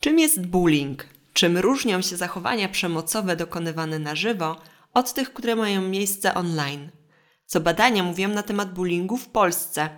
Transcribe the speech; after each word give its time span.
Czym 0.00 0.18
jest 0.18 0.46
bullying? 0.46 1.06
Czym 1.32 1.58
różnią 1.58 2.02
się 2.02 2.16
zachowania 2.16 2.68
przemocowe 2.68 3.36
dokonywane 3.36 3.98
na 3.98 4.14
żywo 4.14 4.56
od 4.94 5.14
tych, 5.14 5.32
które 5.32 5.56
mają 5.56 5.82
miejsce 5.82 6.34
online? 6.34 6.90
Co 7.46 7.60
badania 7.60 8.02
mówią 8.02 8.28
na 8.28 8.42
temat 8.42 8.74
bullyingu 8.74 9.16
w 9.16 9.28
Polsce? 9.28 9.88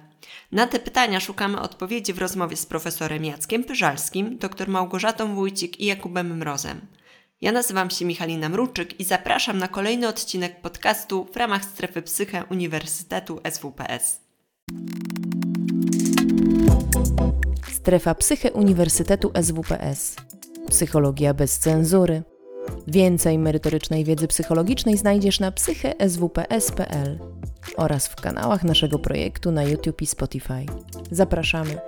Na 0.53 0.67
te 0.67 0.81
pytania 0.81 1.21
szukamy 1.21 1.61
odpowiedzi 1.61 2.13
w 2.13 2.19
rozmowie 2.19 2.57
z 2.57 2.67
profesorem 2.67 3.25
Jackiem 3.25 3.65
Pyżalskim, 3.65 4.39
dr 4.39 4.69
Małgorzatą 4.69 5.35
Wójcik 5.35 5.81
i 5.81 5.87
Jakubem 5.87 6.37
Mrozem. 6.37 6.81
Ja 7.41 7.53
nazywam 7.53 7.91
się 7.91 8.05
Michalina 8.05 8.49
Mruczyk 8.49 9.01
i 9.01 9.05
zapraszam 9.05 9.59
na 9.59 9.69
kolejny 9.69 10.09
odcinek 10.09 10.61
podcastu 10.61 11.29
w 11.33 11.37
ramach 11.37 11.65
strefy 11.65 12.03
Psyche 12.03 12.45
Uniwersytetu 12.51 13.41
SWPS. 13.51 14.21
Strefa 17.83 18.15
Psyche 18.15 18.53
Uniwersytetu 18.53 19.33
SWPS. 19.43 20.17
Psychologia 20.69 21.35
bez 21.35 21.59
cenzury. 21.59 22.23
Więcej 22.87 23.39
merytorycznej 23.39 24.05
wiedzy 24.05 24.29
psychologicznej 24.29 24.97
znajdziesz 24.97 25.41
na 25.41 25.53
psycheswps.pl 25.53 27.19
oraz 27.77 28.09
w 28.09 28.17
kanałach 28.17 28.65
naszego 28.65 28.99
projektu 28.99 29.53
na 29.53 29.63
YouTube 29.63 30.03
i 30.03 30.07
Spotify. 30.07 30.67
Zapraszamy. 31.11 31.79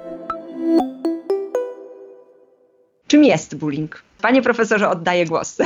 Czym 3.07 3.25
jest 3.25 3.57
bullying? 3.57 4.03
Panie 4.23 4.43
profesorze, 4.43 4.91
oddaję 4.91 5.27
głos. 5.27 5.59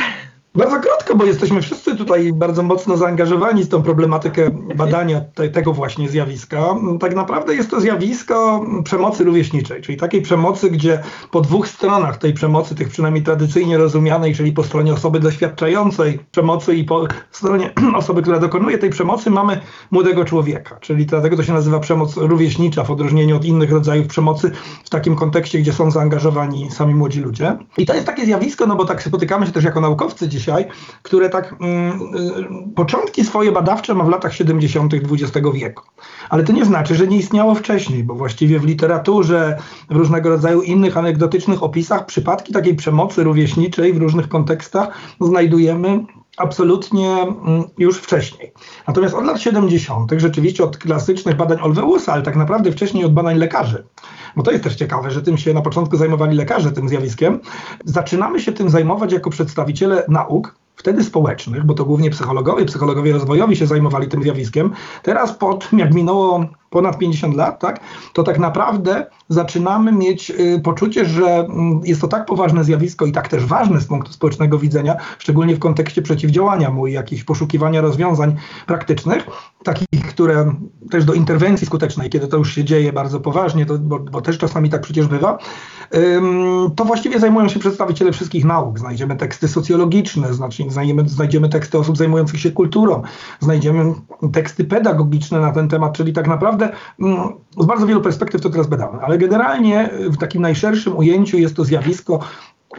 Bardzo 0.58 0.80
krótko, 0.80 1.16
bo 1.16 1.24
jesteśmy 1.24 1.62
wszyscy 1.62 1.96
tutaj 1.96 2.32
bardzo 2.32 2.62
mocno 2.62 2.96
zaangażowani 2.96 3.64
w 3.64 3.68
tą 3.68 3.82
problematykę 3.82 4.50
badania 4.74 5.20
te, 5.20 5.48
tego 5.48 5.72
właśnie 5.72 6.08
zjawiska. 6.08 6.74
Tak 7.00 7.14
naprawdę 7.14 7.54
jest 7.54 7.70
to 7.70 7.80
zjawisko 7.80 8.64
przemocy 8.84 9.24
rówieśniczej, 9.24 9.82
czyli 9.82 9.98
takiej 9.98 10.22
przemocy, 10.22 10.70
gdzie 10.70 11.02
po 11.30 11.40
dwóch 11.40 11.68
stronach 11.68 12.16
tej 12.16 12.32
przemocy, 12.32 12.74
tych 12.74 12.88
przynajmniej 12.88 13.24
tradycyjnie 13.24 13.78
rozumianej, 13.78 14.34
czyli 14.34 14.52
po 14.52 14.64
stronie 14.64 14.92
osoby 14.92 15.20
doświadczającej 15.20 16.18
przemocy 16.30 16.74
i 16.74 16.84
po 16.84 17.06
stronie 17.30 17.70
osoby, 17.96 18.22
która 18.22 18.38
dokonuje 18.38 18.78
tej 18.78 18.90
przemocy, 18.90 19.30
mamy 19.30 19.60
młodego 19.90 20.24
człowieka. 20.24 20.78
Czyli 20.80 21.06
dlatego 21.06 21.36
to 21.36 21.42
się 21.42 21.52
nazywa 21.52 21.80
przemoc 21.80 22.16
rówieśnicza, 22.16 22.84
w 22.84 22.90
odróżnieniu 22.90 23.36
od 23.36 23.44
innych 23.44 23.72
rodzajów 23.72 24.06
przemocy, 24.06 24.50
w 24.84 24.90
takim 24.90 25.16
kontekście, 25.16 25.58
gdzie 25.58 25.72
są 25.72 25.90
zaangażowani 25.90 26.70
sami 26.70 26.94
młodzi 26.94 27.20
ludzie. 27.20 27.56
I 27.78 27.86
to 27.86 27.94
jest 27.94 28.06
takie 28.06 28.24
zjawisko, 28.24 28.66
no 28.66 28.76
bo 28.76 28.84
tak 28.84 29.02
spotykamy 29.02 29.46
się 29.46 29.52
też 29.52 29.64
jako 29.64 29.80
naukowcy 29.80 30.28
dzisiaj, 30.28 30.47
dzisiaj, 30.48 30.64
które 31.02 31.28
tak 31.28 31.54
mm, 31.60 32.00
y, 32.70 32.74
początki 32.74 33.24
swoje 33.24 33.52
badawcze 33.52 33.94
ma 33.94 34.04
w 34.04 34.08
latach 34.08 34.34
70. 34.34 34.94
XX 34.94 35.48
wieku. 35.54 35.82
Ale 36.30 36.44
to 36.44 36.52
nie 36.52 36.64
znaczy, 36.64 36.94
że 36.94 37.06
nie 37.06 37.16
istniało 37.16 37.54
wcześniej, 37.54 38.04
bo 38.04 38.14
właściwie 38.14 38.58
w 38.58 38.64
literaturze, 38.64 39.58
w 39.90 39.96
różnego 39.96 40.28
rodzaju 40.28 40.62
innych 40.62 40.96
anegdotycznych 40.96 41.62
opisach 41.62 42.06
przypadki 42.06 42.52
takiej 42.52 42.74
przemocy 42.74 43.24
rówieśniczej 43.24 43.92
w 43.92 43.98
różnych 43.98 44.28
kontekstach 44.28 44.88
znajdujemy 45.20 46.04
absolutnie 46.38 47.22
mm, 47.22 47.64
już 47.78 47.98
wcześniej. 47.98 48.52
Natomiast 48.86 49.14
od 49.14 49.24
lat 49.24 49.40
70., 49.40 50.12
rzeczywiście 50.16 50.64
od 50.64 50.78
klasycznych 50.78 51.36
badań 51.36 51.58
Olweusa, 51.60 52.12
ale 52.12 52.22
tak 52.22 52.36
naprawdę 52.36 52.72
wcześniej 52.72 53.04
od 53.04 53.14
badań 53.14 53.38
lekarzy, 53.38 53.84
bo 54.36 54.42
to 54.42 54.50
jest 54.50 54.64
też 54.64 54.74
ciekawe, 54.74 55.10
że 55.10 55.22
tym 55.22 55.38
się 55.38 55.54
na 55.54 55.62
początku 55.62 55.96
zajmowali 55.96 56.36
lekarze 56.36 56.72
tym 56.72 56.88
zjawiskiem, 56.88 57.40
zaczynamy 57.84 58.40
się 58.40 58.52
tym 58.52 58.70
zajmować 58.70 59.12
jako 59.12 59.30
przedstawiciele 59.30 60.04
nauk, 60.08 60.54
wtedy 60.78 61.04
społecznych, 61.04 61.64
bo 61.64 61.74
to 61.74 61.84
głównie 61.84 62.10
psychologowie, 62.10 62.64
psychologowie 62.64 63.12
rozwojowi 63.12 63.56
się 63.56 63.66
zajmowali 63.66 64.08
tym 64.08 64.22
zjawiskiem. 64.22 64.70
Teraz, 65.02 65.32
pod, 65.32 65.68
jak 65.72 65.94
minęło 65.94 66.46
ponad 66.70 66.98
50 66.98 67.34
lat, 67.34 67.60
tak, 67.60 67.80
to 68.12 68.22
tak 68.22 68.38
naprawdę 68.38 69.06
zaczynamy 69.28 69.92
mieć 69.92 70.30
y, 70.30 70.60
poczucie, 70.64 71.04
że 71.04 71.26
mm, 71.26 71.80
jest 71.84 72.00
to 72.00 72.08
tak 72.08 72.26
poważne 72.26 72.64
zjawisko 72.64 73.06
i 73.06 73.12
tak 73.12 73.28
też 73.28 73.44
ważne 73.44 73.80
z 73.80 73.86
punktu 73.86 74.12
społecznego 74.12 74.58
widzenia, 74.58 74.96
szczególnie 75.18 75.56
w 75.56 75.58
kontekście 75.58 76.02
przeciwdziałania 76.02 76.70
mu 76.70 76.86
i 76.86 76.92
jakichś 76.92 77.24
poszukiwania 77.24 77.80
rozwiązań 77.80 78.36
praktycznych, 78.66 79.26
takich, 79.64 80.06
które 80.08 80.54
też 80.90 81.04
do 81.04 81.14
interwencji 81.14 81.66
skutecznej, 81.66 82.10
kiedy 82.10 82.28
to 82.28 82.36
już 82.36 82.54
się 82.54 82.64
dzieje 82.64 82.92
bardzo 82.92 83.20
poważnie, 83.20 83.66
to, 83.66 83.78
bo, 83.78 83.98
bo 83.98 84.20
też 84.20 84.38
czasami 84.38 84.70
tak 84.70 84.80
przecież 84.80 85.06
bywa, 85.06 85.38
to 86.76 86.84
właściwie 86.84 87.20
zajmują 87.20 87.48
się 87.48 87.60
przedstawiciele 87.60 88.12
wszystkich 88.12 88.44
nauk. 88.44 88.78
Znajdziemy 88.78 89.16
teksty 89.16 89.48
socjologiczne, 89.48 90.34
znaczy 90.34 90.64
znajdziemy, 90.68 91.08
znajdziemy 91.08 91.48
teksty 91.48 91.78
osób 91.78 91.96
zajmujących 91.96 92.40
się 92.40 92.50
kulturą, 92.50 93.02
znajdziemy 93.40 93.94
teksty 94.32 94.64
pedagogiczne 94.64 95.40
na 95.40 95.52
ten 95.52 95.68
temat, 95.68 95.96
czyli 95.96 96.12
tak 96.12 96.28
naprawdę 96.28 96.57
mm, 97.00 97.32
z 97.58 97.66
bardzo 97.66 97.86
wielu 97.86 98.00
perspektyw 98.00 98.40
to 98.40 98.50
teraz 98.50 98.66
badamy. 98.66 99.00
Ale 99.00 99.18
generalnie 99.18 99.90
w 99.92 100.16
takim 100.16 100.42
najszerszym 100.42 100.96
ujęciu 100.96 101.38
jest 101.38 101.56
to 101.56 101.64
zjawisko 101.64 102.20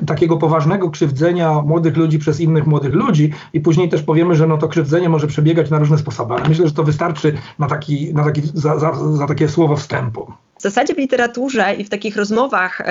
takiego 0.05 0.37
poważnego 0.37 0.89
krzywdzenia 0.89 1.61
młodych 1.61 1.97
ludzi 1.97 2.19
przez 2.19 2.39
innych 2.39 2.67
młodych 2.67 2.93
ludzi 2.93 3.31
i 3.53 3.61
później 3.61 3.89
też 3.89 4.03
powiemy, 4.03 4.35
że 4.35 4.47
no 4.47 4.57
to 4.57 4.67
krzywdzenie 4.67 5.09
może 5.09 5.27
przebiegać 5.27 5.69
na 5.69 5.79
różne 5.79 5.97
sposoby, 5.97 6.33
ale 6.33 6.49
myślę, 6.49 6.67
że 6.67 6.73
to 6.73 6.83
wystarczy 6.83 7.33
na, 7.59 7.67
taki, 7.67 8.13
na 8.13 8.23
taki, 8.23 8.41
za, 8.53 8.79
za, 8.79 8.93
za 8.93 9.27
takie 9.27 9.49
słowo 9.49 9.75
wstępu. 9.75 10.33
W 10.59 10.61
zasadzie 10.61 10.95
w 10.95 10.97
literaturze 10.97 11.75
i 11.77 11.83
w 11.83 11.89
takich 11.89 12.17
rozmowach 12.17 12.81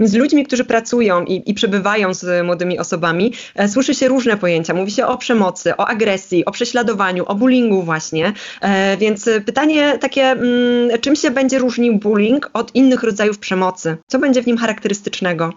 z 0.00 0.14
ludźmi, 0.14 0.46
którzy 0.46 0.64
pracują 0.64 1.24
i, 1.24 1.50
i 1.50 1.54
przebywają 1.54 2.14
z 2.14 2.46
młodymi 2.46 2.78
osobami, 2.78 3.32
e, 3.54 3.68
słyszy 3.68 3.94
się 3.94 4.08
różne 4.08 4.36
pojęcia. 4.36 4.74
Mówi 4.74 4.90
się 4.90 5.06
o 5.06 5.18
przemocy, 5.18 5.76
o 5.76 5.86
agresji, 5.86 6.44
o 6.44 6.50
prześladowaniu, 6.50 7.24
o 7.26 7.34
bullyingu 7.34 7.82
właśnie. 7.82 8.32
E, 8.60 8.96
więc 8.96 9.30
pytanie 9.46 9.98
takie, 9.98 10.22
mm, 10.22 11.00
czym 11.00 11.16
się 11.16 11.30
będzie 11.30 11.58
różnił 11.58 11.98
bullying 11.98 12.50
od 12.52 12.74
innych 12.74 13.02
rodzajów 13.02 13.38
przemocy? 13.38 13.96
Co 14.06 14.18
będzie 14.18 14.42
w 14.42 14.46
nim 14.46 14.56
charakterystycznego? 14.56 15.52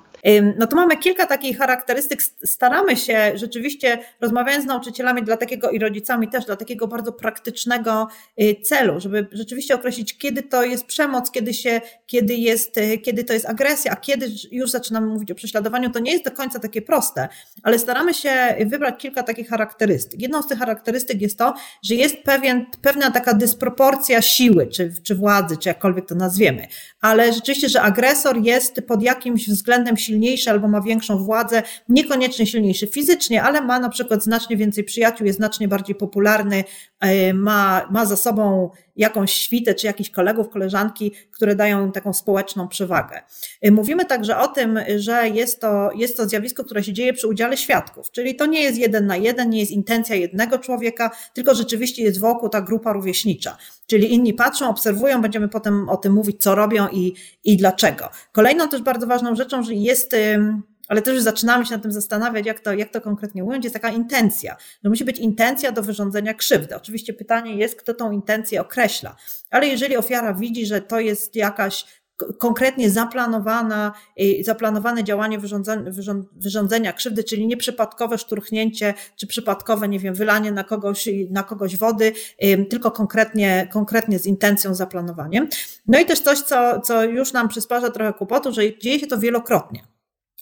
No 0.58 0.68
to 0.68 0.76
mamy 0.76 0.98
kilka 0.98 1.26
takich 1.26 1.58
charakterystyk. 1.58 2.24
Staramy 2.24 2.96
się 2.96 3.32
rzeczywiście, 3.36 4.00
rozmawiając 4.22 4.64
z 4.64 4.68
nauczycielami 4.68 5.24
dla 5.24 5.38
takiego 5.38 5.70
i 5.70 5.80
rodzicami 5.80 6.28
też, 6.28 6.46
dla 6.46 6.56
takiego 6.56 6.88
bardzo 6.88 7.12
praktycznego 7.14 8.08
y, 8.42 8.56
celu, 8.64 9.00
żeby 9.00 9.28
rzeczywiście 9.32 9.76
określić, 9.76 10.18
kiedy 10.18 10.44
to 10.44 10.64
jest 10.64 10.86
przemoc, 10.86 11.32
kiedy, 11.32 11.54
się, 11.54 11.82
kiedy, 12.06 12.34
jest, 12.34 12.78
y, 12.78 12.98
kiedy 12.98 13.24
to 13.24 13.34
jest 13.34 13.46
agresja, 13.46 13.92
a 13.92 13.96
kiedy 13.96 14.28
już 14.52 14.72
zaczynamy 14.72 15.08
mówić 15.08 15.32
o 15.32 15.36
prześladowaniu. 15.36 15.90
To 15.90 16.00
nie 16.00 16.12
jest 16.12 16.26
do 16.26 16.32
końca 16.32 16.60
takie 16.60 16.82
proste, 16.82 17.28
ale 17.64 17.80
staramy 17.80 18.14
się 18.14 18.56
wybrać 18.66 19.02
kilka 19.02 19.24
takich 19.24 19.50
charakterystyk. 19.50 20.22
Jedną 20.22 20.42
z 20.42 20.48
tych 20.48 20.60
charakterystyk 20.60 21.22
jest 21.22 21.38
to, 21.38 21.54
że 21.84 21.96
jest 21.96 22.16
pewien, 22.24 22.66
pewna 22.82 23.12
taka 23.12 23.34
dysproporcja 23.34 24.22
siły, 24.22 24.68
czy, 24.68 24.94
czy 25.04 25.16
władzy, 25.16 25.58
czy 25.58 25.70
jakkolwiek 25.70 26.08
to 26.08 26.16
nazwiemy, 26.16 26.68
ale 27.02 27.34
rzeczywiście, 27.34 27.70
że 27.70 27.82
agresor 27.82 28.38
jest 28.38 28.82
pod 28.88 29.02
jakimś 29.04 29.50
względem 29.50 29.98
silniejszy 29.98 30.50
albo 30.50 30.68
ma 30.68 30.82
większą 30.82 31.18
władzę, 31.18 31.64
niekoniecznie 31.90 32.46
silniejszy 32.46 32.88
fizycznie, 32.88 33.44
ale 33.44 33.62
ma 33.62 33.80
na 33.80 33.90
przykład 33.90 34.24
znacznie 34.24 34.58
więcej 34.58 34.84
przyjaciół, 34.84 35.28
jest 35.28 35.38
znacznie 35.38 35.68
bardziej 35.68 35.96
popularny, 35.96 36.64
e, 37.00 37.34
ma, 37.34 37.88
ma 37.92 38.06
za 38.06 38.18
sobą 38.18 38.70
jakąś 38.98 39.34
świtę 39.34 39.76
czy 39.76 39.88
jakichś 39.88 40.10
kolegów, 40.10 40.50
koleżanki, 40.50 41.12
które 41.32 41.56
dają 41.56 41.92
taką 41.92 42.14
społeczną 42.14 42.68
przewagę. 42.68 43.22
E, 43.62 43.72
mówimy 43.72 44.06
także 44.06 44.38
o 44.38 44.48
tym, 44.48 44.80
że 44.98 45.30
jest 45.30 45.62
to, 45.62 45.90
jest 45.96 46.18
to 46.18 46.30
zjawisko, 46.30 46.64
które 46.64 46.84
się 46.84 46.94
dzieje 46.94 47.14
przy 47.14 47.28
udziale 47.28 47.58
świadków, 47.58 48.12
czyli 48.12 48.36
to 48.36 48.46
nie 48.46 48.62
jest 48.62 48.78
jeden 48.78 49.06
na 49.06 49.18
jeden, 49.18 49.50
nie 49.50 49.60
jest 49.60 49.72
intencja 49.72 50.16
jednego 50.16 50.60
człowieka, 50.60 51.12
tylko 51.34 51.56
rzeczywiście 51.56 52.04
jest 52.04 52.20
wokół 52.20 52.50
ta 52.50 52.62
grupa 52.62 52.94
rówieśnicza. 52.94 53.58
Czyli 53.88 54.14
inni 54.14 54.34
patrzą, 54.34 54.70
obserwują, 54.70 55.22
będziemy 55.22 55.50
potem 55.50 55.90
o 55.90 55.98
tym 55.98 56.14
mówić, 56.14 56.44
co 56.44 56.56
robią 56.56 56.88
i, 56.88 57.14
i 57.44 57.58
dlaczego. 57.58 58.10
Kolejną 58.32 58.70
też 58.70 58.82
bardzo 58.82 59.08
ważną 59.08 59.36
rzeczą, 59.36 59.64
że 59.64 59.74
jest 59.74 60.16
ale 60.88 61.02
też 61.02 61.14
już 61.16 61.24
zaczynamy 61.24 61.66
się 61.66 61.74
nad 61.74 61.82
tym 61.82 61.92
zastanawiać, 61.92 62.46
jak 62.46 62.60
to, 62.60 62.74
jak 62.74 62.90
to 62.90 63.02
konkretnie 63.02 63.44
ująć, 63.44 63.64
jest 63.64 63.74
taka 63.74 63.90
intencja. 63.90 64.58
No 64.84 64.90
musi 64.90 65.06
być 65.06 65.20
intencja 65.20 65.72
do 65.72 65.82
wyrządzenia 65.82 66.34
krzywdy. 66.34 66.76
Oczywiście 66.76 67.14
pytanie 67.14 67.56
jest, 67.56 67.76
kto 67.76 67.94
tą 67.94 68.12
intencję 68.12 68.62
określa. 68.62 69.16
Ale 69.50 69.68
jeżeli 69.68 69.98
ofiara 69.98 70.34
widzi, 70.34 70.66
że 70.66 70.82
to 70.82 71.00
jest 71.00 71.36
jakaś 71.36 71.86
konkretnie 72.38 72.90
zaplanowana, 72.90 73.94
y, 74.22 74.44
zaplanowane 74.44 75.04
działanie 75.04 75.40
wyrządzenia 76.36 76.94
krzywdy, 76.94 77.24
czyli 77.24 77.48
nieprzypadkowe 77.48 78.18
szturchnięcie, 78.18 78.94
czy 79.16 79.28
przypadkowe, 79.28 79.88
nie 79.88 80.00
wiem, 80.00 80.14
wylanie 80.14 80.52
na 80.52 80.64
kogoś, 80.64 81.10
na 81.30 81.44
kogoś 81.44 81.78
wody, 81.78 82.14
tylko 82.70 82.92
konkretnie, 82.92 83.68
konkretnie 83.72 84.20
z 84.20 84.26
intencją, 84.26 84.76
zaplanowaniem. 84.76 85.48
No 85.88 86.00
i 86.00 86.06
też 86.06 86.20
coś, 86.20 86.40
co, 86.40 86.82
co 86.82 87.04
już 87.04 87.34
nam 87.34 87.48
przysparza 87.48 87.90
trochę 87.90 88.14
kłopotu, 88.14 88.54
że 88.54 88.78
dzieje 88.78 89.00
się 89.00 89.08
to 89.08 89.18
wielokrotnie. 89.18 89.97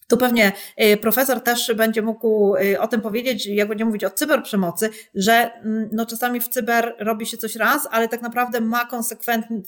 Tu 0.08 0.18
pewnie 0.18 0.52
y, 0.84 0.98
profesor 0.98 1.42
też 1.42 1.74
będzie 1.76 2.02
mógł 2.02 2.56
y, 2.56 2.80
o 2.80 2.88
tym 2.88 3.02
powiedzieć, 3.02 3.46
jak 3.46 3.68
będziemy 3.68 3.90
mówić 3.90 4.04
o 4.04 4.10
cyberprzemocy, 4.10 4.90
że 5.16 5.54
mm, 5.54 5.90
no 5.92 6.06
czasami 6.06 6.40
w 6.42 6.48
cyber 6.48 6.96
robi 7.00 7.26
się 7.26 7.38
coś 7.38 7.56
raz, 7.56 7.88
ale 7.92 8.08
tak 8.08 8.22
naprawdę 8.22 8.62
ma 8.62 8.90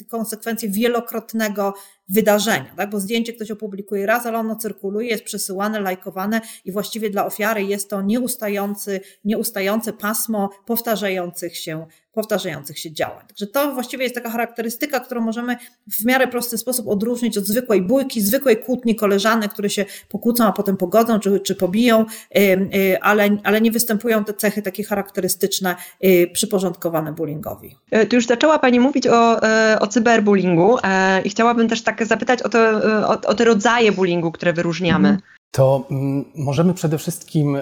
konsekwencje 0.10 0.70
wielokrotnego 0.70 1.74
wydarzenia, 2.10 2.74
tak? 2.78 2.90
bo 2.90 3.00
zdjęcie 3.00 3.34
ktoś 3.34 3.52
opublikuje 3.52 4.06
raz, 4.06 4.26
ale 4.26 4.38
ono 4.38 4.56
cyrkuluje, 4.56 5.10
jest 5.10 5.24
przesyłane, 5.24 5.80
lajkowane 5.80 6.42
i 6.66 6.72
właściwie 6.72 7.10
dla 7.10 7.26
ofiary 7.26 7.64
jest 7.64 7.90
to 7.90 8.02
nieustający, 8.02 9.00
nieustające 9.26 9.94
pasmo 9.94 10.50
powtarzających 10.66 11.58
się 11.58 11.86
powtarzających 12.18 12.80
się 12.80 12.92
działań. 12.92 13.28
Także 13.28 13.48
to 13.48 13.72
właściwie 13.74 14.04
jest 14.04 14.16
taka 14.16 14.30
charakterystyka, 14.30 15.00
którą 15.00 15.22
możemy 15.22 15.58
w 16.00 16.06
miarę 16.06 16.28
prosty 16.28 16.58
sposób 16.58 16.88
odróżnić 16.88 17.38
od 17.38 17.46
zwykłej 17.46 17.82
bójki, 17.82 18.22
zwykłej 18.22 18.58
kłótni 18.58 18.96
koleżanek, 18.96 19.54
które 19.54 19.70
się 19.70 19.86
pokłócą, 20.10 20.46
a 20.46 20.52
potem 20.52 20.78
pogodzą 20.78 21.20
czy, 21.20 21.40
czy 21.40 21.56
pobiją, 21.56 22.06
y, 22.38 23.02
ale, 23.02 23.38
ale 23.44 23.62
nie 23.62 23.72
występują 23.72 24.24
te 24.24 24.34
cechy 24.34 24.62
takie 24.62 24.84
charakterystyczne 24.84 25.76
y, 26.06 26.30
przyporządkowane 26.34 27.14
bullyingowi. 27.14 27.76
E, 27.92 28.06
tu 28.06 28.16
już 28.16 28.28
zaczęła 28.28 28.60
Pani 28.60 28.80
mówić 28.80 29.08
o, 29.08 29.44
e, 29.44 29.80
o 29.80 29.88
cyberbullyingu 29.88 30.78
e, 30.84 31.22
i 31.22 31.30
chciałabym 31.30 31.70
też 31.70 31.82
tak 31.82 31.97
zapytać 32.06 32.42
o, 32.42 32.50
to, 32.50 32.60
o, 33.08 33.28
o 33.28 33.34
te 33.34 33.46
rodzaje 33.46 33.92
bullyingu, 33.92 34.32
które 34.32 34.54
wyróżniamy. 34.54 35.10
Mhm 35.10 35.38
to 35.52 35.88
mm, 35.92 36.26
możemy 36.36 36.74
przede 36.74 36.98
wszystkim 36.98 37.58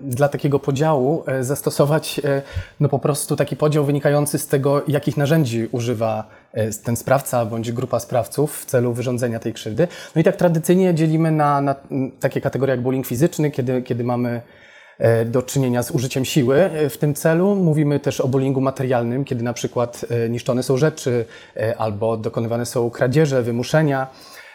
dla 0.00 0.28
takiego 0.28 0.58
podziału 0.58 1.24
e, 1.26 1.44
zastosować 1.44 2.20
e, 2.24 2.42
no 2.80 2.88
po 2.88 2.98
prostu 2.98 3.36
taki 3.36 3.56
podział 3.56 3.84
wynikający 3.84 4.38
z 4.38 4.46
tego, 4.46 4.82
jakich 4.88 5.16
narzędzi 5.16 5.68
używa 5.72 6.28
e, 6.52 6.70
ten 6.70 6.96
sprawca 6.96 7.44
bądź 7.44 7.72
grupa 7.72 8.00
sprawców 8.00 8.60
w 8.60 8.64
celu 8.64 8.92
wyrządzenia 8.92 9.38
tej 9.38 9.52
krzywdy. 9.52 9.88
No 10.14 10.20
i 10.20 10.24
tak 10.24 10.36
tradycyjnie 10.36 10.94
dzielimy 10.94 11.30
na, 11.30 11.60
na 11.60 11.74
takie 12.20 12.40
kategorie 12.40 12.70
jak 12.70 12.82
bullying 12.82 13.06
fizyczny, 13.06 13.50
kiedy, 13.50 13.82
kiedy 13.82 14.04
mamy 14.04 14.42
do 15.26 15.42
czynienia 15.42 15.82
z 15.82 15.90
użyciem 15.90 16.24
siły 16.24 16.70
w 16.90 16.96
tym 16.98 17.14
celu. 17.14 17.54
Mówimy 17.54 18.00
też 18.00 18.20
o 18.20 18.28
bullyingu 18.28 18.60
materialnym, 18.60 19.24
kiedy 19.24 19.44
na 19.44 19.52
przykład 19.52 20.04
niszczone 20.30 20.62
są 20.62 20.76
rzeczy 20.76 21.24
albo 21.78 22.16
dokonywane 22.16 22.66
są 22.66 22.90
kradzieże, 22.90 23.42
wymuszenia. 23.42 24.06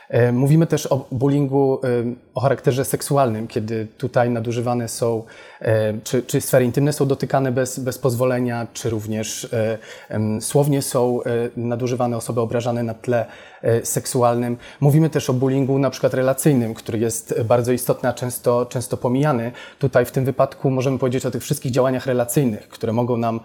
E, 0.10 0.32
mówimy 0.32 0.68
też 0.68 0.86
o 0.86 1.08
bullyingu 1.12 1.80
e, 1.84 1.88
o 2.34 2.40
charakterze 2.40 2.86
seksualnym, 2.86 3.48
kiedy 3.48 3.88
tutaj 3.98 4.30
nadużywane 4.30 4.88
są, 4.88 5.24
e, 5.55 5.55
czy, 6.04 6.24
czy 6.24 6.42
sfery 6.42 6.66
intymne 6.66 6.94
są 6.94 7.08
dotykane 7.08 7.52
bez, 7.52 7.80
bez 7.80 7.98
pozwolenia, 7.98 8.68
czy 8.74 8.90
również 8.90 9.50
słownie 10.40 10.82
są 10.82 11.20
nadużywane 11.58 12.18
osoby 12.18 12.42
obrażane 12.42 12.84
na 12.84 12.94
tle 12.94 13.26
seksualnym. 13.84 14.58
Mówimy 14.80 15.10
też 15.10 15.30
o 15.30 15.34
bullyingu 15.34 15.80
na 15.80 15.90
przykład 15.90 16.14
relacyjnym, 16.14 16.74
który 16.74 17.00
jest 17.00 17.42
bardzo 17.42 17.72
istotny, 17.72 18.10
a 18.10 18.14
często, 18.14 18.66
często 18.66 18.98
pomijany. 18.98 19.52
Tutaj 19.80 20.06
w 20.06 20.12
tym 20.12 20.26
wypadku 20.26 20.70
możemy 20.70 21.00
powiedzieć 21.00 21.26
o 21.26 21.32
tych 21.32 21.44
wszystkich 21.44 21.72
działaniach 21.72 22.06
relacyjnych, 22.06 22.70
które 22.70 22.94
mogą 22.94 23.18
nam 23.18 23.40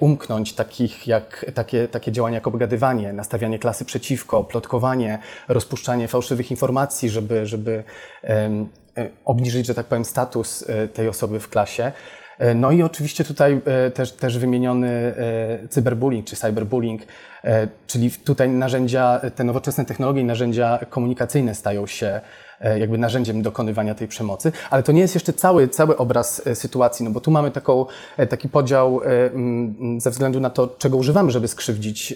umknąć, 0.00 0.52
takich 0.52 1.06
jak, 1.06 1.46
takie, 1.54 1.88
takie 1.88 2.12
działania 2.12 2.34
jak 2.34 2.46
obgadywanie, 2.46 3.12
nastawianie 3.12 3.58
klasy 3.58 3.84
przeciwko, 3.84 4.44
plotkowanie, 4.44 5.18
rozpuszczanie 5.48 6.08
fałszywych 6.08 6.50
informacji, 6.50 7.10
żeby, 7.10 7.46
żeby 7.46 7.84
e, 8.24 8.66
obniżyć, 9.24 9.66
że 9.66 9.74
tak 9.74 9.86
powiem, 9.86 10.04
status 10.04 10.64
e, 10.68 10.88
tej 10.88 11.08
osoby 11.08 11.40
w 11.40 11.48
klasie. 11.48 11.92
E, 12.38 12.54
no 12.54 12.70
i 12.70 12.82
oczywiście 12.82 13.24
tutaj 13.24 13.60
też, 13.94 14.12
też 14.12 14.38
wymieniony 14.38 15.14
cyberbullying 15.70 16.26
czy 16.26 16.36
cyberbullying, 16.36 17.02
czyli 17.86 18.10
tutaj 18.10 18.48
narzędzia, 18.48 19.20
te 19.34 19.44
nowoczesne 19.44 19.84
technologie 19.84 20.20
i 20.20 20.24
narzędzia 20.24 20.78
komunikacyjne 20.90 21.54
stają 21.54 21.86
się 21.86 22.20
jakby 22.78 22.98
narzędziem 22.98 23.42
dokonywania 23.42 23.94
tej 23.94 24.08
przemocy, 24.08 24.52
ale 24.70 24.82
to 24.82 24.92
nie 24.92 25.00
jest 25.00 25.14
jeszcze 25.14 25.32
cały, 25.32 25.68
cały 25.68 25.96
obraz 25.96 26.42
sytuacji, 26.54 27.04
no 27.04 27.10
bo 27.10 27.20
tu 27.20 27.30
mamy 27.30 27.50
taką, 27.50 27.86
taki 28.28 28.48
podział 28.48 29.00
ze 29.98 30.10
względu 30.10 30.40
na 30.40 30.50
to, 30.50 30.66
czego 30.78 30.96
używamy, 30.96 31.30
żeby 31.30 31.48
skrzywdzić 31.48 32.14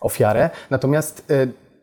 ofiarę, 0.00 0.50
natomiast 0.70 1.32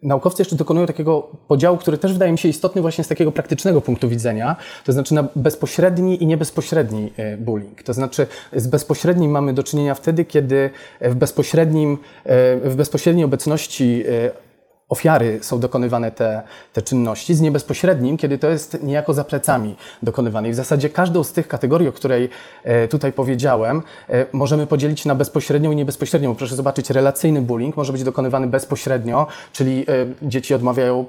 naukowcy 0.07 0.41
jeszcze 0.41 0.55
dokonują 0.55 0.87
takiego 0.87 1.27
podziału, 1.47 1.77
który 1.77 1.97
też 1.97 2.13
wydaje 2.13 2.31
mi 2.31 2.37
się 2.37 2.49
istotny 2.49 2.81
właśnie 2.81 3.03
z 3.03 3.07
takiego 3.07 3.31
praktycznego 3.31 3.81
punktu 3.81 4.09
widzenia, 4.09 4.55
to 4.85 4.91
znaczy 4.91 5.13
na 5.13 5.27
bezpośredni 5.35 6.23
i 6.23 6.27
niebezpośredni 6.27 7.13
e, 7.17 7.37
bullying. 7.37 7.83
To 7.83 7.93
znaczy 7.93 8.27
z 8.53 8.67
bezpośrednim 8.67 9.31
mamy 9.31 9.53
do 9.53 9.63
czynienia 9.63 9.95
wtedy, 9.95 10.25
kiedy 10.25 10.69
w 11.01 11.15
bezpośrednim, 11.15 11.97
e, 12.25 12.69
w 12.69 12.75
bezpośredniej 12.75 13.25
obecności 13.25 14.03
e, 14.07 14.46
ofiary 14.89 15.39
są 15.41 15.59
dokonywane 15.59 16.11
te, 16.11 16.41
te 16.73 16.81
czynności, 16.81 17.35
z 17.35 17.41
niebezpośrednim, 17.41 18.17
kiedy 18.17 18.37
to 18.37 18.49
jest 18.49 18.83
niejako 18.83 19.13
za 19.13 19.23
plecami 19.23 19.75
dokonywane. 20.03 20.49
I 20.49 20.51
w 20.51 20.55
zasadzie 20.55 20.89
każdą 20.89 21.23
z 21.23 21.31
tych 21.31 21.47
kategorii, 21.47 21.87
o 21.87 21.91
której 21.91 22.29
e, 22.63 22.87
tutaj 22.87 23.13
powiedziałem, 23.13 23.83
e, 24.09 24.25
możemy 24.33 24.67
podzielić 24.67 25.05
na 25.05 25.15
bezpośrednią 25.15 25.71
i 25.71 25.75
niebezpośrednią. 25.75 26.35
Proszę 26.35 26.55
zobaczyć, 26.55 26.89
relacyjny 26.89 27.41
bullying 27.41 27.77
może 27.77 27.93
być 27.93 28.03
dokonywany 28.03 28.47
bezpośrednio, 28.47 29.27
czyli 29.53 29.81
e, 29.81 29.85
dzieci 30.21 30.53
odmawiają, 30.53 31.05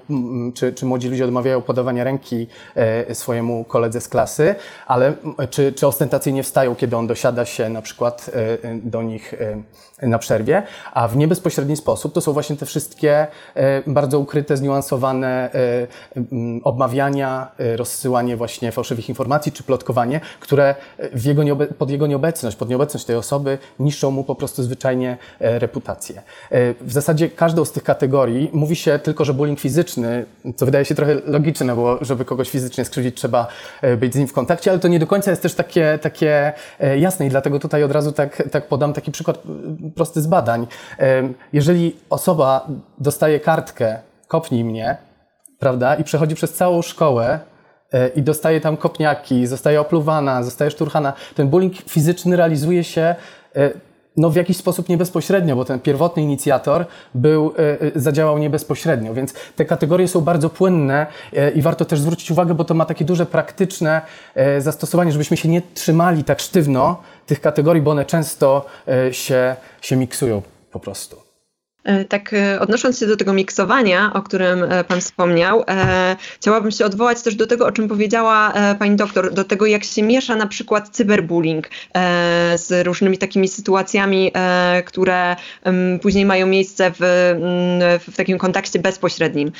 czy, 0.55 0.73
czy 0.73 0.87
młodzi 0.87 1.09
ludzie 1.09 1.25
odmawiają 1.25 1.63
podawania 1.63 2.05
ręki 2.05 2.47
swojemu 3.13 3.65
koledze 3.65 4.01
z 4.01 4.09
klasy, 4.09 4.55
ale 4.87 5.15
czy, 5.51 5.73
czy 5.73 5.87
ostentacyjnie 5.87 6.43
wstają, 6.43 6.77
kiedy 6.77 6.97
on 6.97 7.07
dosiada 7.07 7.45
się 7.45 7.69
na 7.69 7.83
przykład 7.83 8.31
do 8.83 9.03
nich 9.03 9.35
na 10.03 10.19
przerwie, 10.19 10.62
a 10.93 11.09
w 11.09 11.17
niebezpośredni 11.17 11.77
sposób 11.77 12.12
to 12.12 12.21
są 12.21 12.33
właśnie 12.33 12.56
te 12.56 12.67
wszystkie 12.67 13.27
E, 13.55 13.83
bardzo 13.87 14.19
ukryte, 14.19 14.56
zniuansowane 14.56 15.50
e, 15.53 15.87
obmawiania, 16.65 17.49
e, 17.59 17.77
rozsyłanie 17.77 18.37
właśnie 18.37 18.73
fałszywych 18.73 19.09
informacji 19.09 19.53
czy 19.53 19.62
plotkowanie, 19.62 20.21
które 20.41 20.75
jego 21.25 21.43
pod 21.56 21.91
jego 21.91 22.06
nieobecność, 22.06 22.56
pod 22.56 22.69
nieobecność 22.69 23.05
tej 23.05 23.17
osoby 23.17 23.59
niszczą 23.79 24.11
mu 24.11 24.25
po 24.25 24.35
prostu 24.35 24.62
zwyczajnie 24.62 25.17
reputację. 25.41 26.23
W 26.81 26.93
zasadzie 26.93 27.29
każdą 27.29 27.65
z 27.65 27.73
tych 27.73 27.83
kategorii 27.83 28.50
mówi 28.53 28.77
się 28.77 28.99
tylko, 28.99 29.25
że 29.25 29.35
bullying 29.35 29.61
fizyczny, 29.61 30.25
co 30.56 30.67
wydaje 30.67 30.85
się 30.85 30.95
trochę 30.95 31.15
logiczne, 31.27 31.77
bo 31.77 32.05
żeby 32.05 32.25
kogoś 32.25 32.50
fizycznie 32.50 32.85
skrzywdzić, 32.85 33.17
trzeba 33.17 33.47
być 33.99 34.15
z 34.15 34.17
nim 34.17 34.29
w 34.29 34.33
kontakcie, 34.33 34.71
ale 34.71 34.81
to 34.81 34.89
nie 34.89 34.99
do 34.99 35.06
końca 35.06 35.31
jest 35.31 35.43
też 35.43 35.55
takie, 35.55 35.99
takie 36.03 36.53
jasne 36.99 37.27
i 37.27 37.29
dlatego 37.29 37.59
tutaj 37.59 37.85
od 37.85 37.93
razu 37.93 38.12
tak, 38.12 38.43
tak 38.50 38.69
podam 38.69 38.93
taki 38.93 39.12
przykład 39.12 39.39
prosty 39.94 40.23
z 40.23 40.26
badań. 40.26 40.67
Jeżeli 41.52 41.96
osoba 42.11 42.67
dostaje 42.99 43.40
kartkę, 43.40 43.99
kopnij 44.29 44.64
mnie, 44.64 44.96
prawda, 45.58 45.94
i 45.94 46.05
przechodzi 46.05 46.35
przez 46.35 46.52
całą 46.55 46.82
szkołę 46.82 47.40
e, 47.93 48.08
i 48.08 48.23
dostaje 48.23 48.61
tam 48.61 48.76
kopniaki, 48.76 49.46
zostaje 49.46 49.81
opluwana, 49.81 50.43
zostaje 50.43 50.70
szturchana. 50.70 51.12
Ten 51.35 51.49
bullying 51.49 51.75
fizyczny 51.76 52.37
realizuje 52.37 52.85
się 52.85 53.14
e, 53.56 53.70
no, 54.19 54.31
w 54.31 54.37
jakiś 54.37 54.56
sposób 54.56 54.88
niebezpośrednio, 54.88 55.56
bo 55.56 55.65
ten 55.65 55.81
pierwotny 55.81 56.23
inicjator 56.23 56.87
był, 57.15 57.55
e, 57.94 58.00
zadziałał 58.00 58.38
niebezpośrednio, 58.38 59.15
więc 59.15 59.35
te 59.56 59.65
kategorie 59.65 60.09
są 60.09 60.20
bardzo 60.20 60.50
płynne 60.50 61.06
i 61.55 61.62
warto 61.62 61.85
też 61.85 62.00
zwrócić 62.00 62.31
uwagę, 62.31 62.55
bo 62.55 62.65
to 62.65 62.75
ma 62.75 62.85
takie 62.85 63.05
duże 63.05 63.26
praktyczne 63.26 64.00
zastosowanie, 64.59 65.12
żebyśmy 65.12 65.37
się 65.37 65.49
nie 65.49 65.62
trzymali 65.75 66.25
tak 66.25 66.41
sztywno 66.41 66.97
tych 67.26 67.41
kategorii, 67.41 67.82
bo 67.82 67.91
one 67.91 68.05
często 68.05 68.67
się, 69.12 69.56
się 69.81 69.97
miksują 69.97 70.43
po 70.73 70.81
prostu. 70.81 71.28
E, 71.88 72.05
tak 72.05 72.32
e, 72.35 72.61
odnosząc 72.61 72.99
się 72.99 73.06
do 73.06 73.17
tego 73.17 73.32
miksowania, 73.32 74.12
o 74.14 74.23
którym 74.23 74.62
e, 74.62 74.85
Pan 74.85 75.00
wspomniał, 75.00 75.64
chciałabym 76.40 76.70
się 76.70 76.85
odwołać 76.85 77.23
też 77.23 77.35
do 77.35 77.46
tego, 77.46 77.67
o 77.67 77.73
czym 77.73 77.88
powiedziała 77.88 78.52
Pani 78.79 78.96
doktor, 78.96 79.33
do 79.33 79.45
tego, 79.45 79.66
jak 79.66 79.85
się 79.85 80.02
miesza 80.02 80.37
na 80.37 80.47
przykład 80.47 80.88
cyberbullying 80.88 81.68
z 82.57 82.87
różnymi 82.87 83.18
takimi 83.18 83.49
sytuacjami, 83.49 84.33
które 84.87 85.37
później 86.02 86.26
mają 86.26 86.47
miejsce 86.47 86.90
w, 86.90 86.99
w 88.09 88.16
takim 88.16 88.38
kontakcie 88.38 88.78
bezpośrednim. 88.78 89.52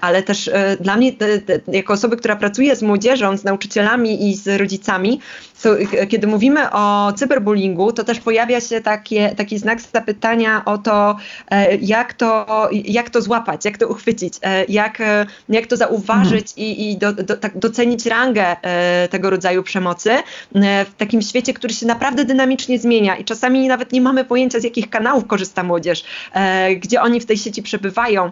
Ale 0.00 0.22
też 0.22 0.50
dla 0.80 0.96
mnie, 0.96 1.12
jako 1.68 1.92
osoby, 1.92 2.16
która 2.16 2.36
pracuje 2.36 2.76
z 2.76 2.82
młodzieżą, 2.82 3.36
z 3.36 3.44
nauczycielami 3.44 4.30
i 4.30 4.36
z 4.36 4.60
rodzicami, 4.60 5.20
to, 5.62 5.70
kiedy 6.08 6.26
mówimy 6.26 6.70
o 6.70 7.12
cyberbullyingu, 7.16 7.92
to 7.92 8.04
też 8.04 8.20
pojawia 8.20 8.60
się 8.60 8.80
takie, 8.80 9.34
taki 9.36 9.58
znak 9.58 9.80
zapytania 9.80 10.64
o 10.64 10.78
to, 10.78 11.16
jak 11.80 12.12
to, 12.12 12.46
jak 12.72 13.10
to 13.10 13.22
złapać, 13.22 13.64
jak 13.64 13.78
to 13.78 13.88
uchwycić, 13.88 14.34
e, 14.42 14.64
jak, 14.64 15.00
e, 15.00 15.26
jak 15.48 15.66
to 15.66 15.76
zauważyć 15.76 16.48
mhm. 16.50 16.66
i, 16.66 16.90
i 16.90 16.96
do, 16.98 17.12
do, 17.12 17.36
tak 17.36 17.58
docenić 17.58 18.06
rangę 18.06 18.56
tego 19.10 19.30
rodzaju 19.30 19.62
przemocy 19.62 20.10
w 20.54 20.90
takim 20.96 21.22
świecie, 21.22 21.54
który 21.54 21.74
się 21.74 21.86
naprawdę 21.86 22.24
dynamicznie 22.24 22.78
zmienia 22.78 23.16
i 23.16 23.24
czasami 23.24 23.68
nawet 23.68 23.92
nie 23.92 24.00
mamy 24.00 24.24
pojęcia, 24.24 24.60
z 24.60 24.64
jakich 24.64 24.90
kanałów 24.90 25.26
korzysta 25.26 25.62
młodzież, 25.62 26.04
gdzie 26.80 27.02
oni 27.02 27.20
w 27.20 27.26
tej 27.26 27.38
sieci 27.38 27.62
przebywają, 27.62 28.30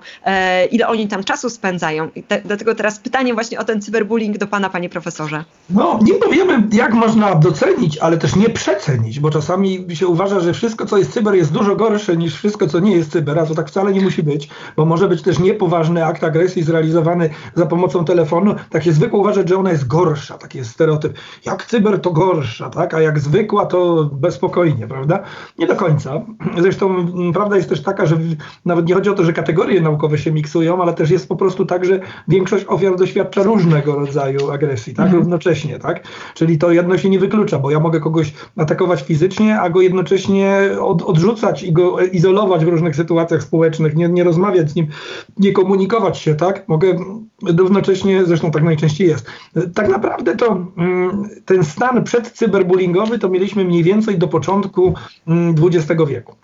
ile 0.70 0.88
oni 0.88 1.08
tam 1.08 1.24
czasu 1.24 1.50
spędzają. 1.50 2.08
I 2.14 2.22
te, 2.22 2.42
dlatego 2.44 2.74
teraz 2.74 2.98
pytanie 2.98 3.34
właśnie 3.34 3.58
o 3.58 3.64
ten 3.64 3.82
cyberbullying 3.82 4.38
do 4.38 4.46
Pana, 4.46 4.70
Panie 4.70 4.88
Profesorze. 4.88 5.44
No, 5.70 6.00
nie 6.02 6.14
powiemy, 6.14 6.62
jak 6.72 6.94
można 6.94 7.34
docenić, 7.34 7.98
ale 7.98 8.18
też 8.18 8.36
nie 8.36 8.50
przecenić, 8.50 9.20
bo 9.20 9.30
czasami 9.30 9.86
się 9.94 10.06
uważa, 10.06 10.40
że 10.40 10.52
wszystko, 10.52 10.86
co 10.86 10.98
jest 10.98 11.12
cyber, 11.12 11.34
jest 11.34 11.52
dużo 11.52 11.76
gorsze 11.76 12.16
niż 12.16 12.34
wszystko, 12.34 12.66
co 12.66 12.78
nie 12.78 12.96
jest 12.96 13.05
jest 13.06 13.12
cyber, 13.12 13.38
a 13.38 13.46
to 13.46 13.54
tak 13.54 13.68
wcale 13.68 13.92
nie 13.92 14.00
musi 14.00 14.22
być, 14.22 14.48
bo 14.76 14.84
może 14.84 15.08
być 15.08 15.22
też 15.22 15.38
niepoważny 15.38 16.04
akt 16.04 16.24
agresji 16.24 16.62
zrealizowany 16.62 17.30
za 17.54 17.66
pomocą 17.66 18.04
telefonu. 18.04 18.54
Tak 18.70 18.84
się 18.84 18.92
zwykło 18.92 19.20
uważać, 19.20 19.48
że 19.48 19.56
ona 19.56 19.70
jest 19.70 19.86
gorsza, 19.86 20.38
taki 20.38 20.58
jest 20.58 20.70
stereotyp. 20.70 21.18
Jak 21.46 21.66
cyber 21.66 22.00
to 22.00 22.10
gorsza, 22.10 22.70
tak? 22.70 22.94
a 22.94 23.00
jak 23.00 23.18
zwykła 23.18 23.66
to 23.66 24.10
bezpokojnie, 24.12 24.86
prawda? 24.86 25.22
Nie 25.58 25.66
do 25.66 25.76
końca. 25.76 26.20
Zresztą 26.58 27.06
prawda 27.32 27.56
jest 27.56 27.68
też 27.68 27.82
taka, 27.82 28.06
że 28.06 28.16
nawet 28.64 28.88
nie 28.88 28.94
chodzi 28.94 29.10
o 29.10 29.14
to, 29.14 29.24
że 29.24 29.32
kategorie 29.32 29.80
naukowe 29.80 30.18
się 30.18 30.32
miksują, 30.32 30.82
ale 30.82 30.94
też 30.94 31.10
jest 31.10 31.28
po 31.28 31.36
prostu 31.36 31.66
tak, 31.66 31.84
że 31.84 32.00
większość 32.28 32.64
ofiar 32.68 32.96
doświadcza 32.96 33.42
różnego 33.42 33.94
rodzaju 33.94 34.50
agresji, 34.50 34.94
tak? 34.94 35.06
Mhm. 35.06 35.22
Równocześnie, 35.22 35.78
tak? 35.78 36.02
Czyli 36.34 36.58
to 36.58 36.70
jedno 36.70 36.98
się 36.98 37.08
nie 37.10 37.18
wyklucza, 37.18 37.58
bo 37.58 37.70
ja 37.70 37.80
mogę 37.80 38.00
kogoś 38.00 38.32
atakować 38.56 39.02
fizycznie, 39.02 39.60
a 39.60 39.70
go 39.70 39.80
jednocześnie 39.80 40.60
od, 40.80 41.02
odrzucać 41.02 41.62
i 41.62 41.72
go 41.72 42.00
izolować 42.00 42.64
w 42.64 42.68
różnych 42.68 42.85
sytuacjach 42.94 43.42
społecznych, 43.42 43.96
nie, 43.96 44.08
nie 44.08 44.24
rozmawiać 44.24 44.70
z 44.70 44.74
nim, 44.74 44.86
nie 45.38 45.52
komunikować 45.52 46.18
się, 46.18 46.34
tak? 46.34 46.68
Mogę 46.68 46.96
równocześnie, 47.42 48.24
zresztą 48.24 48.50
tak 48.50 48.62
najczęściej 48.62 49.08
jest. 49.08 49.26
Tak 49.74 49.88
naprawdę 49.88 50.36
to 50.36 50.66
mm, 50.76 51.28
ten 51.44 51.64
stan 51.64 52.04
przedcyberbullyingowy 52.04 53.18
to 53.18 53.28
mieliśmy 53.28 53.64
mniej 53.64 53.82
więcej 53.82 54.18
do 54.18 54.28
początku 54.28 54.94
XX 55.62 55.90
mm, 55.90 56.06
wieku. 56.06 56.34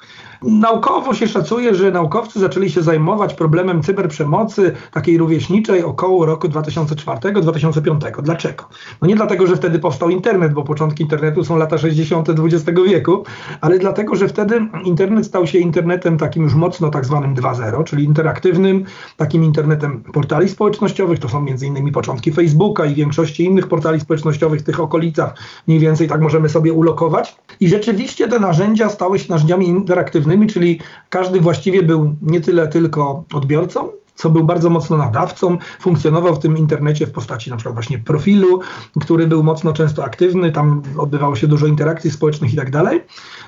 Naukowo 0.44 1.14
się 1.14 1.28
szacuje, 1.28 1.74
że 1.74 1.90
naukowcy 1.90 2.40
zaczęli 2.40 2.70
się 2.70 2.82
zajmować 2.82 3.34
problemem 3.34 3.82
cyberprzemocy 3.82 4.72
takiej 4.92 5.18
rówieśniczej 5.18 5.84
około 5.84 6.26
roku 6.26 6.48
2004-2005. 6.48 8.22
Dlaczego? 8.22 8.64
No 9.02 9.08
nie 9.08 9.16
dlatego, 9.16 9.46
że 9.46 9.56
wtedy 9.56 9.78
powstał 9.78 10.10
internet, 10.10 10.52
bo 10.52 10.64
początki 10.64 11.02
internetu 11.02 11.44
są 11.44 11.56
lata 11.56 11.78
60. 11.78 12.28
XX 12.30 12.80
wieku, 12.88 13.24
ale 13.60 13.78
dlatego, 13.78 14.16
że 14.16 14.28
wtedy 14.28 14.66
internet 14.84 15.26
stał 15.26 15.46
się 15.46 15.58
internetem 15.58 16.18
takim 16.18 16.42
już 16.42 16.54
mocno 16.54 16.90
tak 16.90 17.04
zwanym 17.04 17.34
2.0, 17.34 17.84
czyli 17.84 18.04
interaktywnym, 18.04 18.84
takim 19.16 19.44
internetem 19.44 20.02
portali 20.12 20.48
społecznościowych. 20.48 21.18
To 21.18 21.28
są 21.28 21.46
innymi 21.46 21.92
początki 21.92 22.32
Facebooka 22.32 22.84
i 22.84 22.94
większości 22.94 23.44
innych 23.44 23.68
portali 23.68 24.00
społecznościowych 24.00 24.60
w 24.60 24.64
tych 24.64 24.80
okolicach. 24.80 25.34
Mniej 25.66 25.80
więcej 25.80 26.08
tak 26.08 26.20
możemy 26.20 26.48
sobie 26.48 26.72
ulokować. 26.72 27.36
I 27.60 27.68
rzeczywiście 27.68 28.28
te 28.28 28.38
narzędzia 28.38 28.88
stały 28.88 29.18
się 29.18 29.26
narzędziami 29.32 29.68
interaktywnymi 29.68 30.31
czyli 30.46 30.80
każdy 31.10 31.40
właściwie 31.40 31.82
był 31.82 32.14
nie 32.22 32.40
tyle 32.40 32.68
tylko 32.68 33.24
odbiorcą, 33.34 33.88
co 34.14 34.30
był 34.30 34.44
bardzo 34.44 34.70
mocno 34.70 34.96
nadawcą, 34.96 35.58
funkcjonował 35.80 36.34
w 36.34 36.38
tym 36.38 36.58
internecie 36.58 37.06
w 37.06 37.12
postaci 37.12 37.50
na 37.50 37.56
przykład 37.56 37.74
właśnie 37.74 37.98
profilu, 37.98 38.60
który 39.00 39.26
był 39.26 39.42
mocno 39.42 39.72
często 39.72 40.04
aktywny, 40.04 40.52
tam 40.52 40.82
odbywało 40.98 41.36
się 41.36 41.46
dużo 41.46 41.66
interakcji 41.66 42.10
społecznych 42.10 42.52
i 42.52 42.56
tak 42.56 42.70
dalej. 42.70 43.00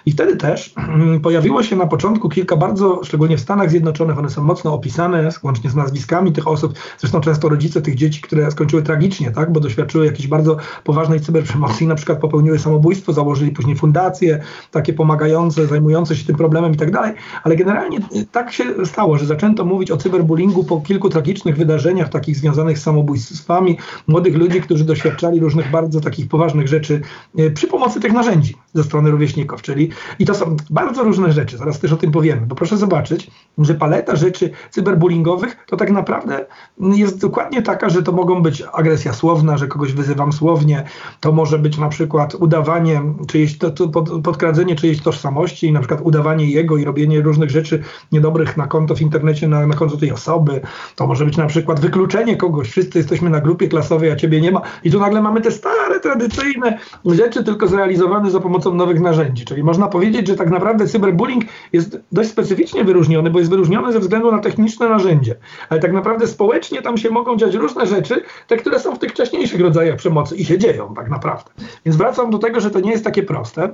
I 0.06 0.12
wtedy 0.12 0.37
też 0.37 0.75
mm, 0.76 1.21
pojawiło 1.21 1.62
się 1.62 1.76
na 1.76 1.87
początku 1.87 2.28
kilka 2.28 2.56
bardzo, 2.56 3.00
szczególnie 3.04 3.37
w 3.37 3.40
Stanach 3.40 3.71
Zjednoczonych, 3.71 4.18
one 4.18 4.30
są 4.30 4.44
mocno 4.44 4.75
opisane, 4.75 5.30
łącznie 5.42 5.71
z 5.71 5.75
nazwiskami 5.75 6.33
tych 6.33 6.49
osób, 6.49 6.75
zresztą 6.99 7.21
często 7.21 7.49
rodzice 7.49 7.83
tych 7.83 7.94
dzieci, 7.94 8.21
które 8.21 8.50
skończyły 8.50 8.83
tragicznie, 8.83 9.30
tak, 9.30 9.52
bo 9.52 9.61
doświadczyły 9.61 10.06
jakiejś 10.06 10.28
bardzo 10.28 10.56
poważnej 10.85 11.21
cyberprzemocy 11.21 11.85
i 11.85 11.87
na 11.87 11.94
przykład 11.94 12.18
popełniły 12.18 12.59
samobójstwo, 12.59 13.12
założyli 13.12 13.50
później 13.50 13.76
fundacje 13.76 14.42
takie 14.71 14.92
pomagające, 14.92 15.66
zajmujące 15.66 16.16
się 16.16 16.26
tym 16.26 16.37
problemem 16.37 16.73
i 16.73 16.76
tak 16.76 16.90
dalej, 16.90 17.14
ale 17.42 17.56
generalnie 17.56 17.99
y, 17.99 18.26
tak 18.33 18.52
się 18.52 18.64
stało, 18.85 19.18
że 19.18 19.26
zaczęto 19.26 19.64
mówić 19.64 19.90
o 19.90 19.97
cyberbullyingu 19.97 20.53
po 20.62 20.80
kilku 20.80 21.08
tragicznych 21.08 21.56
wydarzeniach 21.56 22.08
takich 22.08 22.37
związanych 22.37 22.78
z 22.78 22.82
samobójstwami 22.82 23.78
młodych 24.06 24.37
ludzi, 24.37 24.61
którzy 24.61 24.84
doświadczali 24.84 25.40
różnych 25.40 25.70
bardzo 25.70 26.00
takich 26.00 26.28
poważnych 26.28 26.68
rzeczy 26.68 27.00
y, 27.38 27.50
przy 27.50 27.66
pomocy 27.66 28.00
tych 28.00 28.12
narzędzi 28.12 28.54
ze 28.75 28.84
strony 28.84 29.11
rówieśników, 29.11 29.62
czyli 29.62 29.90
i 30.18 30.26
to 30.26 30.34
są 30.34 30.56
bardzo 30.70 31.04
różne 31.04 31.32
rzeczy, 31.32 31.56
zaraz 31.56 31.80
też 31.80 31.92
o 31.92 31.96
tym 31.96 32.11
powiemy, 32.11 32.46
bo 32.46 32.54
proszę 32.54 32.76
zobaczyć, 32.76 33.30
że 33.58 33.75
paleta 33.75 34.16
rzeczy 34.16 34.50
cyberbullyingowych 34.70 35.56
to 35.66 35.76
tak 35.76 35.90
naprawdę 35.90 36.46
jest 36.78 37.20
dokładnie 37.20 37.62
taka, 37.62 37.88
że 37.88 38.02
to 38.02 38.12
mogą 38.12 38.42
być 38.42 38.62
agresja 38.73 39.12
słowna, 39.12 39.58
że 39.58 39.66
kogoś 39.66 39.92
wyzywam 39.92 40.32
słownie, 40.32 40.84
to 41.20 41.32
może 41.32 41.58
być 41.58 41.78
na 41.78 41.88
przykład 41.88 42.34
udawanie 42.34 43.02
czyjeś, 43.26 43.58
to, 43.58 43.70
to 43.70 43.88
pod, 43.88 44.23
podkradzenie 44.23 44.76
czyjejś 44.76 45.02
tożsamości, 45.02 45.73
na 45.73 45.80
przykład 45.80 46.00
udawanie 46.02 46.50
jego 46.50 46.76
i 46.76 46.84
robienie 46.84 47.20
różnych 47.20 47.50
rzeczy 47.50 47.82
niedobrych 48.12 48.56
na 48.56 48.66
konto 48.66 48.94
w 48.94 49.00
internecie, 49.00 49.49
na, 49.49 49.66
na 49.66 49.75
konto 49.75 49.96
tej 49.96 50.12
osoby, 50.12 50.43
to 50.96 51.06
może 51.06 51.24
być 51.24 51.36
na 51.36 51.46
przykład 51.46 51.80
wykluczenie 51.80 52.36
kogoś, 52.36 52.70
wszyscy 52.70 52.98
jesteśmy 52.98 53.30
na 53.30 53.40
grupie 53.40 53.68
klasowej, 53.68 54.10
a 54.10 54.16
ciebie 54.16 54.40
nie 54.40 54.52
ma. 54.52 54.60
I 54.84 54.90
tu 54.90 55.00
nagle 55.00 55.22
mamy 55.22 55.40
te 55.40 55.50
stare, 55.50 56.00
tradycyjne 56.00 56.78
rzeczy, 57.04 57.44
tylko 57.44 57.66
zrealizowane 57.66 58.30
za 58.30 58.40
pomocą 58.40 58.74
nowych 58.74 59.00
narzędzi, 59.00 59.44
czyli 59.44 59.62
można 59.62 59.88
powiedzieć, 59.88 60.28
że 60.28 60.36
tak 60.36 60.50
naprawdę 60.50 60.86
cyberbullying 60.86 61.44
jest 61.72 62.00
dość 62.12 62.30
specyficznie 62.30 62.84
wyróżniony, 62.84 63.30
bo 63.30 63.38
jest 63.38 63.50
wyróżniony 63.50 63.92
ze 63.92 64.00
względu 64.00 64.32
na 64.32 64.38
techniczne 64.38 64.88
narzędzie. 64.88 65.34
Ale 65.68 65.80
tak 65.80 65.92
naprawdę 65.92 66.26
społecznie 66.26 66.82
tam 66.82 66.98
się 66.98 67.10
mogą 67.10 67.36
dziać 67.36 67.54
różne 67.54 67.86
rzeczy, 67.86 68.22
te, 68.46 68.56
które 68.56 68.80
są 68.80 68.94
w 68.94 68.98
tych 68.98 69.10
wcześniejszych 69.10 69.60
rodzajach 69.60 69.96
przemocy 69.96 70.36
i 70.36 70.44
się 70.44 70.58
dzieją 70.58 70.94
tak 70.94 71.10
naprawdę. 71.10 71.50
Więc 71.86 71.96
wracam 71.96 72.30
do 72.30 72.38
tego, 72.38 72.60
że 72.60 72.70
to 72.70 72.80
nie 72.80 72.90
jest 72.90 73.04
takie 73.04 73.22
proste 73.22 73.68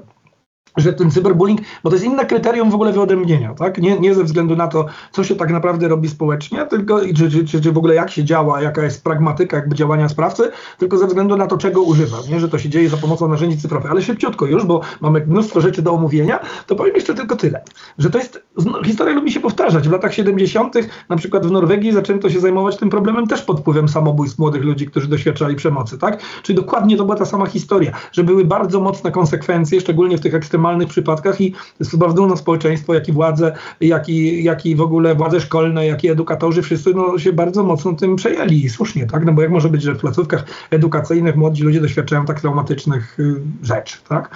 że 0.76 0.92
ten 0.92 1.10
cyberbullying, 1.10 1.60
bo 1.84 1.90
to 1.90 1.96
jest 1.96 2.06
inne 2.06 2.26
kryterium 2.26 2.70
w 2.70 2.74
ogóle 2.74 2.92
wyodrębnienia, 2.92 3.54
tak? 3.54 3.78
Nie, 3.78 4.00
nie 4.00 4.14
ze 4.14 4.24
względu 4.24 4.56
na 4.56 4.68
to, 4.68 4.86
co 5.12 5.24
się 5.24 5.36
tak 5.36 5.50
naprawdę 5.50 5.88
robi 5.88 6.08
społecznie, 6.08 6.66
tylko 6.66 7.00
czy, 7.16 7.44
czy, 7.44 7.60
czy 7.60 7.72
w 7.72 7.78
ogóle 7.78 7.94
jak 7.94 8.10
się 8.10 8.24
działa, 8.24 8.62
jaka 8.62 8.82
jest 8.82 9.04
pragmatyka 9.04 9.56
jakby 9.56 9.74
działania 9.76 10.08
sprawcy, 10.08 10.50
tylko 10.78 10.98
ze 10.98 11.06
względu 11.06 11.36
na 11.36 11.46
to, 11.46 11.58
czego 11.58 11.82
używa, 11.82 12.16
nie? 12.30 12.40
Że 12.40 12.48
to 12.48 12.58
się 12.58 12.68
dzieje 12.68 12.88
za 12.88 12.96
pomocą 12.96 13.28
narzędzi 13.28 13.58
cyfrowych. 13.58 13.90
Ale 13.90 14.02
szybciutko 14.02 14.46
już, 14.46 14.64
bo 14.64 14.80
mamy 15.00 15.26
mnóstwo 15.26 15.60
rzeczy 15.60 15.82
do 15.82 15.92
omówienia, 15.92 16.40
to 16.66 16.76
powiem 16.76 16.94
jeszcze 16.94 17.14
tylko 17.14 17.36
tyle, 17.36 17.64
że 17.98 18.10
to 18.10 18.18
jest, 18.18 18.42
no, 18.64 18.84
historia 18.84 19.14
lubi 19.14 19.32
się 19.32 19.40
powtarzać. 19.40 19.88
W 19.88 19.92
latach 19.92 20.14
70. 20.14 20.74
na 21.08 21.16
przykład 21.16 21.46
w 21.46 21.50
Norwegii 21.50 21.92
zaczęto 21.92 22.30
się 22.30 22.40
zajmować 22.40 22.76
tym 22.76 22.90
problemem 22.90 23.26
też 23.26 23.42
pod 23.42 23.60
wpływem 23.60 23.88
samobójstw 23.88 24.38
młodych 24.38 24.62
ludzi, 24.62 24.86
którzy 24.86 25.08
doświadczali 25.08 25.56
przemocy, 25.56 25.98
tak? 25.98 26.22
Czyli 26.42 26.56
dokładnie 26.56 26.96
to 26.96 27.04
była 27.04 27.16
ta 27.16 27.24
sama 27.24 27.46
historia, 27.46 27.92
że 28.12 28.24
były 28.24 28.44
bardzo 28.44 28.80
mocne 28.80 29.10
konsekwencje, 29.10 29.80
szczególnie 29.80 30.18
w 30.18 30.20
tych 30.20 30.34
ekstremalnych 30.34 30.59
ekstremalnych 30.60 30.88
przypadkach 30.88 31.40
i 31.40 31.54
zarówno 31.80 32.36
społeczeństwo, 32.36 32.94
jak 32.94 33.08
i 33.08 33.12
władze, 33.12 33.52
jak 33.80 34.08
i, 34.08 34.44
jak 34.44 34.66
i 34.66 34.76
w 34.76 34.80
ogóle 34.80 35.14
władze 35.14 35.40
szkolne, 35.40 35.86
jak 35.86 36.04
i 36.04 36.08
edukatorzy, 36.08 36.62
wszyscy 36.62 36.94
no, 36.94 37.18
się 37.18 37.32
bardzo 37.32 37.62
mocno 37.62 37.92
tym 37.92 38.16
przejęli 38.16 38.64
i 38.64 38.68
słusznie, 38.68 39.06
tak? 39.06 39.24
No 39.24 39.32
bo 39.32 39.42
jak 39.42 39.50
może 39.50 39.68
być, 39.68 39.82
że 39.82 39.94
w 39.94 39.98
placówkach 39.98 40.44
edukacyjnych 40.70 41.36
młodzi 41.36 41.62
ludzie 41.62 41.80
doświadczają 41.80 42.24
tak 42.24 42.40
traumatycznych 42.40 43.20
y, 43.20 43.40
rzeczy, 43.62 43.98
tak? 44.08 44.30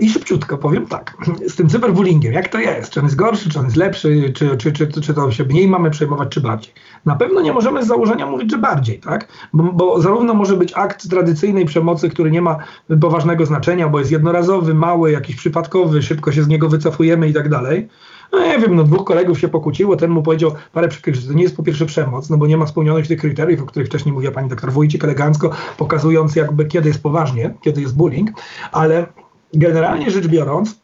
I 0.00 0.10
szybciutko 0.10 0.58
powiem 0.58 0.86
tak, 0.86 1.16
z 1.48 1.56
tym 1.56 1.68
cyberbullyingiem, 1.68 2.32
jak 2.32 2.48
to 2.48 2.58
jest? 2.58 2.90
Czy 2.90 3.00
on 3.00 3.06
jest 3.06 3.16
gorszy, 3.16 3.50
czy 3.50 3.58
on 3.58 3.64
jest 3.64 3.76
lepszy, 3.76 4.32
czy, 4.34 4.56
czy, 4.56 4.72
czy, 4.72 4.88
czy 4.88 5.14
to 5.14 5.30
się 5.30 5.44
mniej 5.44 5.68
mamy 5.68 5.90
przejmować, 5.90 6.28
czy 6.28 6.40
bardziej? 6.40 6.72
Na 7.04 7.16
pewno 7.16 7.40
nie 7.40 7.52
możemy 7.52 7.84
z 7.84 7.86
założenia 7.86 8.26
mówić, 8.26 8.50
że 8.50 8.58
bardziej, 8.58 8.98
tak? 8.98 9.28
Bo, 9.52 9.62
bo 9.72 10.00
zarówno 10.00 10.34
może 10.34 10.56
być 10.56 10.72
akt 10.76 11.10
tradycyjnej 11.10 11.64
przemocy, 11.64 12.10
który 12.10 12.30
nie 12.30 12.42
ma 12.42 12.56
poważnego 13.00 13.46
znaczenia, 13.46 13.88
bo 13.88 13.98
jest 13.98 14.10
jednorazowy, 14.10 14.74
mały, 14.74 15.12
jakiś 15.12 15.36
przypadkowy, 15.36 16.02
szybko 16.02 16.32
się 16.32 16.42
z 16.42 16.48
niego 16.48 16.68
wycofujemy 16.68 17.28
i 17.28 17.32
tak 17.32 17.48
dalej. 17.48 17.88
No 18.32 18.46
nie 18.46 18.58
wiem, 18.58 18.74
no 18.74 18.84
dwóch 18.84 19.04
kolegów 19.04 19.40
się 19.40 19.48
pokłóciło, 19.48 19.96
ten 19.96 20.10
mu 20.10 20.22
powiedział 20.22 20.52
parę 20.72 20.88
przykrych, 20.88 21.16
że 21.16 21.28
to 21.28 21.32
nie 21.32 21.42
jest 21.42 21.56
po 21.56 21.62
pierwsze 21.62 21.86
przemoc, 21.86 22.30
no 22.30 22.36
bo 22.36 22.46
nie 22.46 22.56
ma 22.56 22.66
spełnionych 22.66 23.06
tych 23.06 23.20
kryteriów, 23.20 23.62
o 23.62 23.66
których 23.66 23.88
wcześniej 23.88 24.12
mówiła 24.12 24.32
pani 24.32 24.48
doktor 24.48 24.72
Wójcik 24.72 25.04
elegancko, 25.04 25.50
pokazując 25.78 26.36
jakby 26.36 26.64
kiedy 26.64 26.88
jest 26.88 27.02
poważnie, 27.02 27.54
kiedy 27.62 27.80
jest 27.80 27.96
bullying, 27.96 28.30
ale 28.72 29.06
generalnie 29.54 30.10
rzecz 30.10 30.26
biorąc, 30.26 30.80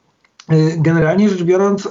Generalnie 0.77 1.29
rzecz 1.29 1.43
biorąc, 1.43 1.87
y, 1.87 1.91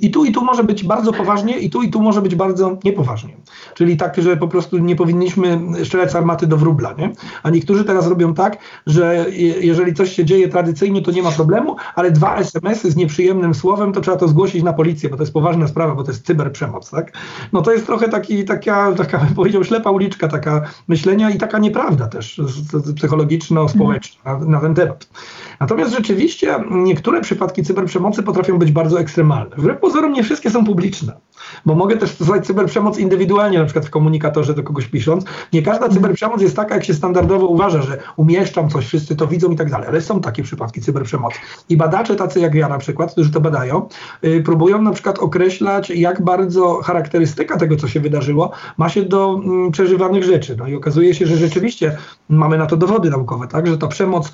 i 0.00 0.10
tu, 0.10 0.24
i 0.24 0.32
tu 0.32 0.44
może 0.44 0.64
być 0.64 0.84
bardzo 0.84 1.12
poważnie, 1.12 1.58
i 1.58 1.70
tu, 1.70 1.82
i 1.82 1.90
tu 1.90 2.02
może 2.02 2.22
być 2.22 2.34
bardzo 2.34 2.78
niepoważnie. 2.84 3.36
Czyli 3.74 3.96
tak, 3.96 4.22
że 4.22 4.36
po 4.36 4.48
prostu 4.48 4.78
nie 4.78 4.96
powinniśmy 4.96 5.60
strzelać 5.84 6.14
armaty 6.14 6.46
do 6.46 6.56
wróbla. 6.56 6.92
Nie? 6.92 7.12
A 7.42 7.50
niektórzy 7.50 7.84
teraz 7.84 8.06
robią 8.06 8.34
tak, 8.34 8.58
że 8.86 9.26
jeżeli 9.60 9.94
coś 9.94 10.12
się 10.12 10.24
dzieje 10.24 10.48
tradycyjnie, 10.48 11.02
to 11.02 11.10
nie 11.10 11.22
ma 11.22 11.30
problemu, 11.30 11.76
ale 11.94 12.10
dwa 12.10 12.36
SMS-y 12.36 12.90
z 12.90 12.96
nieprzyjemnym 12.96 13.54
słowem, 13.54 13.92
to 13.92 14.00
trzeba 14.00 14.16
to 14.16 14.28
zgłosić 14.28 14.62
na 14.62 14.72
policję, 14.72 15.08
bo 15.08 15.16
to 15.16 15.22
jest 15.22 15.32
poważna 15.32 15.68
sprawa, 15.68 15.94
bo 15.94 16.04
to 16.04 16.10
jest 16.10 16.26
cyberprzemoc. 16.26 16.90
Tak? 16.90 17.12
No 17.52 17.62
to 17.62 17.72
jest 17.72 17.86
trochę 17.86 18.08
taki, 18.08 18.44
taka, 18.44 18.92
taka, 18.92 19.26
powiedział, 19.36 19.64
ślepa 19.64 19.90
uliczka 19.90 20.28
taka 20.28 20.62
myślenia 20.88 21.30
i 21.30 21.38
taka 21.38 21.58
nieprawda 21.58 22.06
też 22.06 22.40
psychologiczno-społeczna 22.96 24.38
na, 24.38 24.38
na 24.38 24.60
ten 24.60 24.74
temat. 24.74 25.08
Natomiast 25.60 25.92
rzeczywiście 25.92 26.56
niektóre 26.70 27.20
przypadki 27.20 27.59
cyberprzemocy 27.62 28.22
potrafią 28.22 28.58
być 28.58 28.72
bardzo 28.72 29.00
ekstremalne. 29.00 29.56
Wbrew 29.56 29.80
pozorom 29.80 30.12
nie 30.12 30.22
wszystkie 30.22 30.50
są 30.50 30.64
publiczne, 30.64 31.12
bo 31.66 31.74
mogę 31.74 31.96
też 31.96 32.10
stosować 32.10 32.46
cyberprzemoc 32.46 32.98
indywidualnie, 32.98 33.58
na 33.58 33.64
przykład 33.64 33.86
w 33.86 33.90
komunikatorze 33.90 34.54
do 34.54 34.62
kogoś 34.62 34.86
pisząc. 34.86 35.24
Nie 35.52 35.62
każda 35.62 35.88
cyberprzemoc 35.88 36.42
jest 36.42 36.56
taka, 36.56 36.74
jak 36.74 36.84
się 36.84 36.94
standardowo 36.94 37.46
uważa, 37.46 37.82
że 37.82 37.98
umieszczam 38.16 38.68
coś, 38.68 38.86
wszyscy 38.86 39.16
to 39.16 39.26
widzą 39.26 39.50
i 39.50 39.56
tak 39.56 39.70
dalej, 39.70 39.88
ale 39.88 40.00
są 40.00 40.20
takie 40.20 40.42
przypadki 40.42 40.80
cyberprzemocy. 40.80 41.38
I 41.68 41.76
badacze 41.76 42.16
tacy 42.16 42.40
jak 42.40 42.54
ja 42.54 42.68
na 42.68 42.78
przykład, 42.78 43.12
którzy 43.12 43.30
to 43.30 43.40
badają, 43.40 43.88
yy, 44.22 44.42
próbują 44.42 44.82
na 44.82 44.92
przykład 44.92 45.18
określać, 45.18 45.90
jak 45.90 46.24
bardzo 46.24 46.80
charakterystyka 46.82 47.56
tego, 47.56 47.76
co 47.76 47.88
się 47.88 48.00
wydarzyło, 48.00 48.50
ma 48.76 48.88
się 48.88 49.02
do 49.02 49.40
mm, 49.44 49.70
przeżywanych 49.70 50.24
rzeczy. 50.24 50.56
No 50.58 50.66
i 50.66 50.74
okazuje 50.74 51.14
się, 51.14 51.26
że 51.26 51.36
rzeczywiście 51.36 51.96
mamy 52.28 52.58
na 52.58 52.66
to 52.66 52.76
dowody 52.76 53.10
naukowe, 53.10 53.48
tak, 53.48 53.66
że 53.66 53.78
ta 53.78 53.86
przemoc 53.86 54.32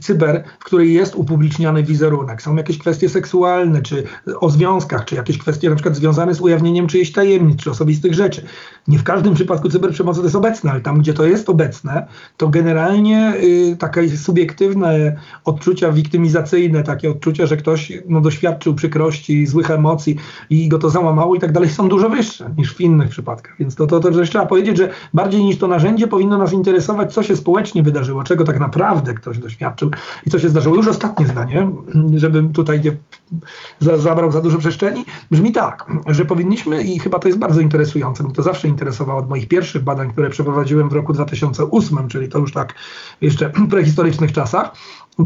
cyber, 0.00 0.44
w 0.58 0.64
której 0.64 0.94
jest 0.94 1.14
upubliczniany 1.14 1.82
wizerunek. 1.82 2.42
Są 2.42 2.56
jakieś 2.56 2.78
kwestie 2.78 3.08
seksualne, 3.08 3.82
czy 3.82 4.02
o 4.40 4.50
związkach, 4.50 5.04
czy 5.04 5.14
jakieś 5.14 5.38
kwestie 5.38 5.70
na 5.70 5.76
przykład 5.76 5.96
związane 5.96 6.34
z 6.34 6.40
ujawnieniem 6.40 6.86
czyjejś 6.86 7.12
tajemnic, 7.12 7.62
czy 7.62 7.70
osobistych 7.70 8.14
rzeczy. 8.14 8.42
Nie 8.88 8.98
w 8.98 9.02
każdym 9.02 9.34
przypadku 9.34 9.68
cyberprzemocy 9.68 10.20
to 10.20 10.24
jest 10.26 10.36
obecne, 10.36 10.70
ale 10.70 10.80
tam, 10.80 10.98
gdzie 10.98 11.14
to 11.14 11.26
jest 11.26 11.50
obecne, 11.50 12.06
to 12.36 12.48
generalnie 12.48 13.34
y, 13.44 13.76
takie 13.78 14.16
subiektywne 14.16 15.16
odczucia 15.44 15.92
wiktymizacyjne, 15.92 16.82
takie 16.82 17.10
odczucia, 17.10 17.46
że 17.46 17.56
ktoś 17.56 17.92
no, 18.08 18.20
doświadczył 18.20 18.74
przykrości, 18.74 19.46
złych 19.46 19.70
emocji 19.70 20.16
i 20.50 20.68
go 20.68 20.78
to 20.78 20.90
załamało 20.90 21.34
i 21.34 21.40
tak 21.40 21.52
dalej, 21.52 21.70
są 21.70 21.88
dużo 21.88 22.08
wyższe 22.08 22.50
niż 22.58 22.74
w 22.74 22.80
innych 22.80 23.08
przypadkach. 23.08 23.56
Więc 23.58 23.74
to, 23.74 23.86
to, 23.86 24.00
to 24.00 24.10
też 24.10 24.30
trzeba 24.30 24.46
powiedzieć, 24.46 24.76
że 24.76 24.88
bardziej 25.14 25.44
niż 25.44 25.58
to 25.58 25.66
narzędzie 25.66 26.06
powinno 26.08 26.38
nas 26.38 26.52
interesować, 26.52 27.14
co 27.14 27.22
się 27.22 27.36
społecznie 27.36 27.82
wydarzyło, 27.82 28.24
czego 28.24 28.44
tak 28.44 28.60
naprawdę 28.60 29.14
ktoś 29.26 29.38
doświadczył 29.38 29.90
i 30.26 30.30
co 30.30 30.38
się 30.38 30.48
zdarzyło. 30.48 30.76
Już 30.76 30.88
ostatnie 30.88 31.26
zdanie, 31.26 31.70
żebym 32.14 32.52
tutaj 32.52 32.80
nie 32.80 32.96
za, 33.80 33.96
zabrał 33.96 34.32
za 34.32 34.40
dużo 34.40 34.58
przestrzeni, 34.58 35.04
brzmi 35.30 35.52
tak, 35.52 35.86
że 36.06 36.24
powinniśmy, 36.24 36.82
i 36.82 36.98
chyba 36.98 37.18
to 37.18 37.28
jest 37.28 37.38
bardzo 37.38 37.60
interesujące, 37.60 38.24
bo 38.24 38.30
to 38.30 38.42
zawsze 38.42 38.68
interesowało 38.68 39.20
od 39.20 39.28
moich 39.28 39.48
pierwszych 39.48 39.84
badań, 39.84 40.10
które 40.12 40.30
przeprowadziłem 40.30 40.88
w 40.88 40.92
roku 40.92 41.12
2008, 41.12 42.08
czyli 42.08 42.28
to 42.28 42.38
już 42.38 42.52
tak 42.52 42.74
jeszcze 43.20 43.50
prehistorycznych 43.70 44.32
czasach, 44.32 44.72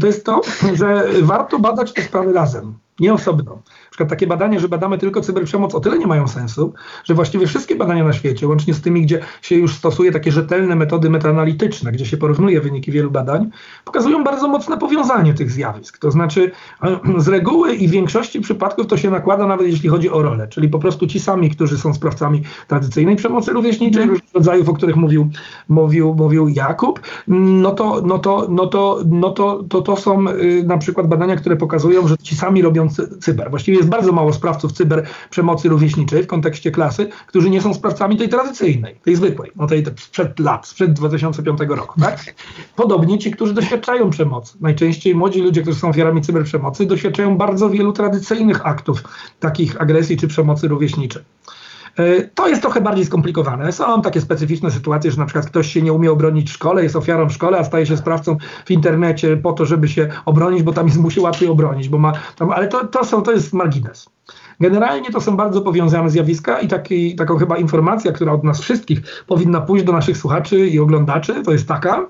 to 0.01 0.07
jest 0.07 0.25
to, 0.25 0.41
że 0.73 1.05
warto 1.21 1.59
badać 1.59 1.93
te 1.93 2.01
sprawy 2.01 2.33
razem, 2.33 2.73
nie 2.99 3.13
osobno. 3.13 3.61
Przykład 4.01 4.19
takie 4.19 4.27
badania, 4.27 4.59
że 4.59 4.69
badamy 4.69 4.97
tylko 4.97 5.21
cyberprzemoc, 5.21 5.75
o 5.75 5.79
tyle 5.79 5.97
nie 5.97 6.07
mają 6.07 6.27
sensu, 6.27 6.73
że 7.03 7.13
właściwie 7.13 7.47
wszystkie 7.47 7.75
badania 7.75 8.03
na 8.03 8.13
świecie, 8.13 8.47
łącznie 8.47 8.73
z 8.73 8.81
tymi, 8.81 9.01
gdzie 9.01 9.19
się 9.41 9.55
już 9.55 9.75
stosuje 9.75 10.11
takie 10.11 10.31
rzetelne 10.31 10.75
metody 10.75 11.09
metaanalityczne, 11.09 11.91
gdzie 11.91 12.05
się 12.05 12.17
porównuje 12.17 12.61
wyniki 12.61 12.91
wielu 12.91 13.11
badań, 13.11 13.49
pokazują 13.85 14.23
bardzo 14.23 14.47
mocne 14.47 14.77
powiązanie 14.77 15.33
tych 15.33 15.51
zjawisk. 15.51 15.97
To 15.97 16.11
znaczy 16.11 16.51
z 17.17 17.27
reguły 17.27 17.75
i 17.75 17.87
w 17.87 17.91
większości 17.91 18.41
przypadków 18.41 18.87
to 18.87 18.97
się 18.97 19.09
nakłada 19.09 19.47
nawet 19.47 19.67
jeśli 19.67 19.89
chodzi 19.89 20.09
o 20.09 20.21
rolę, 20.21 20.47
czyli 20.47 20.69
po 20.69 20.79
prostu 20.79 21.07
ci 21.07 21.19
sami, 21.19 21.49
którzy 21.49 21.77
są 21.77 21.93
sprawcami 21.93 22.41
tradycyjnej 22.67 23.15
przemocy 23.15 23.51
rówieśniczej, 23.51 24.05
różnych 24.05 24.33
rodzajów, 24.33 24.69
o 24.69 24.73
których 24.73 24.95
mówił, 24.95 25.29
mówił, 25.69 26.15
mówił 26.15 26.47
Jakub, 26.47 26.99
no 27.27 27.71
to, 27.71 28.01
no 28.05 28.19
to, 28.19 28.47
no 28.49 28.67
to, 28.67 28.99
no 29.05 29.31
to, 29.31 29.63
to, 29.69 29.81
to 29.81 29.95
są 29.95 30.29
y, 30.29 30.63
na 30.65 30.77
przykład 30.77 31.07
badania, 31.07 31.35
które 31.35 31.55
pokazują, 31.55 32.07
że 32.07 32.17
ci 32.17 32.35
sami 32.35 32.61
robią 32.61 32.87
cyber. 33.19 33.49
Właściwie 33.49 33.77
jest 33.77 33.89
bardzo 33.91 34.11
mało 34.11 34.33
sprawców 34.33 34.71
cyberprzemocy 34.71 35.69
rówieśniczej 35.69 36.23
w 36.23 36.27
kontekście 36.27 36.71
klasy, 36.71 37.09
którzy 37.27 37.49
nie 37.49 37.61
są 37.61 37.73
sprawcami 37.73 38.17
tej 38.17 38.29
tradycyjnej, 38.29 38.95
tej 39.03 39.15
zwykłej, 39.15 39.51
no 39.55 39.67
tej 39.67 39.85
sprzed 39.97 40.39
lat, 40.39 40.67
sprzed 40.67 40.93
2005 40.93 41.59
roku. 41.67 42.01
Tak? 42.01 42.35
Podobnie 42.75 43.17
ci, 43.19 43.31
którzy 43.31 43.53
doświadczają 43.53 44.09
przemocy. 44.09 44.57
Najczęściej 44.61 45.15
młodzi 45.15 45.41
ludzie, 45.41 45.61
którzy 45.61 45.79
są 45.79 45.89
ofiarami 45.89 46.21
cyberprzemocy, 46.21 46.85
doświadczają 46.85 47.37
bardzo 47.37 47.69
wielu 47.69 47.93
tradycyjnych 47.93 48.65
aktów 48.65 49.03
takich 49.39 49.81
agresji 49.81 50.17
czy 50.17 50.27
przemocy 50.27 50.67
rówieśniczej. 50.67 51.23
E, 51.97 52.21
to 52.21 52.47
jest 52.47 52.61
trochę 52.61 52.81
bardziej 52.81 53.05
skomplikowane. 53.05 53.71
Są 53.71 54.01
takie 54.01 54.21
specyficzne 54.21 54.71
sytuacje, 54.71 55.11
że 55.11 55.17
na 55.17 55.25
przykład 55.25 55.45
ktoś 55.45 55.73
się 55.73 55.81
nie 55.81 55.93
umie 55.93 56.11
obronić 56.11 56.49
w 56.49 56.53
szkole, 56.53 56.83
jest 56.83 56.95
ofiarą 56.95 57.29
w 57.29 57.33
szkole, 57.33 57.57
a 57.59 57.63
staje 57.63 57.85
się 57.85 57.97
sprawcą 57.97 58.37
w 58.65 58.71
internecie 58.71 59.37
po 59.37 59.53
to, 59.53 59.65
żeby 59.65 59.87
się 59.87 60.09
obronić, 60.25 60.63
bo 60.63 60.73
tam 60.73 60.87
jest, 60.87 60.99
mu 61.03 61.11
się 61.11 61.21
łatwiej 61.21 61.49
obronić, 61.49 61.89
bo 61.89 61.97
ma 61.97 62.13
tam, 62.35 62.51
ale 62.51 62.67
to, 62.67 62.87
to, 62.87 63.05
są, 63.05 63.21
to 63.21 63.31
jest 63.31 63.53
margines. 63.53 64.09
Generalnie 64.59 65.11
to 65.11 65.21
są 65.21 65.37
bardzo 65.37 65.61
powiązane 65.61 66.09
zjawiska 66.09 66.59
i 66.59 66.67
taki, 66.67 67.15
taką 67.15 67.37
chyba 67.37 67.57
informacja, 67.57 68.11
która 68.11 68.31
od 68.31 68.43
nas 68.43 68.61
wszystkich 68.61 69.23
powinna 69.27 69.61
pójść 69.61 69.85
do 69.85 69.91
naszych 69.91 70.17
słuchaczy 70.17 70.67
i 70.67 70.79
oglądaczy, 70.79 71.43
to 71.43 71.51
jest 71.51 71.67
taka, 71.67 72.07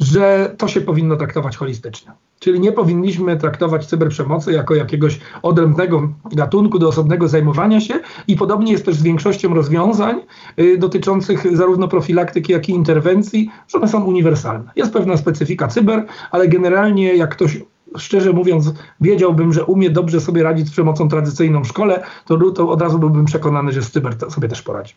że 0.00 0.54
to 0.58 0.68
się 0.68 0.80
powinno 0.80 1.16
traktować 1.16 1.56
holistycznie. 1.56 2.12
Czyli 2.38 2.60
nie 2.60 2.72
powinniśmy 2.72 3.36
traktować 3.36 3.86
cyberprzemocy 3.86 4.52
jako 4.52 4.74
jakiegoś 4.74 5.20
odrębnego 5.42 6.08
gatunku 6.32 6.78
do 6.78 6.88
osobnego 6.88 7.28
zajmowania 7.28 7.80
się 7.80 7.94
i 8.28 8.36
podobnie 8.36 8.72
jest 8.72 8.84
też 8.84 8.96
z 8.96 9.02
większością 9.02 9.54
rozwiązań 9.54 10.20
y, 10.58 10.78
dotyczących 10.78 11.56
zarówno 11.56 11.88
profilaktyki, 11.88 12.52
jak 12.52 12.68
i 12.68 12.72
interwencji, 12.72 13.50
że 13.68 13.78
one 13.78 13.88
są 13.88 14.04
uniwersalne. 14.04 14.70
Jest 14.76 14.92
pewna 14.92 15.16
specyfika 15.16 15.68
cyber, 15.68 16.06
ale 16.30 16.48
generalnie 16.48 17.14
jak 17.14 17.30
ktoś 17.30 17.60
szczerze 17.98 18.32
mówiąc, 18.32 18.74
wiedziałbym, 19.00 19.52
że 19.52 19.64
umie 19.64 19.90
dobrze 19.90 20.20
sobie 20.20 20.42
radzić 20.42 20.68
z 20.68 20.70
przemocą 20.70 21.08
tradycyjną 21.08 21.64
w 21.64 21.68
szkole, 21.68 22.02
to, 22.24 22.50
to 22.50 22.70
od 22.70 22.82
razu 22.82 22.98
byłbym 22.98 23.24
przekonany, 23.24 23.72
że 23.72 23.82
z 23.82 23.90
cyber 23.90 24.16
sobie 24.30 24.48
też 24.48 24.62
poradzi. 24.62 24.94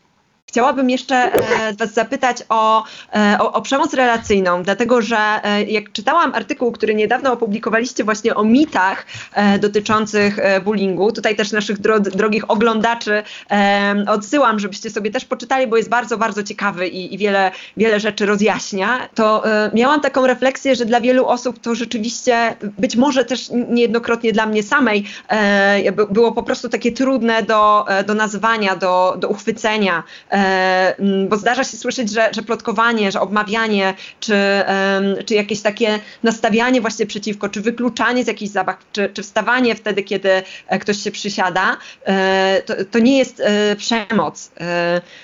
Chciałabym 0.49 0.89
jeszcze 0.89 1.15
e, 1.15 1.73
Was 1.73 1.93
zapytać 1.93 2.37
o, 2.49 2.83
e, 3.15 3.37
o, 3.39 3.53
o, 3.53 3.61
przemoc 3.61 3.93
relacyjną, 3.93 4.63
dlatego 4.63 5.01
że 5.01 5.17
e, 5.17 5.63
jak 5.63 5.91
czytałam 5.91 6.35
artykuł, 6.35 6.71
który 6.71 6.95
niedawno 6.95 7.33
opublikowaliście 7.33 8.03
właśnie 8.03 8.35
o 8.35 8.43
mitach 8.43 9.05
dotyczących 9.59 10.37
bullyingu, 10.63 11.11
tutaj 11.11 11.35
też 11.35 11.51
naszych 11.51 11.79
dro, 11.79 11.99
drogich 11.99 12.51
oglądaczy 12.51 13.23
odsyłam, 14.07 14.59
żebyście 14.59 14.89
sobie 14.89 15.11
też 15.11 15.25
poczytali, 15.25 15.67
bo 15.67 15.77
jest 15.77 15.89
bardzo, 15.89 16.17
bardzo 16.17 16.43
ciekawy 16.43 16.87
i, 16.87 17.13
i 17.13 17.17
wiele, 17.17 17.51
wiele 17.77 17.99
rzeczy 17.99 18.25
rozjaśnia, 18.25 19.09
to 19.15 19.43
miałam 19.73 20.01
taką 20.01 20.27
refleksję, 20.27 20.75
że 20.75 20.85
dla 20.85 21.01
wielu 21.01 21.27
osób 21.27 21.59
to 21.59 21.75
rzeczywiście, 21.75 22.55
być 22.79 22.95
może 22.95 23.25
też 23.25 23.49
niejednokrotnie 23.69 24.31
dla 24.31 24.45
mnie 24.45 24.63
samej, 24.63 25.05
było 26.11 26.31
po 26.31 26.43
prostu 26.43 26.69
takie 26.69 26.91
trudne 26.91 27.43
do, 27.43 27.85
do 28.07 28.13
nazwania, 28.13 28.75
do, 28.75 29.15
do 29.17 29.27
uchwycenia, 29.27 30.03
bo 31.29 31.37
zdarza 31.37 31.63
się 31.63 31.77
słyszeć, 31.77 32.11
że, 32.11 32.29
że 32.35 32.43
plotkowanie, 32.43 33.11
że 33.11 33.21
obmawianie, 33.21 33.93
czy, 34.19 34.35
czy 35.25 35.35
jakieś 35.35 35.61
takie 35.61 35.99
nastawianie 36.23 36.81
właśnie 36.81 37.05
przeciwko, 37.05 37.49
czy 37.49 37.61
wykluczanie 37.61 38.23
z 38.23 38.27
jakichś 38.27 38.51
zabaw, 38.51 38.77
czy, 38.91 39.09
czy 39.13 39.23
wstawanie 39.23 39.75
wtedy, 39.75 40.03
kiedy 40.03 40.29
e, 40.67 40.79
ktoś 40.79 40.97
się 40.97 41.11
przysiada, 41.11 41.77
e, 42.05 42.61
to, 42.65 42.73
to 42.91 42.99
nie 42.99 43.17
jest 43.17 43.43
przemoc. 43.77 44.51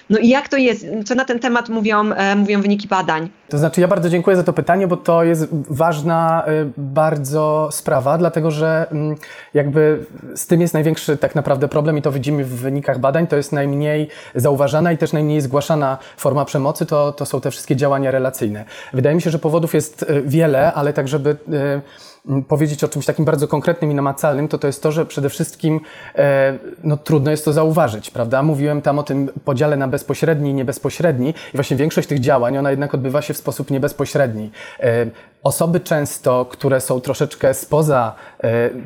No 0.09 0.19
i 0.19 0.27
jak 0.27 0.49
to 0.49 0.57
jest? 0.57 0.85
Co 1.05 1.15
na 1.15 1.25
ten 1.25 1.39
temat 1.39 1.69
mówią, 1.69 2.11
mówią 2.35 2.61
wyniki 2.61 2.87
badań? 2.87 3.29
To 3.49 3.57
znaczy, 3.57 3.81
ja 3.81 3.87
bardzo 3.87 4.09
dziękuję 4.09 4.37
za 4.37 4.43
to 4.43 4.53
pytanie, 4.53 4.87
bo 4.87 4.97
to 4.97 5.23
jest 5.23 5.47
ważna 5.69 6.45
bardzo 6.77 7.69
sprawa, 7.71 8.17
dlatego 8.17 8.51
że 8.51 8.87
mm, 8.91 9.15
jakby 9.53 10.05
z 10.35 10.47
tym 10.47 10.61
jest 10.61 10.73
największy 10.73 11.17
tak 11.17 11.35
naprawdę 11.35 11.67
problem 11.67 11.97
i 11.97 12.01
to 12.01 12.11
widzimy 12.11 12.45
w 12.45 12.55
wynikach 12.55 12.99
badań, 12.99 13.27
to 13.27 13.35
jest 13.35 13.51
najmniej 13.51 14.09
zauważana 14.35 14.91
i 14.91 14.97
też 14.97 15.13
najmniej 15.13 15.41
zgłaszana 15.41 15.97
forma 16.17 16.45
przemocy 16.45 16.85
to, 16.85 17.11
to 17.11 17.25
są 17.25 17.41
te 17.41 17.51
wszystkie 17.51 17.75
działania 17.75 18.11
relacyjne. 18.11 18.65
Wydaje 18.93 19.15
mi 19.15 19.21
się, 19.21 19.29
że 19.29 19.39
powodów 19.39 19.73
jest 19.73 20.03
e, 20.03 20.21
wiele, 20.21 20.73
ale 20.73 20.93
tak, 20.93 21.07
żeby 21.07 21.37
e, 21.53 21.81
powiedzieć 22.47 22.83
o 22.83 22.87
czymś 22.87 23.05
takim 23.05 23.25
bardzo 23.25 23.47
konkretnym 23.47 23.91
i 23.91 23.95
namacalnym, 23.95 24.47
to 24.47 24.57
to 24.57 24.67
jest 24.67 24.83
to, 24.83 24.91
że 24.91 25.05
przede 25.05 25.29
wszystkim 25.29 25.79
e, 26.15 26.57
no, 26.83 26.97
trudno 26.97 27.31
jest 27.31 27.45
to 27.45 27.53
zauważyć, 27.53 28.11
prawda? 28.11 28.43
Mówiłem 28.43 28.81
tam 28.81 28.99
o 28.99 29.03
tym 29.03 29.29
podziale 29.45 29.77
na 29.77 29.87
bezpośredni 29.87 30.49
i 30.49 30.53
niebezpośredni 30.53 31.29
i 31.29 31.55
właśnie 31.57 31.77
większość 31.77 32.07
tych 32.07 32.19
działań, 32.19 32.57
ona 32.57 32.71
jednak 32.71 32.93
odbywa 32.93 33.21
się 33.21 33.33
w 33.33 33.37
sposób 33.37 33.71
niebezpośredni. 33.71 34.51
Osoby 35.43 35.79
często, 35.79 36.45
które 36.45 36.81
są 36.81 37.01
troszeczkę 37.01 37.53
spoza 37.53 38.13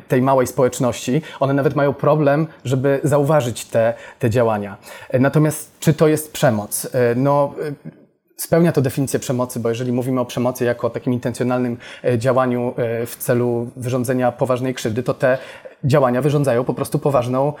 tej 0.08 0.22
małej 0.22 0.46
społeczności, 0.46 1.22
one 1.40 1.54
nawet 1.54 1.74
mają 1.74 1.94
problem, 1.94 2.46
żeby 2.64 3.00
zauważyć 3.04 3.64
te, 3.64 3.94
te 4.18 4.30
działania. 4.30 4.76
Natomiast 5.20 5.70
czy 5.80 5.94
to 5.94 6.08
jest 6.08 6.32
przemoc? 6.32 6.88
E, 6.92 7.14
no, 7.14 7.54
e, 7.66 7.99
spełnia 8.40 8.72
to 8.72 8.82
definicję 8.82 9.18
przemocy, 9.18 9.60
bo 9.60 9.68
jeżeli 9.68 9.92
mówimy 9.92 10.20
o 10.20 10.24
przemocy 10.24 10.64
jako 10.64 10.86
o 10.86 10.90
takim 10.90 11.12
intencjonalnym 11.12 11.76
e, 12.04 12.18
działaniu 12.18 12.74
w 13.06 13.16
celu 13.18 13.70
wyrządzenia 13.76 14.32
poważnej 14.32 14.74
krzywdy, 14.74 15.02
to 15.02 15.14
te 15.14 15.38
działania 15.84 16.22
wyrządzają 16.22 16.64
po 16.64 16.74
prostu 16.74 16.98
poważną 16.98 17.52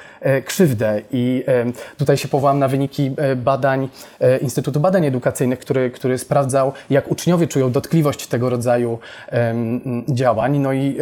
krzywdę. 0.44 1.02
I 1.12 1.44
tutaj 1.98 2.16
się 2.16 2.28
powołam 2.28 2.58
na 2.58 2.68
wyniki 2.68 3.10
badań 3.36 3.88
Instytutu 4.40 4.80
Badań 4.80 5.06
Edukacyjnych, 5.06 5.58
który, 5.58 5.90
który 5.90 6.18
sprawdzał, 6.18 6.72
jak 6.90 7.10
uczniowie 7.10 7.46
czują 7.46 7.72
dotkliwość 7.72 8.26
tego 8.26 8.50
rodzaju 8.50 8.98
działań. 10.08 10.58
No 10.58 10.72
i 10.72 10.98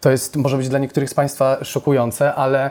to 0.00 0.10
jest, 0.10 0.36
może 0.36 0.56
być 0.56 0.68
dla 0.68 0.78
niektórych 0.78 1.10
z 1.10 1.14
Państwa 1.14 1.64
szokujące, 1.64 2.34
ale 2.34 2.70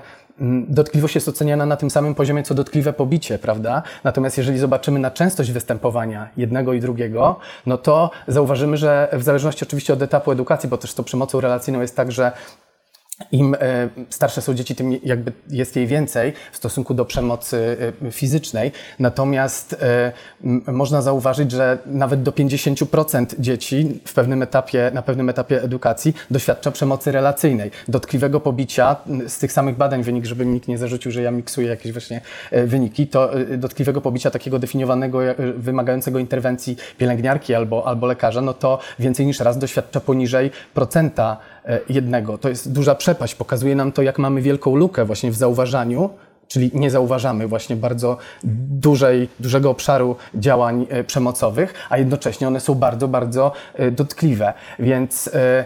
dotkliwość 0.68 1.16
jest 1.16 1.28
oceniana 1.28 1.66
na 1.66 1.76
tym 1.76 1.90
samym 1.90 2.16
poziomie, 2.16 2.44
co 2.44 2.54
dotkliwe 2.56 2.94
pobicie, 2.94 3.40
prawda? 3.40 3.84
Natomiast 4.04 4.38
jeżeli 4.38 4.60
zobaczymy 4.60 5.00
na 5.00 5.12
częstość 5.12 5.52
występowania 5.52 6.30
jednego 6.38 6.74
i 6.74 6.80
drugiego, 6.80 7.40
no 7.66 7.78
to 7.78 8.10
zauważymy, 8.28 8.78
że 8.78 9.10
w 9.14 9.24
zależności 9.24 9.66
oczywiście 9.66 9.94
od 9.94 10.02
etapu 10.02 10.32
edukacji, 10.32 10.70
bo 10.70 10.78
też 10.78 10.92
z 10.92 10.96
tą 10.96 11.04
przemocą 11.04 11.42
relacyjną 11.42 11.82
jest 11.82 11.96
tak, 11.96 12.12
że 12.12 12.32
im 13.32 13.56
e, 13.56 13.90
starsze 14.10 14.42
są 14.42 14.54
dzieci, 14.54 14.76
tym 14.76 15.00
jakby 15.04 15.32
jest 15.50 15.76
jej 15.76 15.88
więcej 15.88 16.34
w 16.52 16.58
stosunku 16.58 16.94
do 16.94 17.06
przemocy 17.06 17.78
e, 18.04 18.12
fizycznej. 18.12 18.72
Natomiast 19.00 19.76
e, 19.82 20.12
można 20.72 21.02
zauważyć, 21.02 21.52
że 21.52 21.78
nawet 21.86 22.24
do 22.24 22.32
50% 22.32 23.26
dzieci 23.40 24.00
w 24.06 24.14
pewnym 24.14 24.42
etapie, 24.42 24.92
na 24.94 25.02
pewnym 25.02 25.30
etapie 25.30 25.64
edukacji 25.64 26.14
doświadcza 26.32 26.72
przemocy 26.72 27.12
relacyjnej, 27.12 27.72
dotkliwego 27.88 28.40
pobicia. 28.40 28.96
Z 29.28 29.40
tych 29.40 29.52
samych 29.52 29.78
badań 29.78 30.04
wynik, 30.04 30.26
żeby 30.26 30.46
nikt 30.46 30.68
nie 30.68 30.78
zarzucił, 30.78 31.12
że 31.12 31.22
ja 31.22 31.32
miksuję 31.32 31.68
jakieś 31.68 31.92
właśnie 31.92 32.22
wyniki, 32.52 33.08
to 33.08 33.32
dotkliwego 33.58 34.02
pobicia 34.02 34.32
takiego 34.32 34.60
definiowanego, 34.60 35.20
wymagającego 35.58 36.20
interwencji 36.20 36.78
pielęgniarki 36.98 37.56
albo, 37.56 37.88
albo 37.88 38.08
lekarza, 38.08 38.42
no 38.42 38.54
to 38.54 38.80
więcej 39.00 39.26
niż 39.26 39.40
raz 39.40 39.58
doświadcza 39.58 40.00
poniżej 40.00 40.52
procenta 40.74 41.38
jednego. 41.90 42.38
To 42.38 42.50
jest 42.50 42.72
duża 42.72 42.96
przepaść. 42.96 43.36
Pokazuje 43.36 43.76
nam 43.76 43.92
to, 43.92 44.02
jak 44.02 44.20
mamy 44.20 44.42
wielką 44.42 44.76
lukę 44.76 45.06
właśnie 45.06 45.32
w 45.32 45.36
zauważaniu, 45.36 46.10
czyli 46.48 46.72
nie 46.74 46.92
zauważamy 46.92 47.48
właśnie 47.48 47.76
bardzo 47.76 48.18
dużej, 48.70 49.30
dużego 49.40 49.70
obszaru 49.70 50.16
działań 50.36 50.86
e, 50.90 51.04
przemocowych, 51.04 51.74
a 51.90 51.98
jednocześnie 51.98 52.48
one 52.48 52.60
są 52.60 52.76
bardzo, 52.76 53.08
bardzo 53.08 53.52
e, 53.74 53.92
dotkliwe. 53.92 54.54
Więc 54.80 55.30
e, 55.34 55.66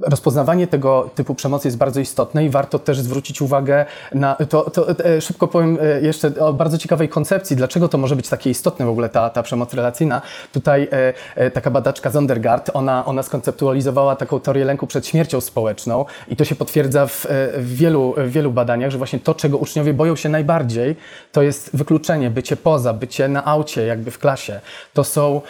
rozpoznawanie 0.00 0.66
tego 0.66 1.10
typu 1.14 1.34
przemocy 1.34 1.68
jest 1.68 1.78
bardzo 1.78 2.00
istotne 2.00 2.44
i 2.44 2.50
warto 2.50 2.78
też 2.78 3.00
zwrócić 3.00 3.42
uwagę 3.42 3.86
na 4.14 4.34
to, 4.34 4.70
to 4.70 5.04
e, 5.04 5.20
szybko 5.20 5.48
powiem 5.48 5.78
e, 5.82 6.00
jeszcze 6.00 6.32
o 6.40 6.52
bardzo 6.52 6.78
ciekawej 6.78 7.08
koncepcji, 7.08 7.56
dlaczego 7.56 7.88
to 7.88 7.98
może 7.98 8.16
być 8.16 8.28
takie 8.28 8.50
istotne 8.50 8.86
w 8.86 8.88
ogóle 8.88 9.08
ta, 9.08 9.30
ta 9.30 9.42
przemoc 9.42 9.74
relacyjna. 9.74 10.22
Tutaj 10.52 10.88
e, 11.36 11.50
taka 11.50 11.70
badaczka 11.70 12.10
Zondergaard, 12.10 12.70
ona, 12.74 13.04
ona 13.04 13.22
skonceptualizowała 13.22 14.16
taką 14.16 14.40
teorię 14.40 14.64
lęku 14.64 14.86
przed 14.86 15.06
śmiercią 15.06 15.40
społeczną 15.40 16.04
i 16.28 16.36
to 16.36 16.44
się 16.44 16.54
potwierdza 16.54 17.06
w, 17.06 17.26
w, 17.56 17.76
wielu, 17.76 18.14
w 18.16 18.30
wielu 18.30 18.52
badaniach, 18.52 18.90
że 18.90 18.98
właśnie 18.98 19.18
to, 19.18 19.34
czego 19.34 19.58
uczniowie 19.58 19.94
boją 19.94 20.16
się 20.16 20.28
najbardziej, 20.28 20.96
to 21.32 21.42
jest 21.42 21.76
wykluczenie, 21.76 22.30
bycie 22.30 22.56
poza, 22.56 22.92
bycie 22.92 23.28
na 23.28 23.44
aucie, 23.44 23.86
jakby 23.86 24.10
w 24.10 24.18
klasie. 24.18 24.60
To 24.94 25.04
są 25.04 25.40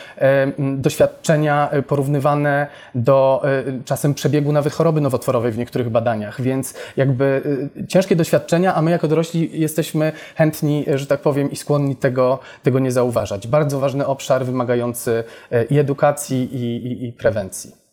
doświadczenia 0.59 1.71
porównywane 1.87 2.67
do 2.95 3.43
czasem 3.85 4.15
przebiegu 4.15 4.34
nawet 4.43 4.73
choroby 4.73 5.01
nowotworowej 5.01 5.53
w 5.53 5.59
niektórych 5.59 5.89
badaniach, 5.89 6.41
więc 6.41 6.75
jakby 6.97 7.43
y, 7.77 7.87
ciężkie 7.87 8.17
doświadczenia, 8.17 8.75
a 8.75 8.83
my 8.83 8.91
jako 8.91 9.09
dorośli 9.09 9.61
jesteśmy 9.61 10.13
chętni, 10.35 10.85
że 10.95 11.07
tak 11.07 11.21
powiem, 11.21 11.51
i 11.51 11.57
skłonni 11.57 11.97
tego, 11.97 12.39
tego 12.63 12.79
nie 12.79 12.93
zauważać. 12.93 13.47
Bardzo 13.47 13.81
ważny 13.81 14.07
obszar 14.07 14.45
wymagający 14.45 15.25
y, 15.53 15.67
i 15.71 15.79
edukacji, 15.79 16.57
i, 16.57 16.87
i, 16.87 17.09
i 17.09 17.13
prewencji. 17.13 17.84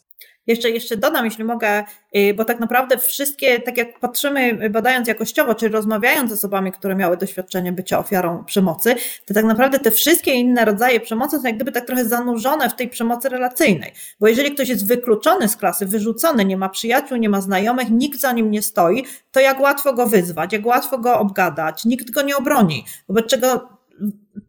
Jeszcze, 0.47 0.69
jeszcze 0.69 0.97
dodam, 0.97 1.25
jeśli 1.25 1.43
mogę, 1.43 1.84
y, 2.15 2.34
bo 2.34 2.45
tak 2.45 2.60
naprawdę 2.60 2.97
wszystkie, 2.97 3.60
tak 3.60 3.77
jak 3.77 3.99
patrzymy, 3.99 4.69
badając 4.69 5.08
jakościowo, 5.08 5.56
czy 5.56 5.69
rozmawiając 5.69 6.32
z 6.32 6.34
osobami, 6.34 6.71
które 6.71 6.95
miały 6.95 7.17
doświadczenie 7.17 7.71
bycia 7.71 7.99
ofiarą 7.99 8.43
przemocy, 8.45 8.95
to 9.25 9.34
tak 9.34 9.45
naprawdę 9.45 9.80
te 9.80 9.91
wszystkie 9.91 10.34
inne 10.34 10.65
rodzaje 10.65 10.99
przemocy 10.99 11.38
są 11.38 11.43
jak 11.43 11.56
gdyby 11.56 11.71
tak 11.71 11.86
trochę 11.86 12.06
zanurzone 12.06 12.69
w 12.69 12.75
tej 12.75 12.89
przemocy 12.89 13.30
relacyjnej. 13.30 13.93
Bo 14.19 14.27
jeżeli 14.27 14.51
ktoś 14.51 14.69
jest 14.69 14.88
wykluczony 14.88 15.47
z 15.47 15.58
klasy, 15.58 15.86
wyrzucony, 15.86 16.45
nie 16.45 16.58
ma 16.58 16.69
przyjaciół, 16.69 17.17
nie 17.17 17.30
ma 17.30 17.41
znajomych, 17.41 17.89
nikt 17.89 18.19
za 18.19 18.32
nim 18.32 18.51
nie 18.51 18.62
stoi, 18.62 19.06
to 19.32 19.39
jak 19.39 19.60
łatwo 19.60 19.93
go 19.93 20.08
wyzwać, 20.08 20.54
jak 20.54 20.65
łatwo 20.65 20.97
go 20.97 21.19
obgadać, 21.19 21.86
nikt 21.86 22.12
go 22.12 22.21
nie 22.21 22.38
obroni. 22.38 22.86
Wobec 23.08 23.25
czego 23.25 23.69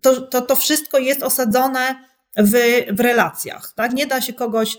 to, 0.01 0.21
to, 0.21 0.41
to 0.41 0.57
wszystko 0.57 0.99
jest 0.99 1.23
osadzone 1.23 1.95
w, 2.37 2.53
w 2.93 3.01
relacjach. 3.01 3.73
Tak? 3.75 3.93
Nie 3.93 4.07
da 4.07 4.21
się 4.21 4.33
kogoś 4.33 4.79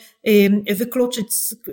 wykluczyć, 0.76 1.28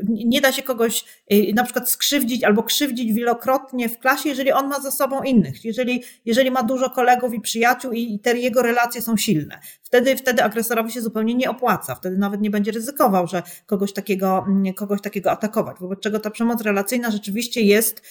nie 0.09 0.41
da 0.41 0.53
się 0.53 0.63
kogoś 0.63 1.05
y, 1.33 1.53
na 1.55 1.65
przykład 1.65 1.91
skrzywdzić 1.91 2.45
albo 2.45 2.63
krzywdzić 2.63 3.13
wielokrotnie 3.13 3.89
w 3.89 3.99
klasie, 3.99 4.29
jeżeli 4.29 4.53
on 4.53 4.69
ma 4.69 4.81
za 4.81 4.91
sobą 4.91 5.23
innych, 5.23 5.65
jeżeli, 5.65 6.03
jeżeli 6.25 6.51
ma 6.51 6.63
dużo 6.63 6.91
kolegów 6.91 7.35
i 7.35 7.41
przyjaciół 7.41 7.93
i 7.93 8.19
te 8.19 8.39
jego 8.39 8.63
relacje 8.63 9.03
są 9.03 9.17
silne. 9.17 9.61
Wtedy, 9.83 10.17
wtedy 10.17 10.43
agresorowi 10.43 10.93
się 10.93 11.03
zupełnie 11.03 11.35
nie 11.35 11.51
opłaca, 11.51 11.95
wtedy 11.95 12.19
nawet 12.19 12.41
nie 12.41 12.51
będzie 12.51 12.73
ryzykował, 12.73 13.27
że 13.27 13.43
kogoś 13.67 13.93
takiego, 13.93 14.47
kogoś 14.77 15.01
takiego 15.01 15.31
atakować. 15.31 15.77
Wobec 15.81 16.01
czego 16.01 16.21
ta 16.21 16.31
przemoc 16.31 16.63
relacyjna 16.63 17.11
rzeczywiście 17.11 17.61
jest, 17.61 18.03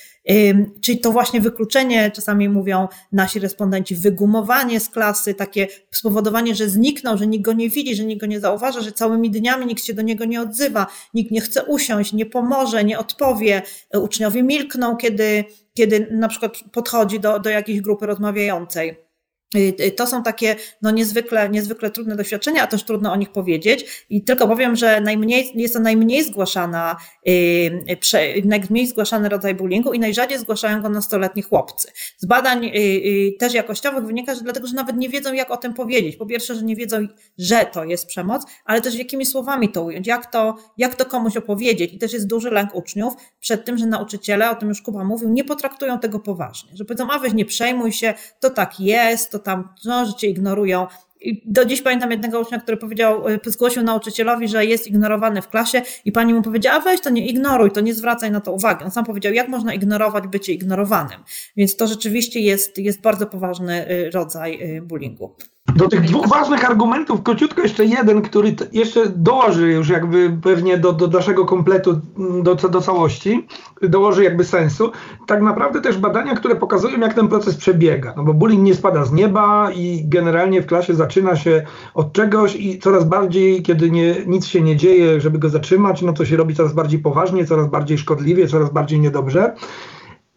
czyli 0.81 0.99
to 0.99 1.11
właśnie 1.11 1.41
wykluczenie, 1.41 2.11
czasami 2.11 2.49
mówią 2.49 2.87
nasi 3.11 3.39
respondenci, 3.39 3.95
wygumowanie 3.95 4.79
z 4.79 4.89
klasy, 4.89 5.33
takie 5.33 5.67
spowodowanie, 5.91 6.55
że 6.55 6.69
zniknął, 6.69 7.17
że 7.17 7.27
nikt 7.27 7.45
go 7.45 7.53
nie 7.53 7.69
widzi, 7.69 7.95
że 7.95 8.05
nikt 8.05 8.21
go 8.21 8.27
nie 8.27 8.39
zauważa, 8.39 8.81
że 8.81 8.91
całymi 8.91 9.31
dniami 9.31 9.65
nikt 9.65 9.83
się 9.83 9.93
do 9.93 10.01
niego 10.01 10.25
nie 10.29 10.41
odzywa, 10.41 10.87
nikt 11.13 11.31
nie 11.31 11.41
chce 11.41 11.63
usiąść, 11.63 12.13
nie 12.13 12.25
pomoże, 12.25 12.83
nie 12.83 12.99
odpowie, 12.99 13.61
uczniowie 13.93 14.43
milkną, 14.43 14.97
kiedy, 14.97 15.43
kiedy 15.73 16.07
na 16.11 16.27
przykład 16.27 16.57
podchodzi 16.71 17.19
do, 17.19 17.39
do 17.39 17.49
jakiejś 17.49 17.81
grupy 17.81 18.05
rozmawiającej. 18.05 19.08
Y, 19.55 19.75
y, 19.79 19.91
to 19.91 20.07
są 20.07 20.23
takie 20.23 20.55
no, 20.81 20.91
niezwykle, 20.91 21.49
niezwykle 21.49 21.91
trudne 21.91 22.15
doświadczenia, 22.15 22.63
a 22.63 22.67
też 22.67 22.83
trudno 22.83 23.13
o 23.13 23.15
nich 23.15 23.31
powiedzieć. 23.31 24.05
I 24.09 24.23
tylko 24.23 24.47
powiem, 24.47 24.75
że 24.75 25.01
najmniej, 25.01 25.51
jest 25.55 25.73
to 25.73 25.79
najmniej 25.79 26.23
zgłaszana, 26.23 26.95
yy, 27.25 28.43
najmniej 28.45 28.87
zgłaszany 28.87 29.29
rodzaj 29.29 29.55
bullyingu 29.55 29.93
i 29.93 29.99
najrzadziej 29.99 30.39
zgłaszają 30.39 30.81
go 30.81 30.89
nastoletni 30.89 31.41
chłopcy. 31.41 31.91
Z 32.17 32.25
badań 32.25 32.65
yy, 32.65 33.31
też 33.39 33.53
jakościowych 33.53 34.05
wynika, 34.05 34.35
że 34.35 34.41
dlatego, 34.41 34.67
że 34.67 34.73
nawet 34.73 34.97
nie 34.97 35.09
wiedzą, 35.09 35.33
jak 35.33 35.51
o 35.51 35.57
tym 35.57 35.73
powiedzieć. 35.73 36.15
Po 36.15 36.25
pierwsze, 36.25 36.55
że 36.55 36.63
nie 36.63 36.75
wiedzą, 36.75 37.07
że 37.37 37.65
to 37.65 37.83
jest 37.83 38.05
przemoc, 38.05 38.43
ale 38.65 38.81
też 38.81 38.95
jakimi 38.95 39.25
słowami 39.25 39.69
to 39.69 39.83
ująć, 39.83 40.07
jak 40.07 40.31
to, 40.31 40.55
jak 40.77 40.95
to 40.95 41.05
komuś 41.05 41.37
opowiedzieć. 41.37 41.93
I 41.93 41.97
też 41.97 42.13
jest 42.13 42.27
duży 42.27 42.49
lęk 42.49 42.75
uczniów 42.75 43.13
przed 43.39 43.65
tym, 43.65 43.77
że 43.77 43.85
nauczyciele, 43.85 44.49
o 44.49 44.55
tym 44.55 44.69
już 44.69 44.81
Kuba 44.81 45.03
mówił, 45.03 45.29
nie 45.29 45.43
potraktują 45.43 45.99
tego 45.99 46.19
poważnie. 46.19 46.71
Że 46.73 46.85
powiedzą, 46.85 47.07
a 47.11 47.19
weź 47.19 47.33
nie 47.33 47.45
przejmuj 47.45 47.91
się, 47.91 48.13
to 48.39 48.49
tak 48.49 48.79
jest, 48.79 49.31
to 49.31 49.38
tam, 49.39 49.69
no, 49.85 50.05
że 50.05 50.13
cię 50.13 50.27
ignorują. 50.27 50.87
I 51.21 51.41
do 51.45 51.65
dziś 51.65 51.81
pamiętam 51.81 52.11
jednego 52.11 52.39
ucznia, 52.39 52.59
który 52.59 52.77
powiedział, 52.77 53.27
e, 53.27 53.39
zgłosił 53.45 53.83
nauczycielowi, 53.83 54.47
że 54.47 54.65
jest 54.65 54.87
ignorowany 54.87 55.41
w 55.41 55.47
klasie 55.47 55.81
i 56.05 56.11
pani 56.11 56.33
mu 56.33 56.41
powiedziała, 56.41 56.77
a 56.77 56.79
weź 56.79 57.01
to 57.01 57.09
nie 57.09 57.27
ignoruj, 57.27 57.71
to 57.71 57.81
nie 57.81 57.93
zwracaj 57.93 58.31
na 58.31 58.41
to 58.41 58.51
uwagi. 58.51 58.83
On 58.83 58.91
sam 58.91 59.05
powiedział, 59.05 59.33
jak 59.33 59.47
można 59.47 59.73
ignorować 59.73 60.27
bycie 60.27 60.53
ignorowanym. 60.53 61.19
Więc 61.57 61.75
to 61.75 61.87
rzeczywiście 61.87 62.39
jest, 62.39 62.77
jest 62.77 63.01
bardzo 63.01 63.25
poważny 63.27 63.87
e, 63.87 64.09
rodzaj 64.09 64.77
e, 64.77 64.81
bullyingu. 64.81 65.35
Do 65.75 65.87
tych 65.87 66.01
dwóch 66.01 66.27
ważnych 66.27 66.65
argumentów, 66.65 67.23
króciutko 67.23 67.61
jeszcze 67.61 67.85
jeden, 67.85 68.21
który 68.21 68.55
jeszcze 68.71 69.09
dołoży 69.09 69.71
już 69.71 69.89
jakby 69.89 70.37
pewnie 70.43 70.77
do, 70.77 70.93
do 70.93 71.07
naszego 71.07 71.45
kompletu, 71.45 72.01
do, 72.43 72.55
do 72.55 72.81
całości, 72.81 73.47
dołoży 73.81 74.23
jakby 74.23 74.43
sensu. 74.43 74.91
Tak 75.27 75.41
naprawdę 75.41 75.81
też 75.81 75.97
badania, 75.97 76.35
które 76.35 76.55
pokazują, 76.55 76.99
jak 76.99 77.13
ten 77.13 77.27
proces 77.27 77.55
przebiega. 77.55 78.13
No 78.17 78.23
bo 78.23 78.33
bullying 78.33 78.63
nie 78.63 78.75
spada 78.75 79.05
z 79.05 79.11
nieba 79.11 79.71
i 79.71 80.03
generalnie 80.07 80.61
w 80.61 80.65
klasie 80.65 80.93
zaczyna 80.93 81.35
się 81.35 81.65
od 81.93 82.13
czegoś 82.13 82.55
i 82.55 82.79
coraz 82.79 83.03
bardziej, 83.03 83.63
kiedy 83.63 83.91
nie, 83.91 84.15
nic 84.27 84.45
się 84.45 84.61
nie 84.61 84.75
dzieje, 84.75 85.21
żeby 85.21 85.39
go 85.39 85.49
zatrzymać, 85.49 86.01
no 86.01 86.13
to 86.13 86.25
się 86.25 86.37
robi 86.37 86.55
coraz 86.55 86.73
bardziej 86.73 86.99
poważnie, 86.99 87.45
coraz 87.45 87.67
bardziej 87.67 87.97
szkodliwie, 87.97 88.47
coraz 88.47 88.69
bardziej 88.73 88.99
niedobrze. 88.99 89.55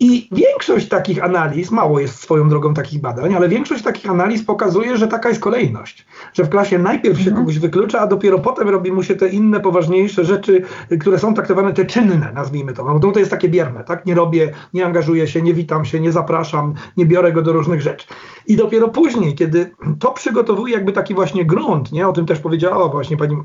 I 0.00 0.28
większość 0.32 0.88
takich 0.88 1.24
analiz, 1.24 1.70
mało 1.70 2.00
jest 2.00 2.20
swoją 2.20 2.48
drogą 2.48 2.74
takich 2.74 3.00
badań, 3.00 3.34
ale 3.34 3.48
większość 3.48 3.84
takich 3.84 4.10
analiz 4.10 4.44
pokazuje, 4.44 4.96
że 4.96 5.08
taka 5.08 5.28
jest 5.28 5.40
kolejność. 5.40 6.06
Że 6.32 6.44
w 6.44 6.48
klasie 6.48 6.78
najpierw 6.78 7.18
się 7.18 7.28
mhm. 7.28 7.36
kogoś 7.36 7.58
wyklucza, 7.58 8.00
a 8.00 8.06
dopiero 8.06 8.38
potem 8.38 8.68
robi 8.68 8.92
mu 8.92 9.02
się 9.02 9.14
te 9.14 9.28
inne, 9.28 9.60
poważniejsze 9.60 10.24
rzeczy, 10.24 10.62
które 11.00 11.18
są 11.18 11.34
traktowane 11.34 11.72
te 11.72 11.84
czynne, 11.84 12.32
nazwijmy 12.34 12.72
to. 12.72 12.98
No 12.98 13.12
to 13.12 13.18
jest 13.18 13.30
takie 13.30 13.48
bierne, 13.48 13.84
tak? 13.84 14.06
Nie 14.06 14.14
robię, 14.14 14.52
nie 14.74 14.86
angażuję 14.86 15.28
się, 15.28 15.42
nie 15.42 15.54
witam 15.54 15.84
się, 15.84 16.00
nie 16.00 16.12
zapraszam, 16.12 16.74
nie 16.96 17.06
biorę 17.06 17.32
go 17.32 17.42
do 17.42 17.52
różnych 17.52 17.80
rzeczy. 17.80 18.06
I 18.46 18.56
dopiero 18.56 18.88
później, 18.88 19.34
kiedy 19.34 19.70
to 19.98 20.12
przygotowuje 20.12 20.74
jakby 20.74 20.92
taki 20.92 21.14
właśnie 21.14 21.44
grunt, 21.44 21.92
nie? 21.92 22.08
O 22.08 22.12
tym 22.12 22.26
też 22.26 22.38
powiedziała 22.38 22.88
właśnie 22.88 23.16
pani 23.16 23.36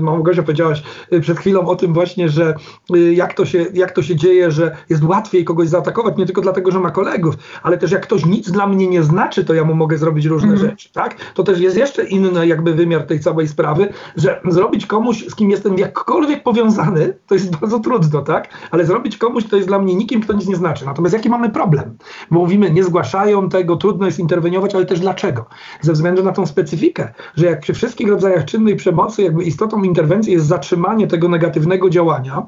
Małgosia, 0.00 0.42
powiedziałaś 0.42 0.82
y, 1.12 1.20
przed 1.20 1.38
chwilą 1.38 1.66
o 1.66 1.76
tym 1.76 1.92
właśnie, 1.92 2.28
że 2.28 2.54
y, 2.96 3.14
jak 3.14 3.34
to 3.34 3.46
się, 3.46 3.66
jak 3.74 3.92
to 3.92 4.02
się 4.02 4.16
dzieje, 4.16 4.50
że 4.50 4.76
jest 4.88 5.04
łatwiej 5.04 5.44
kogoś 5.44 5.68
zaatakować, 5.68 5.99
nie 6.18 6.26
tylko 6.26 6.40
dlatego, 6.40 6.70
że 6.70 6.80
ma 6.80 6.90
kolegów, 6.90 7.34
ale 7.62 7.78
też 7.78 7.90
jak 7.90 8.02
ktoś 8.02 8.26
nic 8.26 8.50
dla 8.50 8.66
mnie 8.66 8.88
nie 8.88 9.02
znaczy, 9.02 9.44
to 9.44 9.54
ja 9.54 9.64
mu 9.64 9.74
mogę 9.74 9.98
zrobić 9.98 10.26
różne 10.26 10.48
mm. 10.48 10.60
rzeczy, 10.60 10.92
tak? 10.92 11.16
To 11.34 11.42
też 11.42 11.60
jest 11.60 11.76
jeszcze 11.76 12.04
inny 12.04 12.46
jakby 12.46 12.74
wymiar 12.74 13.02
tej 13.02 13.20
całej 13.20 13.48
sprawy, 13.48 13.88
że 14.16 14.40
zrobić 14.48 14.86
komuś, 14.86 15.26
z 15.28 15.34
kim 15.34 15.50
jestem 15.50 15.78
jakkolwiek 15.78 16.42
powiązany, 16.42 17.14
to 17.26 17.34
jest 17.34 17.56
bardzo 17.56 17.78
trudno, 17.78 18.22
tak? 18.22 18.48
Ale 18.70 18.84
zrobić 18.84 19.16
komuś, 19.16 19.44
kto 19.44 19.56
jest 19.56 19.68
dla 19.68 19.78
mnie 19.78 19.94
nikim, 19.94 20.20
kto 20.20 20.32
nic 20.32 20.48
nie 20.48 20.56
znaczy. 20.56 20.86
Natomiast 20.86 21.14
jaki 21.14 21.28
mamy 21.28 21.50
problem? 21.50 21.96
Bo 22.30 22.40
mówimy, 22.40 22.70
nie 22.70 22.84
zgłaszają 22.84 23.48
tego, 23.48 23.76
trudno 23.76 24.06
jest 24.06 24.18
interweniować, 24.18 24.40
interweniować, 24.40 24.74
ale 24.74 24.86
też 24.86 25.00
dlaczego? 25.00 25.46
Ze 25.80 25.92
względu 25.92 26.22
na 26.22 26.32
tą 26.32 26.46
specyfikę, 26.46 27.12
że 27.36 27.46
jak 27.46 27.60
przy 27.60 27.74
wszystkich 27.74 28.08
rodzajach 28.08 28.44
czynnej 28.44 28.76
przemocy, 28.76 29.22
jakby 29.22 29.44
istotą 29.44 29.82
interwencji 29.82 30.32
jest 30.32 30.46
zatrzymanie 30.46 31.06
tego 31.06 31.28
negatywnego 31.28 31.90
działania, 31.90 32.46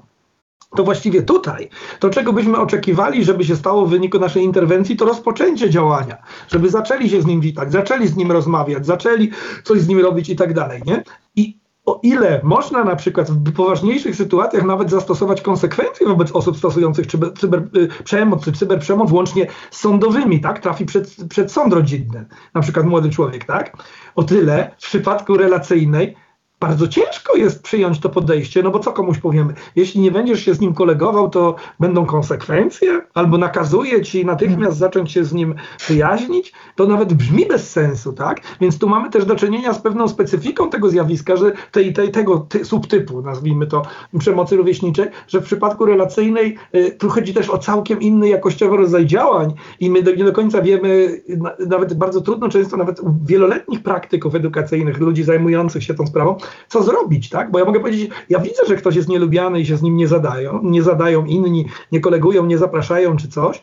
to 0.77 0.85
właściwie 0.85 1.23
tutaj, 1.23 1.69
to 1.99 2.11
czego 2.11 2.33
byśmy 2.33 2.59
oczekiwali, 2.59 3.25
żeby 3.25 3.45
się 3.45 3.57
stało 3.57 3.87
w 3.87 3.91
wyniku 3.91 4.19
naszej 4.19 4.43
interwencji, 4.43 4.97
to 4.97 5.05
rozpoczęcie 5.05 5.71
działania, 5.71 6.17
żeby 6.49 6.71
zaczęli 6.71 7.11
się 7.11 7.23
z 7.23 7.27
nim 7.27 7.41
witać, 7.41 7.73
zaczęli 7.73 8.09
z 8.09 8.17
nim 8.17 8.33
rozmawiać, 8.33 8.87
zaczęli 8.87 9.31
coś 9.65 9.81
z 9.81 9.89
nim 9.89 10.01
robić 10.01 10.29
i 10.29 10.37
tak 10.37 10.55
dalej, 10.55 10.83
nie? 10.87 11.03
I 11.37 11.63
o 11.87 12.01
ile 12.03 12.41
można 12.43 12.85
na 12.85 12.97
przykład 12.97 13.31
w 13.31 13.53
poważniejszych 13.53 14.17
sytuacjach 14.17 14.65
nawet 14.65 14.91
zastosować 14.91 15.41
konsekwencje 15.41 16.07
wobec 16.07 16.33
osób 16.33 16.57
stosujących 16.57 17.07
cyber, 17.07 17.33
cyber, 17.33 17.69
przemoc 18.05 18.45
czy 18.45 18.53
cyberprzemoc, 18.53 19.13
łącznie 19.13 19.47
z 19.71 19.81
sądowymi, 19.81 20.41
tak, 20.41 20.59
trafi 20.59 20.87
przed, 20.87 21.17
przed 21.29 21.53
sąd 21.53 21.73
rodzinny, 21.73 22.27
na 22.55 22.61
przykład 22.61 22.87
młody 22.87 23.11
człowiek, 23.11 23.45
tak, 23.45 23.77
o 24.15 24.23
tyle 24.23 24.71
w 24.79 24.83
przypadku 24.83 25.37
relacyjnej 25.37 26.17
bardzo 26.63 26.89
ciężko 26.89 27.37
jest 27.37 27.63
przyjąć 27.63 28.01
to 28.01 28.09
podejście, 28.09 28.63
no 28.63 28.71
bo 28.71 28.79
co 28.79 28.93
komuś 28.93 29.19
powiemy? 29.19 29.55
Jeśli 29.77 30.01
nie 30.01 30.11
będziesz 30.11 30.45
się 30.45 30.55
z 30.55 30.61
nim 30.61 30.75
kolegował, 30.75 31.31
to 31.31 31.55
będą 31.81 32.07
konsekwencje, 32.07 33.03
albo 33.15 33.39
nakazuje 33.39 34.03
ci 34.03 34.27
natychmiast 34.27 34.79
zacząć 34.79 35.13
się 35.13 35.25
z 35.25 35.33
nim 35.33 35.55
przyjaźnić, 35.79 36.53
to 36.77 36.87
nawet 36.87 37.15
brzmi 37.15 37.47
bez 37.47 37.71
sensu, 37.71 38.13
tak? 38.13 38.41
Więc 38.61 38.79
tu 38.79 38.89
mamy 38.89 39.11
też 39.11 39.25
do 39.25 39.37
czynienia 39.37 39.73
z 39.73 39.79
pewną 39.79 40.09
specyfiką 40.09 40.71
tego 40.71 40.89
zjawiska, 40.91 41.37
że 41.37 41.53
tej, 41.73 41.93
tej, 41.93 42.11
tego 42.11 42.39
ty, 42.39 42.65
subtypu, 42.65 43.23
nazwijmy 43.23 43.67
to, 43.67 43.83
przemocy 44.19 44.57
rówieśniczej, 44.57 45.07
że 45.29 45.41
w 45.41 45.45
przypadku 45.45 45.87
relacyjnej 45.87 46.57
y, 46.75 46.97
tu 46.99 47.09
chodzi 47.09 47.35
też 47.35 47.51
o 47.51 47.59
całkiem 47.59 48.01
inny 48.01 48.29
jakościowy 48.29 48.77
rodzaj 48.77 49.07
działań 49.07 49.55
i 49.81 49.91
my 49.91 50.03
do, 50.03 50.15
nie 50.15 50.25
do 50.25 50.33
końca 50.33 50.63
wiemy, 50.63 51.23
na, 51.29 51.53
nawet 51.67 51.95
bardzo 51.95 52.21
trudno 52.21 52.49
często 52.49 52.77
nawet 52.77 53.01
u 53.01 53.15
wieloletnich 53.25 53.83
praktyków 53.83 54.35
edukacyjnych, 54.35 54.99
ludzi 54.99 55.25
zajmujących 55.25 55.85
się 55.85 55.95
tą 55.95 56.07
sprawą, 56.07 56.37
co 56.69 56.83
zrobić, 56.83 57.29
tak? 57.29 57.51
Bo 57.51 57.59
ja 57.59 57.65
mogę 57.65 57.81
powiedzieć, 57.81 58.11
ja 58.29 58.39
widzę, 58.39 58.67
że 58.69 58.77
ktoś 58.77 58.97
jest 58.97 59.09
nielubiany 59.09 59.61
i 59.61 59.67
się 59.67 59.77
z 59.77 59.83
nim 59.83 59.97
nie 59.97 60.09
zadają, 60.09 60.61
nie 60.63 60.83
zadają 60.83 61.25
inni, 61.25 61.67
nie 61.93 62.01
kolegują, 62.01 62.47
nie 62.47 62.59
zapraszają 62.59 63.17
czy 63.17 63.29
coś, 63.29 63.63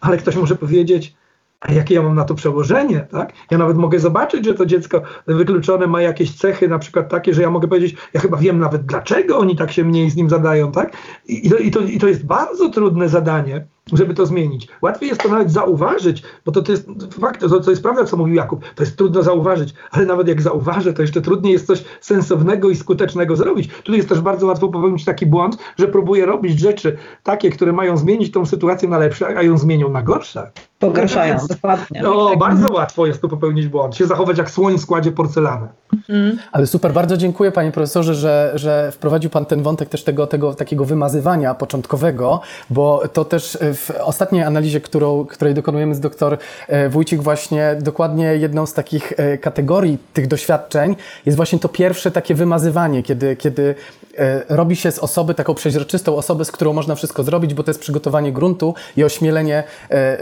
ale 0.00 0.16
ktoś 0.16 0.36
może 0.36 0.56
powiedzieć, 0.56 1.14
a 1.60 1.72
jakie 1.72 1.94
ja 1.94 2.02
mam 2.02 2.14
na 2.14 2.24
to 2.24 2.34
przełożenie, 2.34 3.06
tak? 3.10 3.32
Ja 3.50 3.58
nawet 3.58 3.76
mogę 3.76 3.98
zobaczyć, 3.98 4.44
że 4.44 4.54
to 4.54 4.66
dziecko 4.66 5.02
wykluczone 5.26 5.86
ma 5.86 6.02
jakieś 6.02 6.36
cechy, 6.36 6.68
na 6.68 6.78
przykład 6.78 7.08
takie, 7.08 7.34
że 7.34 7.42
ja 7.42 7.50
mogę 7.50 7.68
powiedzieć, 7.68 7.96
ja 8.14 8.20
chyba 8.20 8.36
wiem 8.36 8.58
nawet 8.58 8.86
dlaczego 8.86 9.38
oni 9.38 9.56
tak 9.56 9.72
się 9.72 9.84
mniej 9.84 10.10
z 10.10 10.16
nim 10.16 10.30
zadają, 10.30 10.72
tak? 10.72 10.92
I, 11.26 11.50
to, 11.50 11.56
i, 11.56 11.70
to, 11.70 11.80
i 11.80 11.98
to 11.98 12.08
jest 12.08 12.26
bardzo 12.26 12.70
trudne 12.70 13.08
zadanie, 13.08 13.66
żeby 13.92 14.14
to 14.14 14.26
zmienić. 14.26 14.68
Łatwiej 14.82 15.08
jest 15.08 15.20
to 15.20 15.28
nawet 15.28 15.50
zauważyć, 15.50 16.22
bo 16.46 16.52
to, 16.52 16.62
to 16.62 16.72
jest 16.72 16.88
fakt, 17.20 17.40
to, 17.40 17.60
to 17.60 17.70
jest 17.70 17.82
prawda, 17.82 18.04
co 18.04 18.16
mówił 18.16 18.34
Jakub, 18.34 18.64
to 18.74 18.82
jest 18.82 18.96
trudno 18.96 19.22
zauważyć, 19.22 19.74
ale 19.90 20.06
nawet 20.06 20.28
jak 20.28 20.42
zauważę, 20.42 20.92
to 20.92 21.02
jeszcze 21.02 21.22
trudniej 21.22 21.52
jest 21.52 21.66
coś 21.66 21.84
sensownego 22.00 22.70
i 22.70 22.76
skutecznego 22.76 23.36
zrobić. 23.36 23.68
Tutaj 23.68 23.96
jest 23.96 24.08
też 24.08 24.20
bardzo 24.20 24.46
łatwo 24.46 24.68
popełnić 24.68 25.04
taki 25.04 25.26
błąd, 25.26 25.58
że 25.78 25.88
próbuję 25.88 26.26
robić 26.26 26.60
rzeczy 26.60 26.96
takie, 27.22 27.50
które 27.50 27.72
mają 27.72 27.96
zmienić 27.96 28.32
tą 28.32 28.46
sytuację 28.46 28.88
na 28.88 28.98
lepsze, 28.98 29.26
a 29.26 29.42
ją 29.42 29.58
zmienią 29.58 29.88
na 29.90 30.02
gorsze. 30.02 30.50
Pogarszają, 30.78 31.36
dokładnie. 31.48 32.02
No, 32.02 32.36
bardzo 32.36 32.72
łatwo 32.72 33.06
jest 33.06 33.20
tu 33.20 33.28
popełnić 33.28 33.68
błąd, 33.68 33.96
się 33.96 34.06
zachować 34.06 34.38
jak 34.38 34.50
słoń 34.50 34.78
w 34.78 34.80
składzie 34.80 35.12
porcelany. 35.12 35.68
Mhm. 35.92 36.38
Ale 36.52 36.66
super, 36.66 36.92
bardzo 36.92 37.16
dziękuję 37.16 37.52
panie 37.52 37.72
profesorze, 37.72 38.14
że, 38.14 38.52
że 38.54 38.92
wprowadził 38.92 39.30
pan 39.30 39.46
ten 39.46 39.62
wątek 39.62 39.88
też 39.88 40.04
tego, 40.04 40.26
tego 40.26 40.54
takiego 40.54 40.84
wymazywania 40.84 41.54
początkowego, 41.54 42.40
bo 42.70 43.02
to 43.12 43.24
też 43.24 43.58
w 43.78 43.90
ostatniej 44.00 44.42
analizie, 44.42 44.80
którą, 44.80 45.24
której 45.24 45.54
dokonujemy 45.54 45.94
z 45.94 46.00
doktor 46.00 46.38
e, 46.68 46.88
Wójcik, 46.88 47.22
właśnie 47.22 47.76
dokładnie 47.80 48.24
jedną 48.24 48.66
z 48.66 48.74
takich 48.74 49.12
e, 49.16 49.38
kategorii 49.38 49.98
tych 50.12 50.26
doświadczeń 50.26 50.96
jest 51.26 51.36
właśnie 51.36 51.58
to 51.58 51.68
pierwsze 51.68 52.10
takie 52.10 52.34
wymazywanie, 52.34 53.02
kiedy, 53.02 53.36
kiedy 53.36 53.74
e, 54.18 54.42
robi 54.48 54.76
się 54.76 54.92
z 54.92 54.98
osoby 54.98 55.34
taką 55.34 55.54
przeźroczystą 55.54 56.16
osobę, 56.16 56.44
z 56.44 56.52
którą 56.52 56.72
można 56.72 56.94
wszystko 56.94 57.22
zrobić, 57.22 57.54
bo 57.54 57.62
to 57.62 57.70
jest 57.70 57.80
przygotowanie 57.80 58.32
gruntu 58.32 58.74
i 58.96 59.04
ośmielenie, 59.04 59.64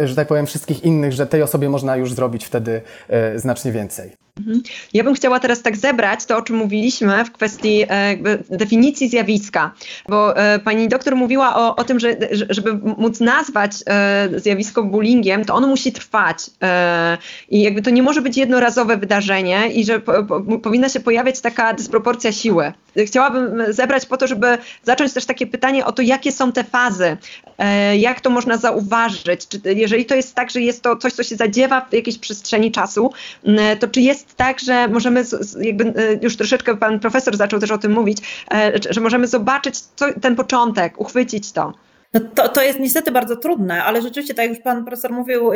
że 0.05 0.15
tak 0.15 0.29
powiem, 0.29 0.47
wszystkich 0.47 0.85
innych, 0.85 1.13
że 1.13 1.27
tej 1.27 1.43
osobie 1.43 1.69
można 1.69 1.97
już 1.97 2.13
zrobić 2.13 2.45
wtedy 2.45 2.83
znacznie 3.37 3.73
więcej. 3.73 4.26
Mhm. 4.41 4.63
Ja 4.95 5.05
bym 5.05 5.15
chciała 5.15 5.41
teraz 5.41 5.63
tak 5.63 5.77
zebrać 5.77 6.25
to, 6.25 6.37
o 6.37 6.43
czym 6.43 6.57
mówiliśmy 6.57 7.25
w 7.25 7.33
kwestii 7.33 7.85
e, 7.89 8.17
definicji 8.51 9.09
zjawiska, 9.09 9.75
bo 10.09 10.37
e, 10.37 10.59
pani 10.59 10.89
doktor 10.89 11.17
mówiła 11.17 11.57
o, 11.57 11.77
o 11.77 11.85
tym, 11.85 12.01
że 12.01 12.17
żeby 12.51 12.75
móc 12.99 13.21
nazwać 13.21 13.73
e, 13.87 14.29
zjawisko 14.37 14.83
bullyingiem, 14.83 15.45
to 15.45 15.55
ono 15.55 15.67
musi 15.67 15.93
trwać 15.93 16.39
i 17.49 17.63
jakby 17.63 17.83
to 17.83 17.91
nie 17.91 18.03
może 18.03 18.23
być 18.23 18.37
jednorazowe 18.37 18.97
wydarzenie 18.97 19.69
i 19.73 19.85
że 19.85 20.01
po, 20.01 20.25
po, 20.25 20.59
powinna 20.59 20.89
się 20.89 21.01
pojawiać 21.01 21.41
taka 21.41 21.75
dysproporcja 21.75 22.33
siły. 22.33 22.73
Chciałabym 23.07 23.73
zebrać 23.73 24.07
po 24.07 24.17
to, 24.17 24.27
żeby 24.27 24.59
zacząć 24.83 25.13
też 25.13 25.27
takie 25.27 25.47
pytanie 25.47 25.85
o 25.85 25.93
to, 25.93 26.03
jakie 26.03 26.33
są 26.33 26.53
te 26.53 26.65
fazy, 26.65 27.17
jak 27.99 28.21
to 28.21 28.31
można 28.31 28.57
zauważyć, 28.57 29.49
czy, 29.49 29.61
jeżeli 29.75 30.05
to 30.05 30.15
jest 30.15 30.35
tak, 30.35 30.51
że 30.51 30.61
jest 30.61 30.83
to 30.83 30.97
coś, 30.97 31.13
co 31.13 31.23
się 31.23 31.37
zadziewa 31.37 31.81
w 31.81 31.93
jakiejś 31.93 32.19
przestrzeni 32.19 32.73
czasu, 32.73 33.13
to 33.81 33.89
czy 33.89 34.01
jest 34.01 34.26
jest 34.27 34.37
tak, 34.37 34.61
że 34.61 34.89
możemy, 34.89 35.25
jakby 35.61 35.85
e, 35.85 35.93
już 36.23 36.37
troszeczkę 36.37 36.77
pan 36.77 37.01
profesor 37.01 37.37
zaczął 37.37 37.61
też 37.61 37.71
o 37.71 37.79
tym 37.79 37.93
mówić, 37.93 38.19
e, 38.55 38.73
że 38.91 39.01
możemy 39.01 39.27
zobaczyć 39.27 39.81
co, 39.81 40.07
ten 40.21 40.37
początek, 40.37 41.01
uchwycić 41.01 41.53
to. 41.53 41.73
No 42.15 42.21
to, 42.35 42.49
to 42.49 42.63
jest 42.63 42.81
niestety 42.81 43.11
bardzo 43.11 43.37
trudne, 43.37 43.85
ale 43.85 44.03
rzeczywiście, 44.03 44.35
tak 44.35 44.47
jak 44.47 44.55
już 44.55 44.65
pan 44.65 44.85
profesor 44.85 45.13
mówił, 45.13 45.51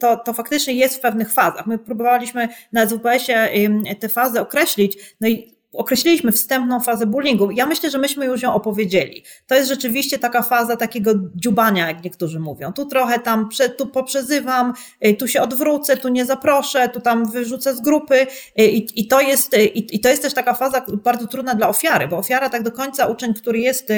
to, 0.00 0.16
to 0.16 0.32
faktycznie 0.32 0.74
jest 0.74 0.96
w 0.96 1.00
pewnych 1.00 1.32
fazach. 1.32 1.66
My 1.66 1.78
próbowaliśmy 1.78 2.48
na 2.72 2.86
SWPS-ie 2.86 3.80
te 4.00 4.08
fazy 4.08 4.40
określić, 4.40 4.98
no 5.20 5.28
i 5.28 5.57
określiliśmy 5.78 6.32
wstępną 6.32 6.80
fazę 6.80 7.06
bullyingu. 7.06 7.50
Ja 7.50 7.66
myślę, 7.66 7.90
że 7.90 7.98
myśmy 7.98 8.26
już 8.26 8.42
ją 8.42 8.54
opowiedzieli. 8.54 9.22
To 9.46 9.54
jest 9.54 9.68
rzeczywiście 9.68 10.18
taka 10.18 10.42
faza 10.42 10.76
takiego 10.76 11.12
dziubania, 11.34 11.88
jak 11.88 12.04
niektórzy 12.04 12.40
mówią. 12.40 12.72
Tu 12.72 12.86
trochę 12.86 13.18
tam, 13.18 13.48
tu 13.76 13.86
poprzezywam, 13.86 14.72
y, 15.06 15.14
tu 15.14 15.28
się 15.28 15.42
odwrócę, 15.42 15.96
tu 15.96 16.08
nie 16.08 16.24
zaproszę, 16.24 16.88
tu 16.88 17.00
tam 17.00 17.30
wyrzucę 17.30 17.74
z 17.74 17.80
grupy 17.80 18.26
y, 18.60 18.64
i, 18.64 19.00
i, 19.00 19.06
to, 19.06 19.20
jest, 19.20 19.54
y, 19.54 19.64
i, 19.64 19.96
i 19.96 20.00
to 20.00 20.08
jest 20.08 20.22
też 20.22 20.34
taka 20.34 20.54
faza 20.54 20.86
bardzo 21.04 21.26
trudna 21.26 21.54
dla 21.54 21.68
ofiary, 21.68 22.08
bo 22.08 22.18
ofiara 22.18 22.48
tak 22.48 22.62
do 22.62 22.72
końca, 22.72 23.06
uczeń, 23.06 23.34
który 23.34 23.58
jest, 23.58 23.88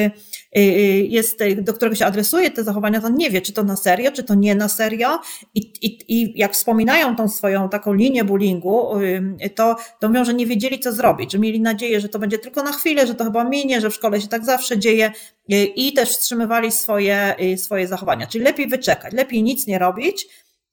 jest 1.08 1.38
do 1.62 1.74
którego 1.74 1.96
się 1.96 2.06
adresuje 2.06 2.50
te 2.50 2.64
zachowania, 2.64 3.00
to 3.00 3.08
nie 3.08 3.30
wie, 3.30 3.40
czy 3.40 3.52
to 3.52 3.64
na 3.64 3.76
serio, 3.76 4.12
czy 4.12 4.22
to 4.22 4.34
nie 4.34 4.54
na 4.54 4.68
serio 4.68 5.20
i, 5.54 5.60
i, 5.82 5.98
i 6.08 6.38
jak 6.38 6.52
wspominają 6.52 7.16
tą 7.16 7.28
swoją 7.28 7.68
taką 7.68 7.92
linię 7.94 8.24
bullyingu, 8.24 8.88
to, 9.54 9.76
to 10.00 10.08
mówią, 10.08 10.24
że 10.24 10.34
nie 10.34 10.46
wiedzieli, 10.46 10.80
co 10.80 10.92
zrobić, 10.92 11.32
że 11.32 11.38
mieli 11.38 11.60
nadzieję, 11.60 12.00
że 12.00 12.08
to 12.08 12.18
będzie 12.18 12.38
tylko 12.38 12.62
na 12.62 12.72
chwilę, 12.72 13.06
że 13.06 13.14
to 13.14 13.24
chyba 13.24 13.44
minie, 13.44 13.80
że 13.80 13.90
w 13.90 13.94
szkole 13.94 14.20
się 14.20 14.28
tak 14.28 14.44
zawsze 14.44 14.78
dzieje 14.78 15.12
y, 15.52 15.64
i 15.64 15.92
też 15.92 16.10
wstrzymywali 16.10 16.72
swoje, 16.72 17.34
y, 17.40 17.58
swoje 17.58 17.86
zachowania. 17.86 18.26
Czyli 18.26 18.44
lepiej 18.44 18.68
wyczekać, 18.68 19.12
lepiej 19.12 19.42
nic 19.42 19.66
nie 19.66 19.78
robić, 19.78 20.26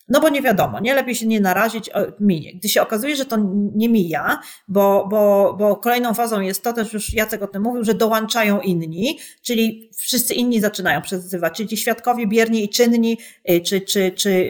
no 0.09 0.21
bo 0.21 0.29
nie 0.29 0.41
wiadomo, 0.41 0.79
nie 0.79 0.95
lepiej 0.95 1.15
się 1.15 1.27
nie 1.27 1.39
narazić, 1.39 1.89
minie. 2.19 2.53
Gdy 2.55 2.69
się 2.69 2.81
okazuje, 2.81 3.15
że 3.15 3.25
to 3.25 3.37
nie 3.75 3.89
mija, 3.89 4.39
bo, 4.67 5.07
bo, 5.09 5.55
bo 5.59 5.75
kolejną 5.75 6.13
fazą 6.13 6.41
jest 6.41 6.63
to, 6.63 6.73
też 6.73 6.93
już 6.93 7.13
Jacek 7.13 7.41
o 7.41 7.47
tym 7.47 7.63
mówił, 7.63 7.83
że 7.83 7.93
dołączają 7.93 8.61
inni, 8.61 9.19
czyli 9.41 9.89
wszyscy 9.97 10.33
inni 10.33 10.61
zaczynają 10.61 11.01
przezywać, 11.01 11.57
czyli 11.57 11.69
ci 11.69 11.77
świadkowie 11.77 12.27
bierni 12.27 12.63
i 12.63 12.69
czynni, 12.69 13.17
y, 13.49 13.61
czy, 13.61 13.81
czy, 13.81 14.11
czy 14.11 14.49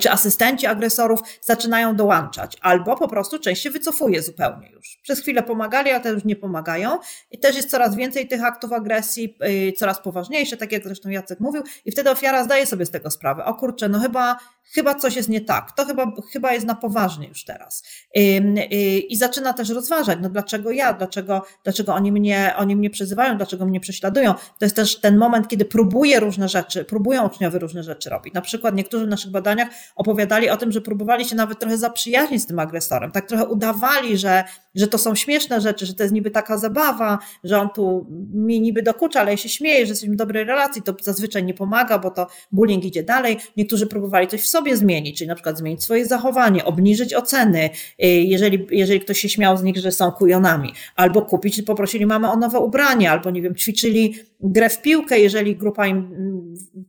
czy 0.00 0.10
asystenci 0.10 0.66
agresorów 0.66 1.20
zaczynają 1.40 1.96
dołączać, 1.96 2.56
albo 2.60 2.96
po 2.96 3.08
prostu 3.08 3.38
część 3.38 3.62
się 3.62 3.70
wycofuje 3.70 4.22
zupełnie 4.22 4.70
już. 4.70 4.98
Przez 5.02 5.20
chwilę 5.20 5.42
pomagali, 5.42 5.90
a 5.90 6.00
teraz 6.00 6.14
już 6.14 6.24
nie 6.24 6.36
pomagają. 6.36 6.98
I 7.30 7.38
też 7.38 7.56
jest 7.56 7.70
coraz 7.70 7.96
więcej 7.96 8.28
tych 8.28 8.44
aktów 8.44 8.72
agresji, 8.72 9.36
yy, 9.40 9.72
coraz 9.72 10.00
poważniejsze, 10.00 10.56
tak 10.56 10.72
jak 10.72 10.84
zresztą 10.84 11.08
Jacek 11.08 11.40
mówił, 11.40 11.62
i 11.84 11.92
wtedy 11.92 12.10
ofiara 12.10 12.44
zdaje 12.44 12.66
sobie 12.66 12.86
z 12.86 12.90
tego 12.90 13.10
sprawę. 13.10 13.44
O 13.44 13.54
kurczę, 13.54 13.88
no 13.88 14.00
chyba, 14.00 14.38
chyba 14.74 14.94
coś 14.94 15.16
jest 15.16 15.28
nie 15.28 15.40
tak. 15.40 15.72
To 15.72 15.84
chyba, 15.84 16.12
chyba 16.32 16.52
jest 16.52 16.66
na 16.66 16.74
poważnie 16.74 17.28
już 17.28 17.44
teraz. 17.44 17.82
Yy, 18.14 18.66
I 18.98 19.16
zaczyna 19.16 19.52
też 19.52 19.68
rozważać, 19.70 20.18
no 20.22 20.28
dlaczego 20.28 20.70
ja, 20.70 20.92
dlaczego, 20.92 21.42
dlaczego 21.64 21.94
oni 21.94 22.12
mnie, 22.12 22.54
oni 22.56 22.76
mnie 22.76 22.90
przezywają, 22.90 23.36
dlaczego 23.36 23.66
mnie 23.66 23.80
prześladują. 23.80 24.34
To 24.34 24.64
jest 24.64 24.76
też 24.76 25.00
ten 25.00 25.16
moment, 25.16 25.48
kiedy 25.48 25.64
próbuje 25.64 26.20
różne 26.20 26.48
rzeczy, 26.48 26.84
próbują 26.84 27.26
uczniowie 27.26 27.58
różne 27.58 27.82
rzeczy 27.82 28.10
robić. 28.10 28.34
Na 28.34 28.40
przykład 28.40 28.74
niektórzy 28.74 29.06
w 29.06 29.08
naszych 29.08 29.30
badaniach 29.30 29.68
opowiadali 29.96 30.50
o 30.50 30.56
tym, 30.56 30.72
że 30.72 30.80
próbowali 30.80 31.24
się 31.24 31.36
nawet 31.36 31.58
trochę 31.58 31.78
zaprzyjaźnić 31.78 32.42
z 32.42 32.46
tym 32.46 32.58
agresorem. 32.58 33.10
Tak 33.10 33.26
trochę 33.26 33.44
udawali, 33.44 34.18
że, 34.18 34.44
że 34.74 34.88
to 34.88 34.98
są 34.98 35.14
śmieszne 35.14 35.60
rzeczy, 35.60 35.86
że 35.86 35.94
to 35.94 36.02
jest 36.02 36.14
niby 36.14 36.30
taka 36.30 36.58
zabawa, 36.58 37.18
że 37.44 37.60
on 37.60 37.68
tu 37.70 38.06
mi 38.34 38.60
niby 38.60 38.82
dokucza, 38.82 39.20
ale 39.20 39.30
ja 39.30 39.36
się 39.36 39.48
śmieje, 39.48 39.86
że 39.86 39.92
jesteśmy 39.92 40.14
w 40.14 40.18
dobrej 40.18 40.44
relacji. 40.44 40.82
To 40.82 40.94
zazwyczaj 41.02 41.44
nie 41.44 41.54
pomaga, 41.54 41.98
bo 41.98 42.10
to 42.10 42.26
bullying 42.52 42.84
idzie 42.84 43.02
dalej. 43.02 43.36
Niektórzy 43.56 43.86
próbowali 43.86 44.28
coś 44.28 44.42
w 44.42 44.46
sobie 44.46 44.76
zmienić, 44.76 45.18
czyli 45.18 45.28
na 45.28 45.34
przykład 45.34 45.58
zmienić 45.58 45.82
swoje 45.82 46.06
zachowanie, 46.06 46.64
obniżyć 46.64 47.14
oceny, 47.14 47.70
y, 48.04 48.06
jeżeli, 48.06 48.66
jeżeli 48.70 49.00
ktoś 49.00 49.18
się 49.18 49.28
śmiał 49.28 49.56
z 49.56 49.62
nich, 49.62 49.76
że 49.76 49.92
są 49.92 50.12
kujonami, 50.12 50.72
albo 50.96 51.22
kupić, 51.22 51.62
poprosili 51.62 52.06
mamę 52.06 52.30
o 52.30 52.36
nowe 52.36 52.58
ubranie, 52.58 53.10
albo 53.10 53.30
nie 53.30 53.42
wiem, 53.42 53.54
ćwiczyli 53.54 54.14
grę 54.40 54.70
w 54.70 54.82
piłkę, 54.82 55.18
jeżeli 55.18 55.56
grupa 55.56 55.86
im, 55.86 56.14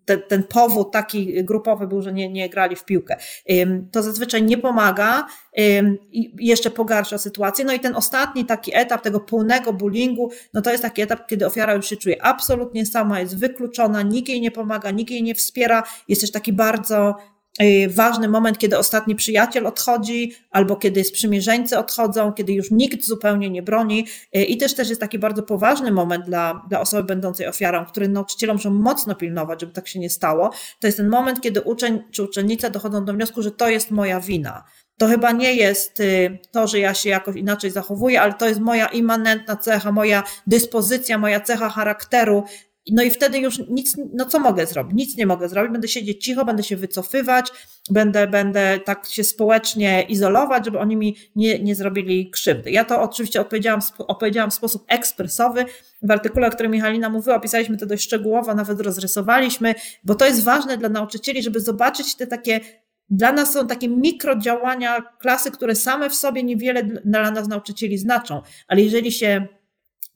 ten, 0.05 0.21
ten 0.27 0.43
powód 0.43 0.91
taki 0.91 1.43
grupowy 1.43 1.87
był, 1.87 2.01
że 2.01 2.13
nie, 2.13 2.29
nie 2.29 2.49
grali 2.49 2.75
w 2.77 2.85
piłkę. 2.85 3.17
To 3.91 4.03
zazwyczaj 4.03 4.43
nie 4.43 4.57
pomaga 4.57 5.27
i 6.11 6.35
jeszcze 6.39 6.71
pogarsza 6.71 7.17
sytuację. 7.17 7.65
No 7.65 7.73
i 7.73 7.79
ten 7.79 7.95
ostatni 7.95 8.45
taki 8.45 8.75
etap 8.75 9.01
tego 9.01 9.19
pełnego 9.19 9.73
bullyingu, 9.73 10.31
no 10.53 10.61
to 10.61 10.71
jest 10.71 10.83
taki 10.83 11.01
etap, 11.01 11.27
kiedy 11.27 11.45
ofiara 11.45 11.73
już 11.73 11.89
się 11.89 11.97
czuje 11.97 12.25
absolutnie 12.25 12.85
sama, 12.85 13.19
jest 13.19 13.39
wykluczona, 13.39 14.01
nikt 14.01 14.29
jej 14.29 14.41
nie 14.41 14.51
pomaga, 14.51 14.91
nikt 14.91 15.11
jej 15.11 15.23
nie 15.23 15.35
wspiera. 15.35 15.83
Jest 16.07 16.21
też 16.21 16.31
taki 16.31 16.53
bardzo 16.53 17.15
ważny 17.89 18.27
moment, 18.27 18.57
kiedy 18.57 18.77
ostatni 18.77 19.15
przyjaciel 19.15 19.67
odchodzi, 19.67 20.33
albo 20.51 20.75
kiedy 20.75 21.03
sprzymierzeńcy 21.03 21.77
odchodzą, 21.77 22.33
kiedy 22.33 22.53
już 22.53 22.71
nikt 22.71 23.05
zupełnie 23.05 23.49
nie 23.49 23.61
broni. 23.61 24.07
Y, 24.35 24.43
I 24.43 24.57
też 24.57 24.75
też 24.75 24.89
jest 24.89 25.01
taki 25.01 25.19
bardzo 25.19 25.43
poważny 25.43 25.91
moment 25.91 26.25
dla, 26.25 26.65
dla 26.69 26.81
osoby 26.81 27.03
będącej 27.03 27.47
ofiarą, 27.47 27.85
który 27.85 28.07
nauczycielom 28.07 28.55
muszą 28.57 28.69
mocno 28.69 29.15
pilnować, 29.15 29.61
żeby 29.61 29.73
tak 29.73 29.87
się 29.87 29.99
nie 29.99 30.09
stało. 30.09 30.51
To 30.79 30.87
jest 30.87 30.97
ten 30.97 31.09
moment, 31.09 31.41
kiedy 31.41 31.61
uczeń 31.61 32.03
czy 32.11 32.23
uczennica 32.23 32.69
dochodzą 32.69 33.05
do 33.05 33.13
wniosku, 33.13 33.41
że 33.41 33.51
to 33.51 33.69
jest 33.69 33.91
moja 33.91 34.19
wina 34.19 34.63
to 34.97 35.07
chyba 35.07 35.31
nie 35.31 35.55
jest 35.55 35.99
y, 35.99 36.39
to, 36.51 36.67
że 36.67 36.79
ja 36.79 36.93
się 36.93 37.09
jakoś 37.09 37.35
inaczej 37.35 37.71
zachowuję, 37.71 38.21
ale 38.21 38.33
to 38.33 38.47
jest 38.47 38.59
moja 38.59 38.87
immanentna 38.87 39.55
cecha, 39.55 39.91
moja 39.91 40.23
dyspozycja, 40.47 41.17
moja 41.17 41.39
cecha 41.39 41.69
charakteru. 41.69 42.43
No 42.91 43.03
i 43.03 43.09
wtedy 43.09 43.39
już 43.39 43.59
nic, 43.69 43.95
no 44.13 44.25
co 44.25 44.39
mogę 44.39 44.65
zrobić? 44.65 44.97
Nic 44.97 45.17
nie 45.17 45.25
mogę 45.25 45.49
zrobić. 45.49 45.71
Będę 45.71 45.87
siedzieć 45.87 46.23
cicho, 46.23 46.45
będę 46.45 46.63
się 46.63 46.77
wycofywać, 46.77 47.51
będę, 47.89 48.27
będę 48.27 48.79
tak 48.85 49.05
się 49.05 49.23
społecznie 49.23 50.01
izolować, 50.01 50.65
żeby 50.65 50.79
oni 50.79 50.95
mi 50.95 51.15
nie, 51.35 51.59
nie 51.59 51.75
zrobili 51.75 52.31
krzywdy. 52.31 52.71
Ja 52.71 52.85
to 52.85 53.01
oczywiście 53.01 53.41
odpowiedziałam, 53.41 53.81
opowiedziałam 53.97 54.51
w 54.51 54.53
sposób 54.53 54.85
ekspresowy. 54.87 55.65
W 56.01 56.11
artykule, 56.11 56.47
o 56.47 56.51
którym 56.51 56.71
Michalina 56.71 57.09
mówiła, 57.09 57.35
opisaliśmy 57.35 57.77
to 57.77 57.85
dość 57.85 58.03
szczegółowo, 58.03 58.55
nawet 58.55 58.81
rozrysowaliśmy, 58.81 59.75
bo 60.03 60.15
to 60.15 60.25
jest 60.25 60.43
ważne 60.43 60.77
dla 60.77 60.89
nauczycieli, 60.89 61.43
żeby 61.43 61.59
zobaczyć 61.59 62.15
te 62.15 62.27
takie 62.27 62.59
dla 63.09 63.31
nas 63.31 63.53
są 63.53 63.67
takie 63.67 63.89
mikrodziałania 63.89 65.01
klasy, 65.01 65.51
które 65.51 65.75
same 65.75 66.09
w 66.09 66.15
sobie 66.15 66.43
niewiele 66.43 66.83
dla 67.05 67.31
nas 67.31 67.47
nauczycieli 67.47 67.97
znaczą, 67.97 68.41
ale 68.67 68.81
jeżeli 68.81 69.11
się 69.11 69.47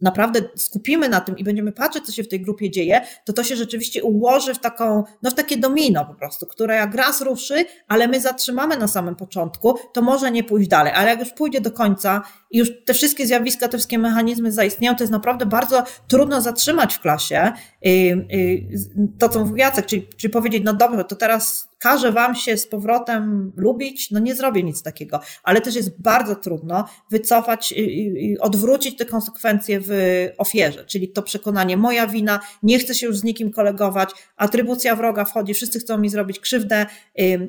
naprawdę 0.01 0.41
skupimy 0.55 1.09
na 1.09 1.21
tym 1.21 1.37
i 1.37 1.43
będziemy 1.43 1.71
patrzeć, 1.71 2.05
co 2.05 2.11
się 2.11 2.23
w 2.23 2.27
tej 2.27 2.41
grupie 2.41 2.69
dzieje, 2.69 3.01
to 3.25 3.33
to 3.33 3.43
się 3.43 3.55
rzeczywiście 3.55 4.03
ułoży 4.03 4.53
w 4.53 4.59
taką, 4.59 5.03
no 5.21 5.31
w 5.31 5.33
takie 5.33 5.57
domino 5.57 6.05
po 6.05 6.13
prostu, 6.13 6.45
które 6.45 6.75
jak 6.75 6.95
raz 6.95 7.21
ruszy, 7.21 7.65
ale 7.87 8.07
my 8.07 8.21
zatrzymamy 8.21 8.77
na 8.77 8.87
samym 8.87 9.15
początku, 9.15 9.77
to 9.93 10.01
może 10.01 10.31
nie 10.31 10.43
pójść 10.43 10.69
dalej, 10.69 10.93
ale 10.95 11.09
jak 11.09 11.19
już 11.19 11.29
pójdzie 11.29 11.61
do 11.61 11.71
końca 11.71 12.21
i 12.51 12.57
już 12.57 12.71
te 12.85 12.93
wszystkie 12.93 13.27
zjawiska, 13.27 13.67
te 13.67 13.77
wszystkie 13.77 13.97
mechanizmy 13.97 14.51
zaistnieją, 14.51 14.95
to 14.95 15.03
jest 15.03 15.11
naprawdę 15.11 15.45
bardzo 15.45 15.83
trudno 16.07 16.41
zatrzymać 16.41 16.93
w 16.93 16.99
klasie 16.99 17.51
y, 17.85 17.89
y, 17.89 18.67
to, 19.19 19.29
co 19.29 19.39
mówił 19.39 19.55
Jacek, 19.55 19.85
czyli, 19.85 20.07
czyli 20.17 20.33
powiedzieć, 20.33 20.63
no 20.65 20.73
dobrze, 20.73 21.03
to 21.03 21.15
teraz 21.15 21.71
każę 21.81 22.11
wam 22.11 22.35
się 22.35 22.57
z 22.57 22.67
powrotem 22.67 23.51
lubić, 23.55 24.11
no 24.11 24.19
nie 24.19 24.35
zrobię 24.35 24.63
nic 24.63 24.83
takiego, 24.83 25.19
ale 25.43 25.61
też 25.61 25.75
jest 25.75 26.01
bardzo 26.01 26.35
trudno 26.35 26.87
wycofać 27.11 27.71
i 27.77 28.39
odwrócić 28.39 28.97
te 28.97 29.05
konsekwencje 29.05 29.79
w 29.83 29.91
ofierze, 30.37 30.85
czyli 30.85 31.09
to 31.09 31.21
przekonanie, 31.21 31.77
moja 31.77 32.07
wina, 32.07 32.39
nie 32.63 32.79
chcę 32.79 32.95
się 32.95 33.07
już 33.07 33.17
z 33.17 33.23
nikim 33.23 33.51
kolegować, 33.51 34.09
atrybucja 34.37 34.95
wroga 34.95 35.25
wchodzi, 35.25 35.53
wszyscy 35.53 35.79
chcą 35.79 35.97
mi 35.97 36.09
zrobić 36.09 36.39
krzywdę, 36.39 36.85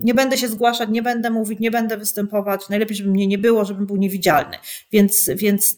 nie 0.03 0.15
będę 0.15 0.39
się 0.39 0.49
zgłaszać, 0.49 0.89
nie 0.91 1.03
będę 1.03 1.31
mówić, 1.31 1.61
nie 1.61 1.71
będę 1.71 1.97
występować, 1.97 2.69
najlepiej, 2.69 2.97
żeby 2.97 3.11
mnie 3.11 3.27
nie 3.27 3.39
było, 3.39 3.65
żebym 3.65 3.87
był 3.87 3.97
niewidzialny. 3.97 4.57
Więc, 4.93 5.31
więc 5.37 5.77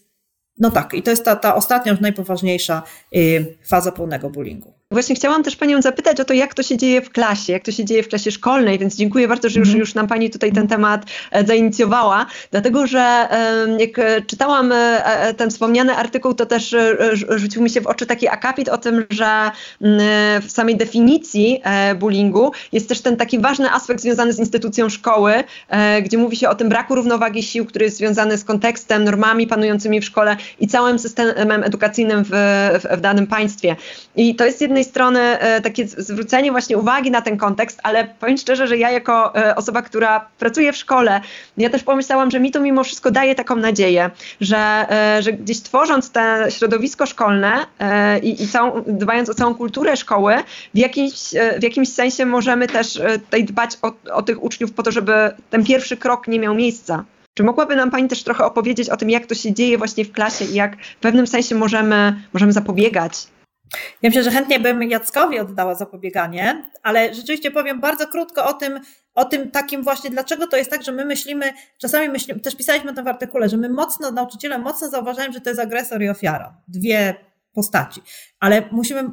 no 0.58 0.70
tak, 0.70 0.94
i 0.94 1.02
to 1.02 1.10
jest 1.10 1.24
ta, 1.24 1.36
ta 1.36 1.54
ostatnia, 1.54 1.96
najpoważniejsza 2.00 2.82
faza 3.68 3.92
pełnego 3.92 4.30
bullyingu. 4.30 4.73
Właśnie 4.94 5.14
chciałam 5.14 5.42
też 5.42 5.56
Panią 5.56 5.82
zapytać 5.82 6.20
o 6.20 6.24
to, 6.24 6.34
jak 6.34 6.54
to 6.54 6.62
się 6.62 6.76
dzieje 6.76 7.02
w 7.02 7.10
klasie, 7.10 7.52
jak 7.52 7.62
to 7.62 7.72
się 7.72 7.84
dzieje 7.84 8.02
w 8.02 8.08
klasie 8.08 8.30
szkolnej, 8.30 8.78
więc 8.78 8.96
dziękuję 8.96 9.28
bardzo, 9.28 9.48
że 9.48 9.60
już, 9.60 9.68
mhm. 9.68 9.80
już 9.80 9.94
nam 9.94 10.06
Pani 10.06 10.30
tutaj 10.30 10.52
ten 10.52 10.68
temat 10.68 11.04
e, 11.30 11.46
zainicjowała, 11.46 12.26
dlatego 12.50 12.86
że 12.86 13.28
jak 13.78 13.98
e, 13.98 14.22
czytałam 14.22 14.72
e, 14.72 15.34
ten 15.36 15.50
wspomniany 15.50 15.96
artykuł, 15.96 16.34
to 16.34 16.46
też 16.46 16.76
rzucił 17.30 17.62
mi 17.62 17.70
się 17.70 17.80
w 17.80 17.86
oczy 17.86 18.06
taki 18.06 18.28
akapit 18.28 18.68
o 18.68 18.78
tym, 18.78 19.04
że 19.10 19.50
mm, 19.80 20.00
w 20.42 20.50
samej 20.50 20.76
definicji 20.76 21.62
bullyingu 21.98 22.52
jest 22.72 22.88
też 22.88 23.00
ten 23.00 23.16
taki 23.16 23.38
ważny 23.38 23.70
aspekt 23.70 24.00
związany 24.00 24.32
z 24.32 24.38
instytucją 24.38 24.88
szkoły, 24.88 25.44
gdzie 26.02 26.18
mówi 26.18 26.36
się 26.36 26.48
o 26.48 26.54
tym 26.54 26.68
braku 26.68 26.94
równowagi 26.94 27.42
sił, 27.42 27.66
który 27.66 27.84
jest 27.84 27.96
związany 27.96 28.38
z 28.38 28.44
kontekstem, 28.44 29.04
normami 29.04 29.46
panującymi 29.46 30.00
w 30.00 30.04
szkole 30.04 30.36
i 30.60 30.68
całym 30.68 30.98
systemem 30.98 31.64
edukacyjnym 31.64 32.24
w, 32.24 32.30
w, 32.82 32.98
w 32.98 33.00
danym 33.00 33.26
państwie. 33.26 33.76
I 34.16 34.34
to 34.34 34.44
jest 34.44 34.60
jednej 34.60 34.83
jednej 34.84 34.90
strony 34.90 35.20
e, 35.20 35.60
takie 35.60 35.86
zwrócenie 35.86 36.50
właśnie 36.50 36.78
uwagi 36.78 37.10
na 37.10 37.22
ten 37.22 37.36
kontekst, 37.36 37.80
ale 37.82 38.04
powiem 38.20 38.36
szczerze, 38.36 38.66
że 38.66 38.76
ja 38.76 38.90
jako 38.90 39.36
e, 39.36 39.56
osoba, 39.56 39.82
która 39.82 40.28
pracuje 40.38 40.72
w 40.72 40.76
szkole, 40.76 41.20
ja 41.56 41.70
też 41.70 41.82
pomyślałam, 41.82 42.30
że 42.30 42.40
mi 42.40 42.50
to 42.50 42.60
mimo 42.60 42.84
wszystko 42.84 43.10
daje 43.10 43.34
taką 43.34 43.56
nadzieję, 43.56 44.10
że, 44.40 44.86
e, 44.90 45.22
że 45.22 45.32
gdzieś 45.32 45.60
tworząc 45.60 46.10
to 46.10 46.20
środowisko 46.50 47.06
szkolne 47.06 47.66
i, 48.22 48.42
i 48.42 48.48
całą, 48.48 48.82
dbając 48.86 49.28
o 49.28 49.34
całą 49.34 49.54
kulturę 49.54 49.96
szkoły, 49.96 50.36
w 50.74 50.78
jakimś, 50.78 51.12
w 51.58 51.62
jakimś 51.62 51.88
sensie 51.88 52.26
możemy 52.26 52.66
też 52.66 53.00
tutaj 53.24 53.44
dbać 53.44 53.78
o, 53.82 53.92
o 54.12 54.22
tych 54.22 54.42
uczniów 54.42 54.72
po 54.72 54.82
to, 54.82 54.92
żeby 54.92 55.12
ten 55.50 55.64
pierwszy 55.64 55.96
krok 55.96 56.28
nie 56.28 56.38
miał 56.38 56.54
miejsca. 56.54 57.04
Czy 57.34 57.42
mogłaby 57.42 57.76
nam 57.76 57.90
Pani 57.90 58.08
też 58.08 58.22
trochę 58.22 58.44
opowiedzieć 58.44 58.88
o 58.90 58.96
tym, 58.96 59.10
jak 59.10 59.26
to 59.26 59.34
się 59.34 59.52
dzieje 59.52 59.78
właśnie 59.78 60.04
w 60.04 60.12
klasie 60.12 60.44
i 60.44 60.54
jak 60.54 60.76
w 60.76 60.96
pewnym 61.00 61.26
sensie 61.26 61.54
możemy, 61.54 62.16
możemy 62.32 62.52
zapobiegać 62.52 63.26
ja 64.02 64.10
myślę, 64.10 64.22
że 64.22 64.30
chętnie 64.30 64.60
bym 64.60 64.82
Jackowi 64.82 65.38
oddała 65.38 65.74
zapobieganie, 65.74 66.64
ale 66.82 67.14
rzeczywiście 67.14 67.50
powiem 67.50 67.80
bardzo 67.80 68.06
krótko 68.06 68.46
o 68.46 68.52
tym, 68.52 68.80
o 69.14 69.24
tym 69.24 69.50
takim 69.50 69.82
właśnie, 69.82 70.10
dlaczego 70.10 70.46
to 70.46 70.56
jest 70.56 70.70
tak, 70.70 70.82
że 70.82 70.92
my 70.92 71.04
myślimy, 71.04 71.52
czasami 71.78 72.08
myślimy, 72.08 72.40
też 72.40 72.56
pisaliśmy 72.56 72.94
to 72.94 73.02
w 73.02 73.08
artykule, 73.08 73.48
że 73.48 73.56
my 73.56 73.68
mocno, 73.68 74.10
nauczyciele 74.10 74.58
mocno 74.58 74.88
zauważają, 74.88 75.32
że 75.32 75.40
to 75.40 75.50
jest 75.50 75.60
agresor 75.60 76.02
i 76.02 76.08
ofiara. 76.08 76.56
Dwie 76.68 77.14
postaci. 77.54 78.02
Ale 78.40 78.68
musimy 78.72 79.10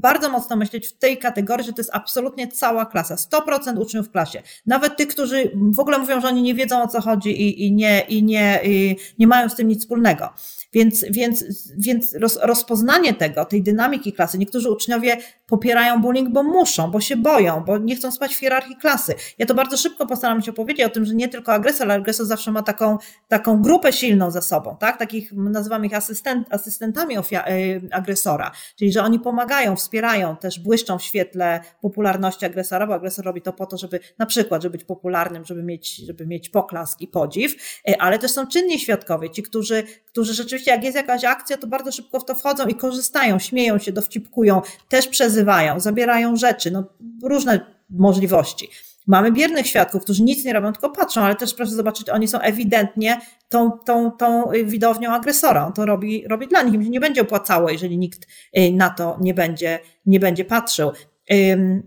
bardzo 0.00 0.30
mocno 0.30 0.56
myśleć 0.56 0.88
w 0.88 0.98
tej 0.98 1.18
kategorii, 1.18 1.66
że 1.66 1.72
to 1.72 1.80
jest 1.80 1.90
absolutnie 1.92 2.48
cała 2.48 2.86
klasa, 2.86 3.14
100% 3.14 3.78
uczniów 3.78 4.06
w 4.06 4.10
klasie. 4.10 4.42
Nawet 4.66 4.96
tych, 4.96 5.08
którzy 5.08 5.50
w 5.74 5.80
ogóle 5.80 5.98
mówią, 5.98 6.20
że 6.20 6.28
oni 6.28 6.42
nie 6.42 6.54
wiedzą 6.54 6.82
o 6.82 6.88
co 6.88 7.00
chodzi 7.00 7.42
i, 7.42 7.66
i, 7.66 7.72
nie, 7.72 8.00
i, 8.00 8.22
nie, 8.22 8.60
i 8.64 8.96
nie 9.18 9.26
mają 9.26 9.48
z 9.48 9.54
tym 9.54 9.68
nic 9.68 9.80
wspólnego. 9.80 10.32
Więc, 10.72 11.04
więc, 11.10 11.44
więc 11.78 12.14
roz, 12.14 12.38
rozpoznanie 12.42 13.14
tego, 13.14 13.44
tej 13.44 13.62
dynamiki 13.62 14.12
klasy, 14.12 14.38
niektórzy 14.38 14.70
uczniowie 14.70 15.16
popierają 15.46 16.00
bullying, 16.00 16.28
bo 16.28 16.42
muszą, 16.42 16.90
bo 16.90 17.00
się 17.00 17.16
boją, 17.16 17.64
bo 17.66 17.78
nie 17.78 17.96
chcą 17.96 18.10
spać 18.10 18.34
w 18.34 18.38
hierarchii 18.38 18.76
klasy. 18.76 19.14
Ja 19.38 19.46
to 19.46 19.54
bardzo 19.54 19.76
szybko 19.76 20.06
postaram 20.06 20.42
się 20.42 20.50
opowiedzieć 20.50 20.86
o 20.86 20.90
tym, 20.90 21.04
że 21.04 21.14
nie 21.14 21.28
tylko 21.28 21.52
agresor, 21.52 21.82
ale 21.82 21.94
agresor 21.94 22.26
zawsze 22.26 22.52
ma 22.52 22.62
taką, 22.62 22.98
taką 23.28 23.62
grupę 23.62 23.92
silną 23.92 24.30
ze 24.30 24.42
sobą, 24.42 24.76
tak? 24.80 24.98
Takich, 24.98 25.32
nazywamy 25.32 25.86
ich 25.86 25.94
asystent, 25.94 26.54
asystentami 26.54 27.18
ofia- 27.18 27.50
y, 27.50 27.88
agresora, 27.90 28.52
czyli 28.76 28.92
że 28.92 29.02
oni 29.02 29.20
pomagają, 29.20 29.76
wspierają, 29.76 30.36
też 30.36 30.60
błyszczą 30.60 30.98
w 30.98 31.02
świetle 31.02 31.60
popularności 31.80 32.46
agresora, 32.46 32.86
bo 32.86 32.94
agresor 32.94 33.24
robi 33.24 33.42
to 33.42 33.52
po 33.52 33.66
to, 33.66 33.78
żeby 33.78 34.00
na 34.18 34.26
przykład, 34.26 34.62
żeby 34.62 34.72
być 34.72 34.84
popularnym, 34.84 35.44
żeby 35.44 35.62
mieć, 35.62 35.96
żeby 35.96 36.26
mieć 36.26 36.48
poklask 36.48 37.00
i 37.00 37.08
podziw, 37.08 37.52
y, 37.88 37.98
ale 37.98 38.18
też 38.18 38.30
są 38.30 38.46
czynni 38.46 38.78
świadkowie, 38.80 39.30
ci, 39.30 39.42
którzy, 39.42 39.82
którzy 40.06 40.34
rzeczywiście, 40.34 40.57
jak 40.66 40.84
jest 40.84 40.96
jakaś 40.96 41.24
akcja, 41.24 41.56
to 41.56 41.66
bardzo 41.66 41.92
szybko 41.92 42.20
w 42.20 42.24
to 42.24 42.34
wchodzą 42.34 42.66
i 42.66 42.74
korzystają, 42.74 43.38
śmieją 43.38 43.78
się, 43.78 43.92
dowcipkują, 43.92 44.62
też 44.88 45.08
przezywają, 45.08 45.80
zabierają 45.80 46.36
rzeczy, 46.36 46.70
no 46.70 46.84
różne 47.22 47.60
możliwości. 47.90 48.70
Mamy 49.06 49.32
biernych 49.32 49.66
świadków, 49.66 50.02
którzy 50.02 50.22
nic 50.22 50.44
nie 50.44 50.52
robią, 50.52 50.72
tylko 50.72 50.90
patrzą, 50.90 51.20
ale 51.20 51.36
też 51.36 51.54
proszę 51.54 51.72
zobaczyć, 51.72 52.10
oni 52.10 52.28
są 52.28 52.40
ewidentnie 52.40 53.20
tą, 53.48 53.70
tą, 53.70 54.10
tą 54.10 54.50
widownią 54.64 55.12
agresora. 55.12 55.66
On 55.66 55.72
to 55.72 55.86
robi, 55.86 56.24
robi 56.28 56.48
dla 56.48 56.62
nich. 56.62 56.74
Im 56.74 56.84
się 56.84 56.90
nie 56.90 57.00
będzie 57.00 57.22
opłacało, 57.22 57.70
jeżeli 57.70 57.98
nikt 57.98 58.26
y, 58.58 58.72
na 58.72 58.90
to 58.90 59.16
nie 59.20 59.34
będzie, 59.34 59.78
nie 60.06 60.20
będzie 60.20 60.44
patrzył. 60.44 60.92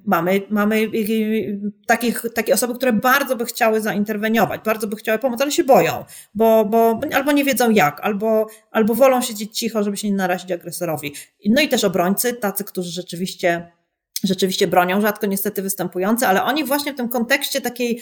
Mamy, 0.05 0.41
mamy 0.49 0.87
takich, 1.87 2.23
takie 2.35 2.53
osoby, 2.53 2.75
które 2.75 2.93
bardzo 2.93 3.35
by 3.35 3.45
chciały 3.45 3.81
zainterweniować, 3.81 4.61
bardzo 4.65 4.87
by 4.87 4.95
chciały 4.95 5.19
pomóc, 5.19 5.41
ale 5.41 5.51
się 5.51 5.63
boją, 5.63 6.05
bo, 6.33 6.65
bo 6.65 6.99
albo 7.13 7.31
nie 7.31 7.43
wiedzą 7.43 7.69
jak, 7.69 7.99
albo, 8.01 8.47
albo 8.71 8.95
wolą 8.95 9.21
siedzieć 9.21 9.57
cicho, 9.57 9.83
żeby 9.83 9.97
się 9.97 10.09
nie 10.09 10.15
narazić 10.15 10.51
agresorowi. 10.51 11.13
No 11.45 11.61
i 11.61 11.69
też 11.69 11.83
obrońcy, 11.83 12.33
tacy, 12.33 12.63
którzy 12.63 12.91
rzeczywiście 12.91 13.71
rzeczywiście 14.23 14.67
bronią, 14.67 15.01
rzadko 15.01 15.27
niestety 15.27 15.61
występujące, 15.61 16.27
ale 16.27 16.43
oni 16.43 16.63
właśnie 16.63 16.93
w 16.93 16.95
tym 16.95 17.09
kontekście 17.09 17.61
takiej, 17.61 18.01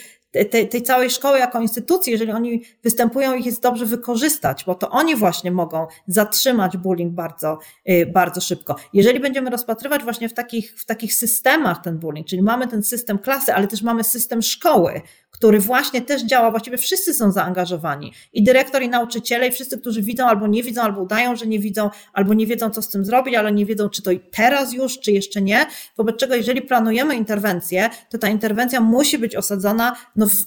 tej, 0.50 0.68
tej 0.68 0.82
całej 0.82 1.10
szkoły 1.10 1.38
jako 1.38 1.60
instytucji, 1.60 2.12
jeżeli 2.12 2.32
oni 2.32 2.62
występują, 2.82 3.34
ich 3.34 3.46
jest 3.46 3.62
dobrze 3.62 3.86
wykorzystać, 3.86 4.64
bo 4.64 4.74
to 4.74 4.90
oni 4.90 5.16
właśnie 5.16 5.52
mogą 5.52 5.86
zatrzymać 6.06 6.76
bullying 6.76 7.12
bardzo, 7.12 7.58
y, 7.90 8.06
bardzo 8.06 8.40
szybko. 8.40 8.76
Jeżeli 8.92 9.20
będziemy 9.20 9.50
rozpatrywać 9.50 10.02
właśnie 10.02 10.28
w 10.28 10.34
takich, 10.34 10.74
w 10.80 10.86
takich 10.86 11.14
systemach 11.14 11.82
ten 11.82 11.98
bullying, 11.98 12.26
czyli 12.26 12.42
mamy 12.42 12.68
ten 12.68 12.82
system 12.82 13.18
klasy, 13.18 13.54
ale 13.54 13.66
też 13.66 13.82
mamy 13.82 14.04
system 14.04 14.42
szkoły, 14.42 15.02
który 15.30 15.60
właśnie 15.60 16.02
też 16.02 16.22
działa, 16.22 16.50
właściwie 16.50 16.78
wszyscy 16.78 17.14
są 17.14 17.32
zaangażowani. 17.32 18.12
I 18.32 18.42
dyrektor, 18.42 18.82
i 18.82 18.88
nauczyciele, 18.88 19.48
i 19.48 19.52
wszyscy, 19.52 19.78
którzy 19.78 20.02
widzą 20.02 20.26
albo 20.26 20.46
nie 20.46 20.62
widzą, 20.62 20.82
albo 20.82 21.02
udają, 21.02 21.36
że 21.36 21.46
nie 21.46 21.58
widzą, 21.58 21.90
albo 22.12 22.34
nie 22.34 22.46
wiedzą, 22.46 22.70
co 22.70 22.82
z 22.82 22.88
tym 22.88 23.04
zrobić, 23.04 23.34
ale 23.34 23.52
nie 23.52 23.66
wiedzą, 23.66 23.88
czy 23.88 24.02
to 24.02 24.10
teraz 24.30 24.72
już, 24.72 24.98
czy 24.98 25.12
jeszcze 25.12 25.42
nie. 25.42 25.66
Wobec 25.96 26.16
czego, 26.16 26.34
jeżeli 26.34 26.62
planujemy 26.62 27.16
interwencję, 27.16 27.90
to 28.10 28.18
ta 28.18 28.28
interwencja 28.28 28.80
musi 28.80 29.18
być 29.18 29.36
osadzona 29.36 29.96
no, 30.20 30.26
w 30.26 30.46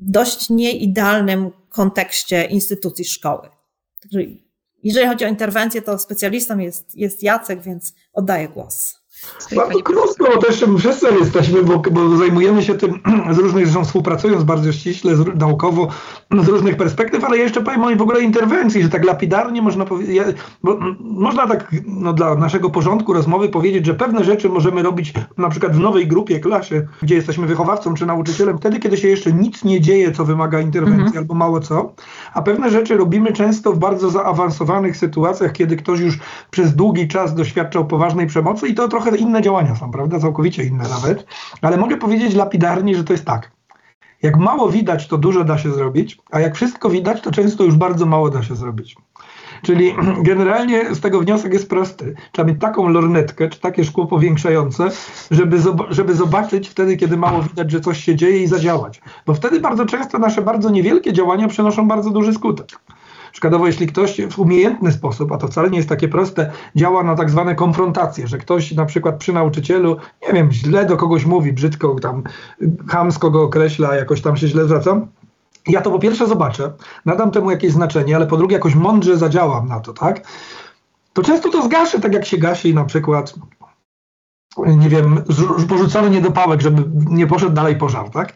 dość 0.00 0.50
nieidealnym 0.50 1.50
kontekście 1.68 2.44
instytucji 2.44 3.04
szkoły. 3.04 3.48
Jeżeli 4.82 5.06
chodzi 5.06 5.24
o 5.24 5.28
interwencję, 5.28 5.82
to 5.82 5.98
specjalistą 5.98 6.58
jest, 6.58 6.96
jest 6.96 7.22
Jacek, 7.22 7.62
więc 7.62 7.94
oddaję 8.12 8.48
głos. 8.48 8.94
Bardzo 9.56 9.82
krótko, 9.82 10.24
bo 10.34 10.40
też 10.40 10.64
wszyscy 10.78 11.06
jesteśmy, 11.20 11.62
bo, 11.62 11.82
bo, 11.90 12.16
zajmujemy 12.16 12.62
się 12.62 12.74
tym 12.74 13.00
z 13.30 13.38
różnych, 13.38 13.64
zresztą 13.64 13.84
współpracując 13.84 14.44
bardzo 14.44 14.72
ściśle, 14.72 15.16
z, 15.16 15.38
naukowo, 15.38 15.88
z 16.42 16.48
różnych 16.48 16.76
perspektyw, 16.76 17.24
ale 17.24 17.36
ja 17.36 17.42
jeszcze 17.42 17.60
powiem 17.60 17.84
o 17.84 17.96
w 17.96 18.02
ogóle 18.02 18.20
interwencji, 18.20 18.82
że 18.82 18.88
tak 18.88 19.04
lapidarnie 19.04 19.62
można 19.62 19.84
powiedzieć, 19.84 20.22
można 21.00 21.46
tak 21.46 21.74
no, 21.86 22.12
dla 22.12 22.34
naszego 22.34 22.70
porządku 22.70 23.12
rozmowy 23.12 23.48
powiedzieć, 23.48 23.86
że 23.86 23.94
pewne 23.94 24.24
rzeczy 24.24 24.48
możemy 24.48 24.82
robić 24.82 25.12
na 25.38 25.48
przykład 25.48 25.76
w 25.76 25.80
nowej 25.80 26.06
grupie, 26.06 26.40
klasie, 26.40 26.86
gdzie 27.02 27.14
jesteśmy 27.14 27.46
wychowawcą 27.46 27.94
czy 27.94 28.06
nauczycielem, 28.06 28.58
wtedy, 28.58 28.78
kiedy 28.78 28.96
się 28.96 29.08
jeszcze 29.08 29.32
nic 29.32 29.64
nie 29.64 29.80
dzieje, 29.80 30.12
co 30.12 30.24
wymaga 30.24 30.60
interwencji 30.60 31.06
mhm. 31.06 31.18
albo 31.18 31.34
mało 31.34 31.60
co, 31.60 31.92
a 32.34 32.42
pewne 32.42 32.70
rzeczy 32.70 32.96
robimy 32.96 33.32
często 33.32 33.72
w 33.72 33.78
bardzo 33.78 34.10
zaawansowanych 34.10 34.96
sytuacjach, 34.96 35.52
kiedy 35.52 35.76
ktoś 35.76 36.00
już 36.00 36.18
przez 36.50 36.74
długi 36.74 37.08
czas 37.08 37.34
doświadczał 37.34 37.86
poważnej 37.86 38.26
przemocy 38.26 38.68
i 38.68 38.74
to 38.74 38.88
trochę 38.88 39.17
inne 39.18 39.42
działania 39.42 39.74
są, 39.74 39.90
prawda? 39.90 40.20
Całkowicie 40.20 40.64
inne 40.64 40.88
nawet. 40.88 41.26
Ale 41.62 41.76
mogę 41.76 41.96
powiedzieć 41.96 42.34
lapidarnie, 42.34 42.96
że 42.96 43.04
to 43.04 43.12
jest 43.12 43.24
tak. 43.24 43.50
Jak 44.22 44.36
mało 44.36 44.68
widać, 44.70 45.08
to 45.08 45.18
dużo 45.18 45.44
da 45.44 45.58
się 45.58 45.72
zrobić, 45.72 46.18
a 46.30 46.40
jak 46.40 46.54
wszystko 46.54 46.90
widać, 46.90 47.20
to 47.22 47.30
często 47.30 47.64
już 47.64 47.76
bardzo 47.76 48.06
mało 48.06 48.30
da 48.30 48.42
się 48.42 48.56
zrobić. 48.56 48.96
Czyli 49.62 49.94
generalnie 50.30 50.94
z 50.94 51.00
tego 51.00 51.20
wniosek 51.20 51.52
jest 51.52 51.68
prosty. 51.68 52.14
Trzeba 52.32 52.48
mieć 52.48 52.60
taką 52.60 52.88
lornetkę, 52.88 53.48
czy 53.48 53.60
takie 53.60 53.84
szkło 53.84 54.06
powiększające, 54.06 54.88
żeby, 55.30 55.58
żeby 55.90 56.14
zobaczyć 56.14 56.68
wtedy, 56.68 56.96
kiedy 56.96 57.16
mało 57.16 57.42
widać, 57.42 57.70
że 57.70 57.80
coś 57.80 58.04
się 58.04 58.16
dzieje 58.16 58.42
i 58.42 58.46
zadziałać. 58.46 59.00
Bo 59.26 59.34
wtedy 59.34 59.60
bardzo 59.60 59.86
często 59.86 60.18
nasze 60.18 60.42
bardzo 60.42 60.70
niewielkie 60.70 61.12
działania 61.12 61.48
przynoszą 61.48 61.88
bardzo 61.88 62.10
duży 62.10 62.32
skutek. 62.32 62.80
Przykładowo, 63.38 63.66
jeśli 63.66 63.86
ktoś 63.86 64.20
w 64.30 64.38
umiejętny 64.38 64.92
sposób, 64.92 65.32
a 65.32 65.38
to 65.38 65.48
wcale 65.48 65.70
nie 65.70 65.76
jest 65.76 65.88
takie 65.88 66.08
proste, 66.08 66.50
działa 66.76 67.02
na 67.02 67.14
tak 67.14 67.30
zwane 67.30 67.54
konfrontacje, 67.54 68.26
że 68.26 68.38
ktoś 68.38 68.72
na 68.72 68.86
przykład 68.86 69.18
przy 69.18 69.32
nauczycielu, 69.32 69.96
nie 70.26 70.32
wiem, 70.32 70.52
źle 70.52 70.86
do 70.86 70.96
kogoś 70.96 71.24
mówi, 71.26 71.52
brzydko 71.52 71.94
tam, 71.94 72.22
chamsko 72.88 73.30
go 73.30 73.42
określa, 73.42 73.96
jakoś 73.96 74.20
tam 74.20 74.36
się 74.36 74.48
źle 74.48 74.64
zwraca, 74.64 75.00
ja 75.68 75.80
to 75.80 75.90
po 75.90 75.98
pierwsze 75.98 76.26
zobaczę, 76.26 76.72
nadam 77.04 77.30
temu 77.30 77.50
jakieś 77.50 77.72
znaczenie, 77.72 78.16
ale 78.16 78.26
po 78.26 78.36
drugie 78.36 78.54
jakoś 78.54 78.74
mądrze 78.74 79.16
zadziałam 79.16 79.68
na 79.68 79.80
to, 79.80 79.92
tak? 79.92 80.20
To 81.12 81.22
często 81.22 81.50
to 81.50 81.62
zgaszę, 81.62 82.00
tak 82.00 82.14
jak 82.14 82.24
się 82.24 82.38
gasi 82.38 82.74
na 82.74 82.84
przykład 82.84 83.34
nie 84.66 84.88
wiem, 84.88 85.22
porzucony 85.68 86.10
niedopałek, 86.10 86.60
żeby 86.60 86.84
nie 87.10 87.26
poszedł 87.26 87.52
dalej 87.52 87.76
pożar, 87.76 88.10
tak? 88.10 88.32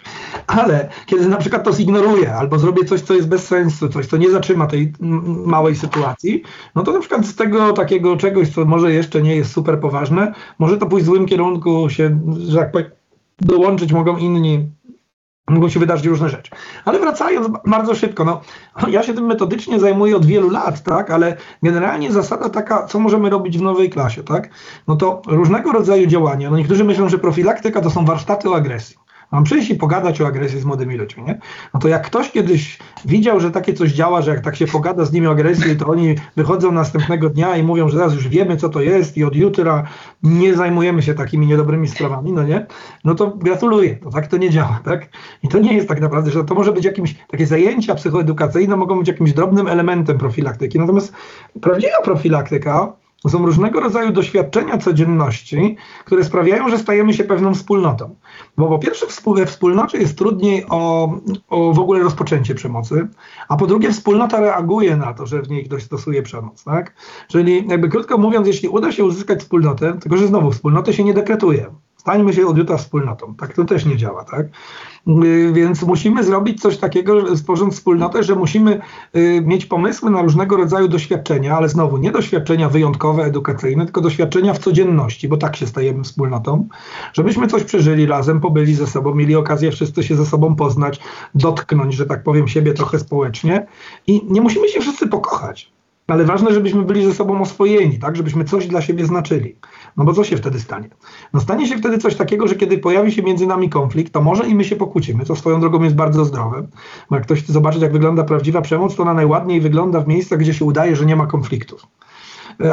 Ale 0.47 0.89
kiedy 1.07 1.29
na 1.29 1.37
przykład 1.37 1.65
to 1.65 1.73
zignoruję 1.73 2.35
albo 2.35 2.59
zrobię 2.59 2.85
coś, 2.85 3.01
co 3.01 3.15
jest 3.15 3.29
bez 3.29 3.47
sensu, 3.47 3.89
coś, 3.89 4.07
co 4.07 4.17
nie 4.17 4.31
zatrzyma 4.31 4.67
tej 4.67 4.93
małej 5.47 5.77
sytuacji, 5.77 6.43
no 6.75 6.83
to 6.83 6.93
na 6.93 7.01
przykład 7.01 7.27
z 7.27 7.35
tego 7.35 7.73
takiego 7.73 8.17
czegoś, 8.17 8.49
co 8.49 8.65
może 8.65 8.93
jeszcze 8.93 9.23
nie 9.23 9.37
jest 9.37 9.53
super 9.53 9.81
poważne, 9.81 10.33
może 10.59 10.79
to 10.79 10.87
pójść 10.87 11.05
w 11.05 11.09
złym 11.09 11.27
kierunku, 11.27 11.91
się, 11.91 12.21
że 12.49 12.59
tak 12.59 12.73
powiem, 12.73 12.91
dołączyć 13.41 13.93
mogą 13.93 14.17
inni 14.17 14.71
mogą 15.51 15.69
się 15.69 15.81
wydarzyć 15.81 16.07
różne 16.07 16.29
rzeczy. 16.29 16.51
Ale 16.85 16.99
wracając 16.99 17.49
bardzo 17.67 17.95
szybko, 17.95 18.25
no, 18.25 18.41
ja 18.89 19.03
się 19.03 19.15
tym 19.15 19.27
metodycznie 19.27 19.81
zajmuję 19.81 20.17
od 20.17 20.27
wielu 20.27 20.51
lat, 20.51 20.83
tak, 20.83 21.11
ale 21.11 21.37
generalnie 21.63 22.13
zasada 22.13 22.49
taka, 22.49 22.87
co 22.87 22.99
możemy 22.99 23.31
robić 23.31 23.59
w 23.59 23.63
nowej 23.63 23.91
klasie, 23.91 24.23
tak, 24.23 24.51
no 24.89 24.97
to 24.97 25.23
różnego 25.27 25.73
rodzaju 25.73 26.07
działania, 26.07 26.51
no 26.51 26.57
niektórzy 26.57 26.85
myślą, 26.85 27.09
że 27.09 27.19
profilaktyka 27.19 27.81
to 27.81 27.91
są 27.91 28.05
warsztaty 28.05 28.51
o 28.51 28.57
agresji. 28.57 28.97
Mam 29.33 29.45
przyjść 29.45 29.71
i 29.71 29.75
pogadać 29.75 30.21
o 30.21 30.27
agresji 30.27 30.61
z 30.61 30.65
młodymi 30.65 30.97
ludźmi, 30.97 31.23
nie? 31.23 31.39
No 31.75 31.81
to 31.81 31.89
jak 31.89 32.07
ktoś 32.07 32.31
kiedyś 32.31 32.79
widział, 33.05 33.41
że 33.41 33.51
takie 33.51 33.75
coś 33.75 33.93
działa, 33.93 34.23
że 34.23 34.31
jak 34.31 34.41
tak 34.41 34.57
się 34.57 34.67
pogada 34.67 35.05
z 35.05 35.13
nimi 35.13 35.27
o 35.27 35.31
agresji, 35.31 35.77
to 35.77 35.87
oni 35.87 36.15
wychodzą 36.37 36.73
następnego 36.73 37.31
dnia 37.31 37.57
i 37.57 37.63
mówią, 37.63 37.89
że 37.89 37.99
teraz 37.99 38.15
już 38.15 38.29
wiemy, 38.29 38.57
co 38.57 38.69
to 38.69 38.81
jest 38.81 39.17
i 39.17 39.25
od 39.25 39.37
jutra 39.37 39.85
nie 40.23 40.55
zajmujemy 40.55 41.03
się 41.03 41.15
takimi 41.15 41.47
niedobrymi 41.47 41.89
sprawami, 41.89 42.33
no 42.33 42.43
nie? 42.43 42.67
No 43.05 43.15
to 43.15 43.31
gratuluję, 43.31 43.97
to 43.97 44.11
tak 44.11 44.27
to 44.27 44.37
nie 44.37 44.51
działa, 44.51 44.81
tak? 44.85 45.09
I 45.43 45.49
to 45.49 45.59
nie 45.59 45.75
jest 45.75 45.89
tak 45.89 46.01
naprawdę, 46.01 46.31
że 46.31 46.45
to 46.45 46.55
może 46.55 46.73
być 46.73 46.85
jakimś, 46.85 47.15
takie 47.29 47.47
zajęcia 47.47 47.95
psychoedukacyjne 47.95 48.77
mogą 48.77 48.99
być 48.99 49.09
jakimś 49.09 49.33
drobnym 49.33 49.69
elementem 49.69 50.19
profilaktyki, 50.19 50.79
natomiast 50.79 51.13
prawdziwa 51.61 52.03
profilaktyka 52.05 53.02
są 53.29 53.47
różnego 53.47 53.81
rodzaju 53.81 54.13
doświadczenia 54.13 54.79
codzienności, 54.79 55.77
które 56.05 56.25
sprawiają, 56.25 56.69
że 56.69 56.79
stajemy 56.79 57.15
się 57.15 57.25
pewną 57.25 57.55
wspólnotą. 57.55 58.17
Bo 58.57 58.69
po 58.69 58.79
pierwsze 58.79 59.07
we 59.27 59.47
wspólnocie 59.47 59.99
jest 59.99 60.19
trudniej 60.19 60.65
o, 60.69 61.13
o 61.49 61.73
w 61.73 61.79
ogóle 61.79 62.03
rozpoczęcie 62.03 62.55
przemocy, 62.55 63.09
a 63.49 63.57
po 63.57 63.67
drugie 63.67 63.93
wspólnota 63.93 64.41
reaguje 64.41 64.97
na 64.97 65.15
to, 65.15 65.27
że 65.27 65.43
w 65.43 65.51
niej 65.51 65.65
ktoś 65.65 65.83
stosuje 65.83 66.23
przemoc. 66.23 66.65
Tak? 66.65 66.95
Czyli 67.29 67.69
jakby 67.69 67.89
krótko 67.89 68.19
mówiąc, 68.19 68.47
jeśli 68.47 68.69
uda 68.69 68.93
się 68.93 69.05
uzyskać 69.05 69.41
wspólnotę, 69.41 69.99
tylko 70.01 70.17
że 70.17 70.27
znowu 70.27 70.51
wspólnotę 70.51 70.93
się 70.93 71.05
nie 71.05 71.15
dekretuje. 71.15 71.67
Stańmy 72.03 72.33
się 72.33 72.47
od 72.47 72.59
jutra 72.59 72.77
wspólnotą. 72.77 73.35
Tak 73.35 73.55
to 73.55 73.65
też 73.65 73.85
nie 73.85 73.97
działa, 73.97 74.25
tak? 74.25 74.47
Y, 75.25 75.53
więc 75.53 75.83
musimy 75.83 76.25
zrobić 76.25 76.61
coś 76.61 76.79
takiego, 76.79 77.37
stworząc 77.37 77.75
wspólnotę, 77.75 78.23
że 78.23 78.35
musimy 78.35 78.81
y, 79.17 79.43
mieć 79.47 79.67
pomysły 79.67 80.11
na 80.11 80.23
różnego 80.23 80.57
rodzaju 80.57 80.89
doświadczenia, 80.89 81.57
ale 81.57 81.69
znowu 81.69 81.97
nie 81.97 82.11
doświadczenia 82.13 82.69
wyjątkowe, 82.69 83.25
edukacyjne, 83.25 83.85
tylko 83.85 84.01
doświadczenia 84.01 84.55
w 84.55 84.59
codzienności, 84.59 85.29
bo 85.29 85.37
tak 85.37 85.57
się 85.57 85.67
stajemy 85.67 86.05
wspólnotą, 86.05 86.69
żebyśmy 87.13 87.47
coś 87.47 87.65
przeżyli 87.65 88.07
razem, 88.07 88.41
pobyli 88.41 88.75
ze 88.75 88.87
sobą, 88.87 89.15
mieli 89.15 89.37
okazję 89.37 89.71
wszyscy 89.73 90.03
się 90.03 90.17
ze 90.17 90.27
sobą 90.27 90.57
poznać, 90.57 91.01
dotknąć, 91.35 91.95
że 91.95 92.07
tak 92.07 92.23
powiem, 92.23 92.49
siebie 92.49 92.75
trochę 92.75 92.99
społecznie 92.99 93.67
i 94.07 94.21
nie 94.29 94.41
musimy 94.41 94.69
się 94.69 94.81
wszyscy 94.81 95.07
pokochać. 95.09 95.73
Ale 96.07 96.25
ważne, 96.25 96.55
żebyśmy 96.55 96.83
byli 96.83 97.05
ze 97.05 97.15
sobą 97.15 97.41
oswojeni, 97.41 97.99
tak, 97.99 98.17
żebyśmy 98.17 98.45
coś 98.45 98.67
dla 98.67 98.83
siebie 98.83 99.05
znaczyli. 99.05 99.57
No 99.97 100.05
bo 100.05 100.13
co 100.13 100.25
się 100.25 100.37
wtedy 100.37 100.61
stanie? 100.61 100.89
No 101.33 101.41
stanie 101.41 101.67
się 101.67 101.77
wtedy 101.77 101.99
coś 101.99 102.17
takiego, 102.17 102.49
że 102.49 102.55
kiedy 102.55 102.79
pojawi 102.79 103.13
się 103.13 103.23
między 103.23 103.47
nami 103.47 103.71
konflikt, 103.71 104.13
to 104.13 104.23
może 104.23 104.47
i 104.47 104.55
my 104.55 104.65
się 104.65 104.77
pokłócimy, 104.77 105.25
co 105.25 105.37
swoją 105.37 105.61
drogą 105.61 105.83
jest 105.83 105.97
bardzo 105.97 106.25
zdrowe. 106.25 106.67
Bo 107.11 107.17
jak 107.17 107.25
ktoś 107.25 107.43
chce 107.43 107.53
zobaczyć, 107.53 107.83
jak 107.83 107.93
wygląda 107.93 108.25
prawdziwa 108.25 108.61
przemoc, 108.61 108.97
to 108.97 109.03
ona 109.03 109.15
najładniej 109.15 109.61
wygląda 109.61 110.01
w 110.01 110.09
miejscach, 110.09 110.39
gdzie 110.39 110.55
się 110.55 110.65
udaje, 110.65 110.97
że 110.97 111.07
nie 111.07 111.17
ma 111.17 111.27
konfliktów. 111.27 111.87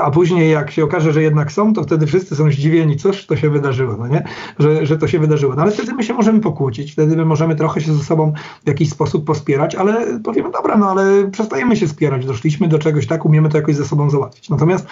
A 0.04 0.12
później 0.12 0.52
jak 0.52 0.72
się 0.72 0.84
okaże, 0.84 1.14
że 1.14 1.24
jednak 1.24 1.52
są, 1.52 1.74
to 1.74 1.84
wtedy 1.84 2.08
wszyscy 2.08 2.36
są 2.36 2.52
zdziwieni, 2.52 2.98
coś 2.98 3.26
to 3.26 3.36
się 3.36 3.50
wydarzyło, 3.50 3.96
no 4.00 4.08
nie? 4.08 4.24
Że, 4.60 4.86
że 4.86 4.98
to 4.98 5.08
się 5.08 5.20
wydarzyło. 5.20 5.56
No 5.56 5.62
ale 5.62 5.72
wtedy 5.72 5.94
my 5.94 6.04
się 6.04 6.14
możemy 6.14 6.40
pokłócić, 6.40 6.92
wtedy 6.92 7.16
my 7.16 7.26
możemy 7.26 7.56
trochę 7.56 7.82
się 7.82 7.94
ze 7.94 8.04
sobą 8.04 8.34
w 8.64 8.68
jakiś 8.68 8.90
sposób 8.90 9.26
pospierać, 9.26 9.76
ale 9.76 10.20
powiemy, 10.20 10.52
dobra, 10.52 10.78
no 10.78 10.90
ale 10.90 11.32
przestajemy 11.32 11.76
się 11.76 11.88
spierać, 11.88 12.26
doszliśmy 12.26 12.68
do 12.68 12.80
czegoś, 12.80 13.08
tak, 13.08 13.26
umiemy 13.26 13.50
to 13.50 13.58
jakoś 13.58 13.76
ze 13.76 13.86
sobą 13.86 14.10
załatwić. 14.10 14.50
Natomiast 14.50 14.88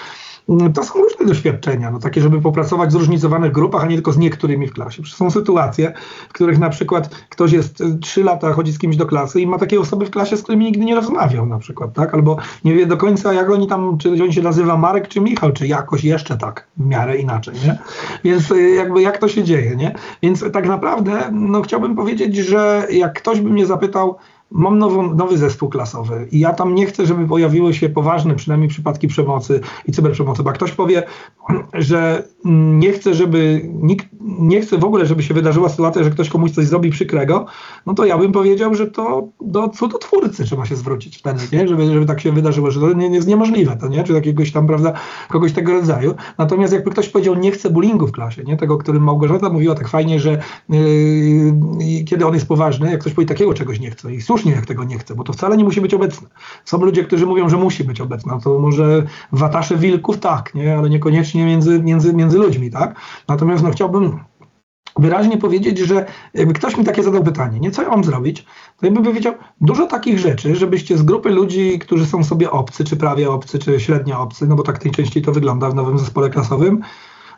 to 0.74 0.84
są 0.84 0.94
różne 0.94 1.26
doświadczenia, 1.26 1.92
no 1.92 2.00
takie, 2.00 2.22
żeby 2.22 2.42
popracować 2.42 2.90
w 2.90 2.92
zróżnicowanych 2.92 3.52
grupach, 3.52 3.84
a 3.84 3.88
nie 3.88 3.96
tylko 3.96 4.12
z 4.12 4.18
niektórymi 4.18 4.68
w 4.68 4.74
klasie. 4.74 5.04
Są 5.06 5.32
sytuacje, 5.32 5.94
w 6.30 6.34
których 6.34 6.60
na 6.60 6.70
przykład 6.70 7.10
ktoś 7.30 7.52
jest 7.52 7.82
y, 7.82 7.98
trzy 8.00 8.24
lata, 8.24 8.54
chodzi 8.54 8.72
z 8.72 8.80
kimś 8.80 8.96
do 8.96 9.06
klasy 9.06 9.42
i 9.42 9.48
ma 9.48 9.58
takie 9.58 9.80
osoby 9.80 10.06
w 10.06 10.10
klasie, 10.10 10.38
z 10.38 10.44
którymi 10.44 10.66
nigdy 10.66 10.86
nie 10.86 10.96
rozmawiał 10.96 11.46
na 11.46 11.60
przykład, 11.60 11.94
tak? 11.94 12.14
Albo 12.14 12.38
nie 12.64 12.74
wie 12.74 12.86
do 12.86 12.98
końca, 12.98 13.34
jak 13.34 13.50
oni 13.50 13.68
tam, 13.68 13.98
czy 13.98 14.24
on 14.24 14.32
się 14.32 14.42
nazywa 14.42 14.78
Marek 14.78 15.08
czy 15.08 15.22
Michał, 15.22 15.52
czy 15.52 15.68
jakoś 15.68 16.04
jeszcze 16.04 16.38
tak, 16.38 16.68
w 16.78 16.86
miarę 16.86 17.18
inaczej, 17.18 17.54
nie? 17.66 17.78
Więc 18.24 18.52
y, 18.52 18.70
jakby 18.70 19.02
jak 19.02 19.18
to 19.18 19.28
się 19.28 19.44
dzieje, 19.44 19.76
nie? 19.76 19.96
Więc 20.22 20.46
tak 20.54 20.68
naprawdę, 20.68 21.30
no 21.32 21.62
chciałbym 21.62 21.96
powiedzieć, 21.96 22.36
że 22.36 22.88
jak 22.92 23.14
ktoś 23.14 23.42
by 23.42 23.50
mnie 23.50 23.66
zapytał, 23.66 24.18
mam 24.52 24.80
nową, 24.80 25.16
nowy 25.16 25.38
zespół 25.38 25.70
klasowy 25.70 26.28
i 26.32 26.40
ja 26.40 26.54
tam 26.54 26.76
nie 26.76 26.86
chcę, 26.86 27.06
żeby 27.06 27.28
pojawiły 27.28 27.74
się 27.74 27.90
poważne 27.90 28.36
przynajmniej 28.36 28.70
przypadki 28.70 29.08
przemocy 29.08 29.62
i 29.86 29.92
cyberprzemocy, 29.92 30.44
bo 30.44 30.52
ktoś 30.52 30.72
powie, 30.72 31.04
że 31.74 32.24
nie 32.80 32.92
chce, 32.92 33.14
żeby 33.14 33.70
nikt, 33.82 34.08
nie 34.22 34.62
chce 34.62 34.78
w 34.78 34.84
ogóle, 34.84 35.06
żeby 35.06 35.24
się 35.24 35.34
wydarzyła 35.34 35.70
sytuacja, 35.70 36.04
że 36.04 36.10
ktoś 36.10 36.30
komuś 36.30 36.52
coś 36.52 36.66
zrobi 36.66 36.90
przykrego, 36.90 37.46
no 37.86 37.94
to 37.94 38.06
ja 38.06 38.18
bym 38.18 38.32
powiedział, 38.32 38.76
że 38.76 38.88
to 38.88 39.28
do 39.42 39.70
cudotwórcy 39.70 40.44
trzeba 40.44 40.66
się 40.66 40.76
zwrócić 40.76 41.18
wtedy, 41.18 41.40
nie? 41.52 41.68
Żeby, 41.68 41.94
żeby 41.94 42.06
tak 42.06 42.22
się 42.22 42.32
wydarzyło, 42.32 42.72
że 42.72 42.80
to 42.80 42.94
nie, 42.94 43.10
nie 43.10 43.16
jest 43.16 43.28
niemożliwe, 43.28 43.78
to 43.82 43.88
nie? 43.88 44.04
Czy 44.04 44.14
jakiegoś 44.14 44.52
tam, 44.52 44.68
prawda, 44.68 44.94
kogoś 45.30 45.54
tego 45.54 45.72
rodzaju. 45.74 46.16
Natomiast 46.38 46.74
jakby 46.74 46.92
ktoś 46.92 47.10
powiedział, 47.10 47.36
nie 47.36 47.52
chce 47.52 47.70
bullyingu 47.70 48.08
w 48.08 48.12
klasie, 48.12 48.44
nie? 48.44 48.58
Tego, 48.58 48.74
o 48.74 48.78
którym 48.78 49.04
Małgorzata 49.04 49.50
mówiła 49.50 49.76
tak 49.76 49.88
fajnie, 49.88 50.20
że 50.20 50.42
yy, 50.70 52.04
kiedy 52.06 52.26
on 52.26 52.34
jest 52.34 52.48
poważny, 52.48 52.92
jak 52.92 53.02
ktoś 53.02 53.14
powie, 53.14 53.28
takiego 53.28 53.54
czegoś 53.54 53.80
nie 53.80 53.92
chce 53.92 54.14
i 54.14 54.22
słusznie, 54.22 54.37
jak 54.46 54.66
tego 54.66 54.84
nie 54.84 55.00
chce, 55.00 55.16
bo 55.16 55.24
to 55.24 55.34
wcale 55.34 55.58
nie 55.58 55.64
musi 55.64 55.82
być 55.82 55.94
obecne. 55.94 56.28
Są 56.66 56.78
ludzie, 56.78 57.04
którzy 57.04 57.26
mówią, 57.26 57.50
że 57.50 57.58
musi 57.58 57.84
być 57.84 58.02
obecne, 58.02 58.34
no 58.34 58.42
to 58.42 58.60
może 58.60 59.04
watasze 59.32 59.78
wilków 59.78 60.20
tak, 60.20 60.56
nie? 60.56 60.78
Ale 60.78 60.90
niekoniecznie 60.90 61.46
między, 61.46 61.84
między, 61.84 62.14
między 62.14 62.38
ludźmi, 62.38 62.72
tak? 62.72 62.96
Natomiast 63.28 63.64
no 63.64 63.72
chciałbym 63.72 64.20
wyraźnie 65.00 65.38
powiedzieć, 65.38 65.78
że 65.78 66.06
jakby 66.34 66.54
ktoś 66.54 66.78
mi 66.78 66.86
takie 66.86 67.04
zadał 67.04 67.24
pytanie, 67.24 67.60
nie 67.60 67.72
co 67.72 67.82
ja 67.82 67.90
mam 67.90 68.04
zrobić, 68.04 68.46
to 68.80 68.86
ja 68.86 68.92
bym 68.92 69.04
powiedział 69.04 69.34
dużo 69.62 69.88
takich 69.88 70.20
rzeczy, 70.20 70.56
żebyście 70.56 70.98
z 70.98 71.04
grupy 71.04 71.30
ludzi, 71.30 71.80
którzy 71.80 72.06
są 72.06 72.24
sobie 72.24 72.52
obcy, 72.52 72.84
czy 72.84 72.98
prawie 72.98 73.32
obcy, 73.32 73.60
czy 73.60 73.80
średnio 73.80 74.20
obcy, 74.20 74.48
no 74.48 74.56
bo 74.56 74.64
tak 74.64 74.86
najczęściej 74.86 75.24
to 75.24 75.32
wygląda 75.32 75.70
w 75.70 75.76
nowym 75.76 76.00
zespole 76.00 76.30
klasowym, 76.30 76.82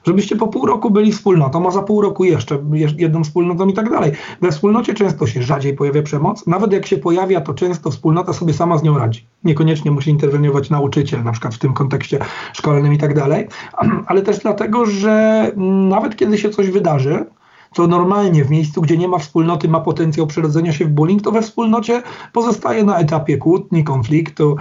żebyście 0.04 0.36
po 0.36 0.47
pół 0.47 0.66
roku 0.66 0.89
byli 0.89 1.12
wspólnotą, 1.12 1.68
a 1.68 1.72
za 1.72 1.82
pół 1.82 2.02
roku 2.02 2.24
jeszcze 2.26 2.64
jedną 2.97 3.24
wspólnotą 3.24 3.68
i 3.68 3.74
tak 3.74 3.89
dalej. 3.89 4.12
We 4.41 4.52
wspólnocie 4.52 4.93
często 4.93 5.28
się 5.28 5.43
rzadziej 5.43 5.74
pojawia 5.74 6.04
przemoc. 6.04 6.47
Nawet 6.47 6.74
jak 6.74 6.86
się 6.86 6.97
pojawia, 6.97 7.41
to 7.41 7.54
często 7.54 7.91
wspólnota 7.91 8.34
sobie 8.34 8.54
sama 8.54 8.78
z 8.78 8.84
nią 8.84 8.97
radzi. 8.97 9.26
Niekoniecznie 9.43 9.91
musi 9.91 10.10
interweniować 10.10 10.70
nauczyciel, 10.70 11.24
na 11.24 11.32
przykład 11.32 11.56
w 11.56 11.60
tym 11.60 11.74
kontekście 11.74 12.20
szkolnym 12.54 12.93
i 12.93 12.97
tak 12.97 13.14
dalej, 13.14 13.47
ale 14.08 14.22
też 14.22 14.39
dlatego, 14.39 14.86
że 14.86 15.52
nawet 15.89 16.16
kiedy 16.16 16.38
się 16.38 16.50
coś 16.50 16.70
wydarzy, 16.70 17.26
co 17.74 17.88
normalnie 17.88 18.45
w 18.45 18.50
miejscu, 18.50 18.82
gdzie 18.82 18.97
nie 18.97 19.08
ma 19.08 19.18
wspólnoty, 19.18 19.70
ma 19.70 19.80
potencjał 19.80 20.28
przerodzenia 20.28 20.74
się 20.74 20.86
w 20.86 20.89
bullying, 20.89 21.22
to 21.22 21.32
we 21.32 21.41
wspólnocie 21.41 22.04
pozostaje 22.34 22.84
na 22.84 22.97
etapie 22.97 23.38
kłótni, 23.38 23.84
konfliktu, 23.84 24.56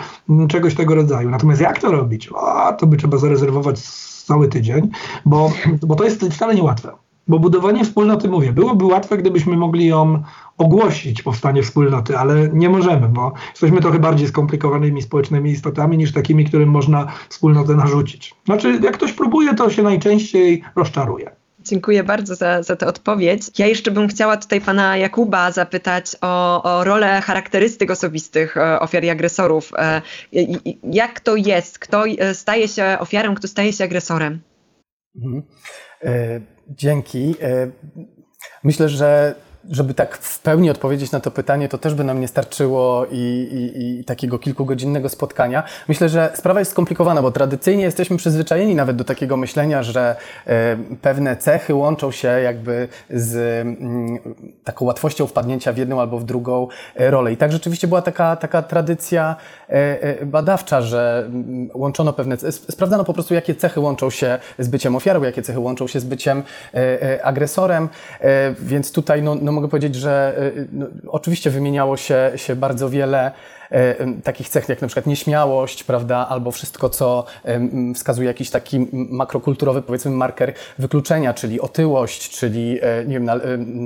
czegoś 0.49 0.75
tego 0.75 0.95
rodzaju. 0.95 1.31
Natomiast 1.31 1.61
jak 1.61 1.81
to 1.81 1.93
robić? 1.93 2.31
A, 2.37 2.73
to 2.73 2.87
by 2.87 2.97
trzeba 2.97 3.19
zarezerwować 3.19 3.79
cały 4.29 4.49
tydzień, 4.49 4.89
bo, 5.25 5.53
bo 5.83 5.95
to 5.95 6.05
jest 6.05 6.25
wcale 6.25 6.55
niełatwe. 6.55 6.93
Bo 7.29 7.39
budowanie 7.39 7.85
wspólnoty, 7.85 8.29
mówię, 8.29 8.53
byłoby 8.53 8.85
łatwe, 8.85 9.19
gdybyśmy 9.19 9.57
mogli 9.57 9.87
ją 9.87 10.23
ogłosić, 10.59 11.23
powstanie 11.23 11.63
wspólnoty, 11.63 12.19
ale 12.19 12.49
nie 12.53 12.69
możemy, 12.69 13.09
bo 13.09 13.33
jesteśmy 13.51 13.81
trochę 13.81 13.99
bardziej 13.99 14.29
skomplikowanymi 14.29 15.03
społecznymi 15.03 15.51
istotami 15.51 15.99
niż 15.99 16.13
takimi, 16.13 16.45
którym 16.45 16.69
można 16.69 17.07
wspólnotę 17.29 17.75
narzucić. 17.75 18.35
Znaczy, 18.45 18.81
jak 18.83 18.95
ktoś 18.95 19.13
próbuje, 19.13 19.55
to 19.55 19.71
się 19.71 19.83
najczęściej 19.83 20.63
rozczaruje. 20.77 21.38
Dziękuję 21.69 22.05
bardzo 22.05 22.35
za, 22.35 22.63
za 22.63 22.77
tę 22.77 22.87
odpowiedź. 22.87 23.43
Ja 23.59 23.67
jeszcze 23.67 23.91
bym 23.91 24.09
chciała 24.09 24.37
tutaj 24.37 24.61
pana 24.61 24.97
Jakuba 24.97 25.53
zapytać 25.53 26.17
o, 26.21 26.63
o 26.63 26.85
rolę 26.85 27.21
charakterystyk 27.21 27.91
osobistych 27.91 28.57
e, 28.57 28.81
ofiar 28.81 29.05
i 29.05 29.11
agresorów. 29.11 29.73
E, 29.77 30.03
jak 30.83 31.21
to 31.21 31.37
jest? 31.37 31.79
Kto 31.79 32.07
e, 32.07 32.35
staje 32.35 32.69
się 32.69 32.97
ofiarą, 33.01 33.35
kto 33.35 33.49
staje 33.49 33.73
się 33.73 33.85
agresorem? 33.85 34.41
Mhm. 35.17 35.43
Dzięki. 36.69 37.35
Myślę, 38.65 38.89
że 38.89 39.35
żeby 39.71 39.95
tak 39.95 40.17
w 40.17 40.41
pełni 40.41 40.71
odpowiedzieć 40.71 41.13
na 41.13 41.21
to 41.21 41.31
pytanie, 41.31 41.69
to 41.69 41.79
też 41.79 41.95
by 41.95 42.05
nam 42.05 42.21
nie 42.21 42.29
starczyło 42.29 43.07
i, 43.11 43.17
i, 43.17 44.01
i, 44.01 44.05
takiego 44.05 44.39
kilkugodzinnego 44.39 45.09
spotkania. 45.09 45.63
Myślę, 45.89 46.09
że 46.09 46.31
sprawa 46.35 46.61
jest 46.61 46.71
skomplikowana, 46.71 47.23
bo 47.23 47.31
tradycyjnie 47.31 47.85
jesteśmy 47.85 48.17
przyzwyczajeni 48.17 48.75
nawet 48.75 48.97
do 48.97 49.05
takiego 49.05 49.37
myślenia, 49.37 49.83
że 49.83 50.17
e, 50.47 50.77
pewne 51.03 51.37
cechy 51.37 51.75
łączą 51.75 52.11
się 52.11 52.29
jakby 52.29 52.89
z 53.11 53.37
mm, 53.67 54.19
taką 54.65 54.85
łatwością 54.85 55.27
wpadnięcia 55.27 55.73
w 55.73 55.77
jedną 55.77 56.01
albo 56.01 56.19
w 56.19 56.25
drugą 56.25 56.69
e, 56.97 57.11
rolę. 57.11 57.33
I 57.33 57.37
tak 57.37 57.53
rzeczywiście 57.53 57.89
była 57.89 58.03
taka, 58.03 58.37
taka 58.37 58.63
tradycja 58.63 59.37
e, 59.69 60.27
badawcza, 60.27 60.81
że 60.81 61.25
mm, 61.27 61.71
łączono 61.75 62.13
pewne, 62.13 62.37
sprawdzano 62.53 63.05
po 63.05 63.13
prostu, 63.13 63.35
jakie 63.35 63.55
cechy 63.55 63.81
łączą 63.81 64.11
się 64.11 64.39
z 64.59 64.69
byciem 64.69 64.97
ofiarą, 64.97 65.23
jakie 65.23 65.43
cechy 65.43 65.59
łączą 65.59 65.87
się 65.87 66.01
z 66.01 66.05
byciem 66.05 66.43
agresorem, 67.23 67.89
więc 68.61 68.93
tutaj 68.93 69.23
no, 69.23 69.35
no 69.35 69.53
mogę 69.59 69.69
powiedzieć, 69.69 69.95
że 69.95 70.35
y, 70.39 70.43
y, 70.43 70.69
no, 70.73 70.87
oczywiście 71.09 71.51
wymieniało 71.51 71.97
się, 71.97 72.33
się 72.37 72.57
bardzo 72.57 72.91
wiele 72.91 73.33
y, 73.73 74.23
takich 74.25 74.49
cech, 74.49 74.69
jak 74.69 74.83
na 74.83 74.89
przykład 74.89 75.07
nieśmiałość, 75.07 75.85
prawda, 75.85 76.27
albo 76.29 76.51
wszystko, 76.51 76.89
co 76.89 77.25
wskazuje 77.95 78.29
jakiś 78.29 78.51
taki 78.51 78.87
makrokulturowy, 78.93 79.83
powiedzmy, 79.83 80.11
marker 80.11 80.53
wykluczenia, 80.79 81.35
czyli 81.35 81.61
otyłość, 81.61 82.31
czyli, 82.39 82.81
nie 83.07 83.21
wiem, 83.21 83.31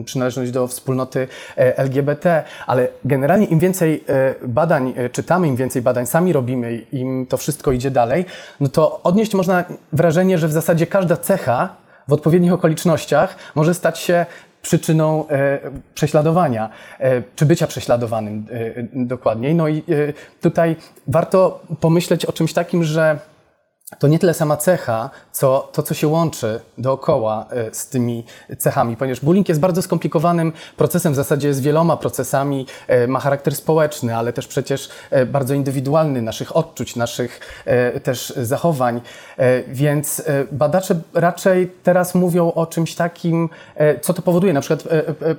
przynależność 0.05 0.51
do 0.51 0.67
wspólnoty 0.67 1.29
LGBT, 1.57 2.43
ale 2.67 2.89
generalnie 3.05 3.47
im 3.47 3.59
więcej 3.59 4.05
badań 4.47 4.95
czytamy, 5.13 5.49
im 5.49 5.57
więcej 5.57 5.83
badań 5.83 6.07
sami 6.07 6.33
robimy, 6.33 6.75
im 6.93 7.27
to 7.27 7.37
wszystko 7.37 7.73
idzie 7.73 7.91
dalej, 7.91 8.25
no 8.61 8.69
to 8.69 9.03
odnieść 9.03 9.35
można 9.35 9.65
wrażenie, 9.93 10.39
że 10.39 10.49
w 10.49 10.53
zasadzie 10.53 10.87
każda 10.87 11.17
cecha 11.17 11.83
w 12.09 12.13
odpowiednich 12.13 12.53
okolicznościach 12.53 13.37
może 13.55 13.75
stać 13.75 13.99
się 13.99 14.27
przyczyną 14.63 15.29
e, 15.29 15.59
prześladowania, 15.95 16.71
e, 16.99 17.23
czy 17.37 17.47
bycia 17.47 17.67
prześladowanym 17.67 18.47
e, 18.51 19.07
dokładniej. 19.07 19.55
No 19.55 19.69
i 19.69 19.83
tutaj 20.41 20.77
warto 21.07 21.63
pomyśleć 21.81 22.27
o 22.27 22.33
czymś 22.33 22.53
takim, 22.53 22.85
że 22.85 23.19
to 23.99 24.09
nie 24.09 24.19
tyle 24.19 24.35
sama 24.35 24.57
cecha, 24.57 25.11
co 25.33 25.69
to, 25.73 25.83
co 25.83 25.95
się 25.95 26.09
łączy 26.09 26.61
dookoła 26.79 27.47
e, 27.51 27.75
z 27.75 27.87
tymi 27.87 28.25
cechami, 28.59 28.97
ponieważ 28.97 29.21
bullying 29.21 29.49
jest 29.49 29.61
bardzo 29.61 29.83
skomplikowanym 29.83 30.53
procesem, 30.77 31.13
w 31.13 31.17
zasadzie 31.17 31.49
jest 31.49 31.63
wieloma 31.63 31.97
procesami, 31.97 32.67
e, 32.89 33.07
ma 33.07 33.21
charakter 33.21 33.55
społeczny, 33.57 34.17
ale 34.17 34.33
też 34.33 34.47
przecież 34.47 34.89
e, 35.11 35.27
bardzo 35.27 35.55
indywidualny, 35.55 36.23
naszych 36.23 36.57
odczuć, 36.57 36.97
naszych 36.97 37.41
też 38.03 38.33
zachowań, 38.37 39.01
więc 39.69 40.23
badacze 40.53 41.01
raczej 41.15 41.73
teraz 41.83 42.15
mówią 42.15 42.53
o 42.53 42.67
czymś 42.67 42.95
takim, 42.95 43.49
co 44.01 44.15
to 44.15 44.23
powoduje. 44.23 44.53
Na 44.53 44.61
przykład 44.61 44.89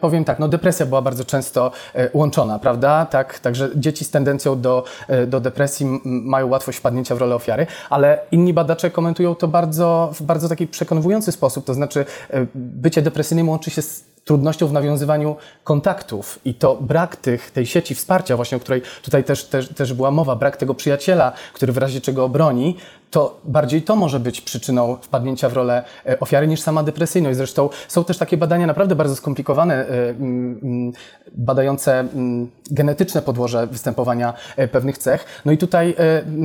powiem 0.01 0.25
tak, 0.25 0.39
no 0.39 0.47
depresja 0.47 0.85
była 0.85 1.01
bardzo 1.01 1.25
często 1.25 1.71
łączona, 2.13 2.59
prawda? 2.59 3.05
Tak, 3.05 3.39
także 3.39 3.69
dzieci 3.75 4.05
z 4.05 4.11
tendencją 4.11 4.61
do, 4.61 4.83
do 5.27 5.39
depresji 5.39 6.01
mają 6.03 6.47
łatwość 6.47 6.77
wpadnięcia 6.77 7.15
w 7.15 7.17
rolę 7.17 7.35
ofiary, 7.35 7.67
ale 7.89 8.19
inni 8.43 8.53
badacze 8.53 8.91
komentują 8.91 9.35
to 9.35 9.47
bardzo, 9.47 10.11
w 10.13 10.21
bardzo 10.21 10.49
taki 10.49 10.67
przekonujący 10.67 11.31
sposób, 11.31 11.65
to 11.65 11.73
znaczy 11.73 12.05
e, 12.29 12.45
bycie 12.55 13.01
depresyjnym 13.01 13.49
łączy 13.49 13.71
się 13.71 13.81
z 13.81 14.03
trudnością 14.25 14.67
w 14.67 14.73
nawiązywaniu 14.73 15.35
kontaktów 15.63 16.39
i 16.45 16.53
to 16.53 16.75
brak 16.75 17.15
tych, 17.15 17.51
tej 17.51 17.65
sieci 17.65 17.95
wsparcia, 17.95 18.35
właśnie 18.35 18.57
o 18.57 18.59
której 18.59 18.81
tutaj 19.01 19.23
też, 19.23 19.45
też, 19.45 19.69
też 19.69 19.93
była 19.93 20.11
mowa, 20.11 20.35
brak 20.35 20.57
tego 20.57 20.75
przyjaciela, 20.75 21.31
który 21.53 21.73
w 21.73 21.77
razie 21.77 22.01
czego 22.01 22.23
obroni, 22.25 22.77
to 23.13 23.39
bardziej 23.43 23.81
to 23.81 23.95
może 23.95 24.19
być 24.19 24.41
przyczyną 24.41 24.97
wpadnięcia 25.01 25.49
w 25.49 25.53
rolę 25.53 25.83
e, 26.05 26.19
ofiary 26.19 26.47
niż 26.47 26.61
sama 26.61 26.83
depresyjność. 26.83 27.37
Zresztą 27.37 27.69
są 27.87 28.03
też 28.03 28.17
takie 28.17 28.37
badania 28.37 28.67
naprawdę 28.67 28.95
bardzo 28.95 29.15
skomplikowane, 29.15 29.75
e, 29.75 30.09
mm, 30.09 30.59
mm, 30.63 30.93
badające 31.35 31.99
mm, 31.99 32.49
genetyczne 32.71 33.21
podłoże 33.21 33.67
występowania 33.67 34.33
e, 34.57 34.67
pewnych 34.67 34.97
cech. 34.97 35.25
No 35.45 35.51
i 35.51 35.57
tutaj 35.57 35.95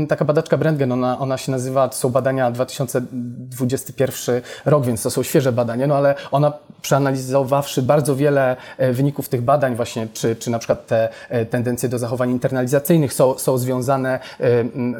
taka 0.08 0.24
badaczka 0.24 0.56
Brentgen, 0.56 0.92
ona, 0.92 1.18
ona 1.18 1.38
się 1.38 1.52
nazywa, 1.52 1.88
to 1.88 1.96
są 1.96 2.08
badania 2.08 2.50
2021 2.50 4.40
rok, 4.64 4.84
więc 4.84 5.02
to 5.02 5.10
są 5.10 5.22
świeże 5.22 5.52
badania, 5.52 5.86
no 5.86 5.96
ale 5.96 6.14
ona 6.30 6.52
przeanalizowawszy 6.82 7.82
bardzo 7.82 8.16
wiele 8.16 8.56
wyników 8.92 9.28
tych 9.28 9.42
badań 9.42 9.76
właśnie, 9.76 10.08
czy, 10.12 10.36
czy 10.36 10.50
na 10.50 10.58
przykład 10.58 10.86
te 10.86 11.08
tendencje 11.50 11.88
do 11.88 11.98
zachowań 11.98 12.30
internalizacyjnych 12.30 13.14
są, 13.14 13.38
są 13.38 13.58
związane 13.58 14.20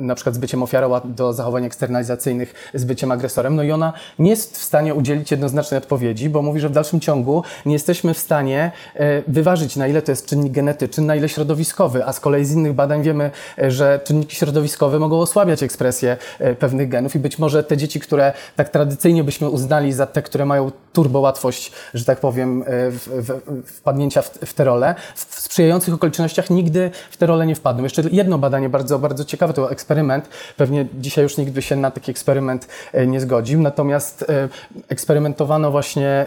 na 0.00 0.14
przykład 0.14 0.34
z 0.34 0.38
byciem 0.38 0.62
ofiarą 0.62 1.00
do 1.04 1.32
zachowań 1.32 1.57
zachowań 1.58 1.64
eksternalizacyjnych 1.64 2.70
z 2.74 2.84
byciem 2.84 3.12
agresorem. 3.12 3.56
No 3.56 3.62
i 3.62 3.72
ona 3.72 3.92
nie 4.18 4.30
jest 4.30 4.58
w 4.58 4.62
stanie 4.62 4.94
udzielić 4.94 5.30
jednoznacznej 5.30 5.78
odpowiedzi, 5.78 6.28
bo 6.28 6.42
mówi, 6.42 6.60
że 6.60 6.68
w 6.68 6.72
dalszym 6.72 7.00
ciągu 7.00 7.42
nie 7.66 7.72
jesteśmy 7.72 8.14
w 8.14 8.18
stanie 8.18 8.72
e, 8.94 9.22
wyważyć, 9.28 9.76
na 9.76 9.86
ile 9.86 10.02
to 10.02 10.12
jest 10.12 10.26
czynnik 10.26 10.52
genetyczny, 10.52 11.04
na 11.04 11.16
ile 11.16 11.28
środowiskowy, 11.28 12.04
a 12.04 12.12
z 12.12 12.20
kolei 12.20 12.44
z 12.44 12.52
innych 12.52 12.72
badań 12.72 13.02
wiemy, 13.02 13.30
e, 13.58 13.70
że 13.70 14.00
czynniki 14.04 14.36
środowiskowe 14.36 14.98
mogą 14.98 15.20
osłabiać 15.20 15.62
ekspresję 15.62 16.16
e, 16.38 16.54
pewnych 16.54 16.88
genów 16.88 17.14
i 17.14 17.18
być 17.18 17.38
może 17.38 17.64
te 17.64 17.76
dzieci, 17.76 18.00
które 18.00 18.32
tak 18.56 18.68
tradycyjnie 18.68 19.24
byśmy 19.24 19.48
uznali 19.48 19.92
za 19.92 20.06
te, 20.06 20.22
które 20.22 20.44
mają 20.44 20.70
turbo 20.92 21.20
łatwość, 21.20 21.72
że 21.94 22.04
tak 22.04 22.20
powiem, 22.20 22.64
w, 22.66 23.08
w, 23.08 23.72
wpadnięcia 23.72 24.22
w, 24.22 24.30
w 24.30 24.54
te 24.54 24.64
role, 24.64 24.94
w 25.14 25.40
sprzyjających 25.40 25.94
okolicznościach 25.94 26.50
nigdy 26.50 26.90
w 27.10 27.16
te 27.16 27.26
role 27.26 27.46
nie 27.46 27.54
wpadną. 27.54 27.82
Jeszcze 27.82 28.02
jedno 28.12 28.38
badanie 28.38 28.68
bardzo, 28.68 28.98
bardzo 28.98 29.24
ciekawe, 29.24 29.52
to 29.52 29.70
eksperyment, 29.70 30.28
pewnie 30.56 30.86
dzisiaj 30.94 31.22
już 31.24 31.36
nikt 31.36 31.47
by 31.52 31.62
się 31.62 31.76
na 31.76 31.90
taki 31.90 32.10
eksperyment 32.10 32.68
e, 32.92 33.06
nie 33.06 33.20
zgodził. 33.20 33.60
Natomiast 33.60 34.22
e, 34.22 34.48
eksperymentowano 34.88 35.70
właśnie 35.70 36.08
e, 36.08 36.26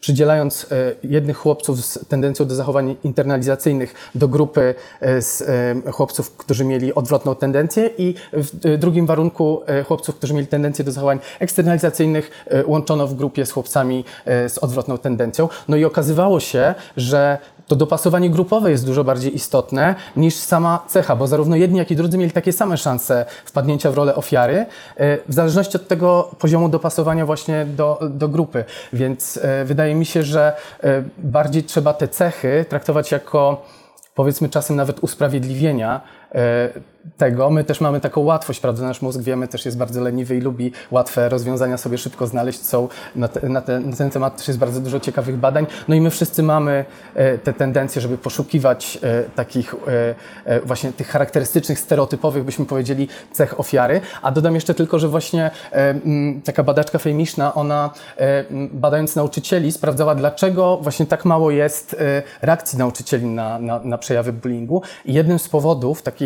przydzielając 0.00 0.66
jednych 1.02 1.36
chłopców 1.36 1.84
z 1.84 2.08
tendencją 2.08 2.46
do 2.46 2.54
zachowań 2.54 2.96
internalizacyjnych 3.04 3.94
do 4.14 4.28
grupy 4.28 4.74
z 5.00 5.44
chłopców, 5.92 6.36
którzy 6.36 6.64
mieli 6.64 6.94
odwrotną 6.94 7.34
tendencję 7.34 7.90
i 7.98 8.14
w 8.32 8.78
drugim 8.78 9.06
warunku 9.06 9.62
chłopców, 9.86 10.16
którzy 10.16 10.34
mieli 10.34 10.46
tendencję 10.46 10.84
do 10.84 10.92
zachowań 10.92 11.18
eksternalizacyjnych 11.38 12.46
łączono 12.66 13.06
w 13.06 13.14
grupie 13.14 13.46
z 13.46 13.52
chłopcami 13.52 14.04
z 14.26 14.58
odwrotną 14.58 14.98
tendencją. 14.98 15.48
No 15.68 15.76
i 15.76 15.84
okazywało 15.84 16.40
się, 16.40 16.74
że 16.96 17.38
to 17.66 17.76
dopasowanie 17.76 18.30
grupowe 18.30 18.70
jest 18.70 18.86
dużo 18.86 19.04
bardziej 19.04 19.34
istotne 19.34 19.94
niż 20.16 20.34
sama 20.34 20.84
cecha, 20.88 21.16
bo 21.16 21.26
zarówno 21.26 21.56
jedni, 21.56 21.78
jak 21.78 21.90
i 21.90 21.96
drudzy 21.96 22.18
mieli 22.18 22.32
takie 22.32 22.52
same 22.52 22.76
szanse 22.76 23.26
wpadnięcia 23.44 23.90
w 23.90 23.94
rolę 23.94 24.14
ofiary, 24.14 24.66
e, 24.96 25.18
w 25.28 25.34
zależności 25.34 25.76
od 25.76 25.88
tego 25.88 26.30
poziomu 26.38 26.68
dopasowania 26.68 27.26
właśnie 27.26 27.66
do, 27.66 28.00
do 28.10 28.28
grupy. 28.28 28.64
Więc 28.92 29.40
e, 29.42 29.64
wydaje 29.64 29.94
mi 29.94 30.06
się, 30.06 30.22
że 30.22 30.52
e, 30.82 31.02
bardziej 31.18 31.64
trzeba 31.64 31.94
te 31.94 32.08
cechy 32.08 32.64
traktować 32.68 33.12
jako 33.12 33.64
powiedzmy 34.14 34.48
czasem 34.48 34.76
nawet 34.76 35.00
usprawiedliwienia 35.00 36.00
tego. 37.16 37.50
My 37.50 37.64
też 37.64 37.80
mamy 37.80 38.00
taką 38.00 38.20
łatwość, 38.20 38.60
prawda? 38.60 38.82
Nasz 38.82 39.02
mózg, 39.02 39.20
wiemy, 39.20 39.48
też 39.48 39.64
jest 39.64 39.78
bardzo 39.78 40.00
leniwy 40.00 40.36
i 40.36 40.40
lubi 40.40 40.72
łatwe 40.90 41.28
rozwiązania 41.28 41.76
sobie 41.76 41.98
szybko 41.98 42.26
znaleźć. 42.26 42.66
Są 42.66 42.88
na, 43.16 43.28
te, 43.28 43.48
na, 43.48 43.62
na 43.80 43.96
ten 43.96 44.10
temat 44.10 44.36
też 44.36 44.48
jest 44.48 44.60
bardzo 44.60 44.80
dużo 44.80 45.00
ciekawych 45.00 45.36
badań. 45.36 45.66
No 45.88 45.94
i 45.94 46.00
my 46.00 46.10
wszyscy 46.10 46.42
mamy 46.42 46.84
e, 47.14 47.38
te 47.38 47.52
tendencje, 47.52 48.02
żeby 48.02 48.18
poszukiwać 48.18 48.98
e, 49.02 49.22
takich 49.22 49.74
e, 50.46 50.60
właśnie 50.60 50.92
tych 50.92 51.08
charakterystycznych, 51.08 51.78
stereotypowych, 51.78 52.44
byśmy 52.44 52.66
powiedzieli, 52.66 53.08
cech 53.32 53.60
ofiary. 53.60 54.00
A 54.22 54.30
dodam 54.30 54.54
jeszcze 54.54 54.74
tylko, 54.74 54.98
że 54.98 55.08
właśnie 55.08 55.50
taka 56.44 56.62
badaczka 56.62 56.98
Fejmiszna, 56.98 57.54
ona 57.54 57.90
badając 58.72 59.16
nauczycieli 59.16 59.72
sprawdzała, 59.72 60.14
dlaczego 60.14 60.76
właśnie 60.76 61.06
tak 61.06 61.24
mało 61.24 61.50
jest 61.50 61.96
reakcji 62.42 62.78
nauczycieli 62.78 63.26
na, 63.26 63.58
na, 63.58 63.80
na 63.84 63.98
przejawy 63.98 64.32
bullyingu. 64.32 64.82
I 65.04 65.14
jednym 65.14 65.38
z 65.38 65.48
powodów 65.48 66.02
takich 66.02 66.23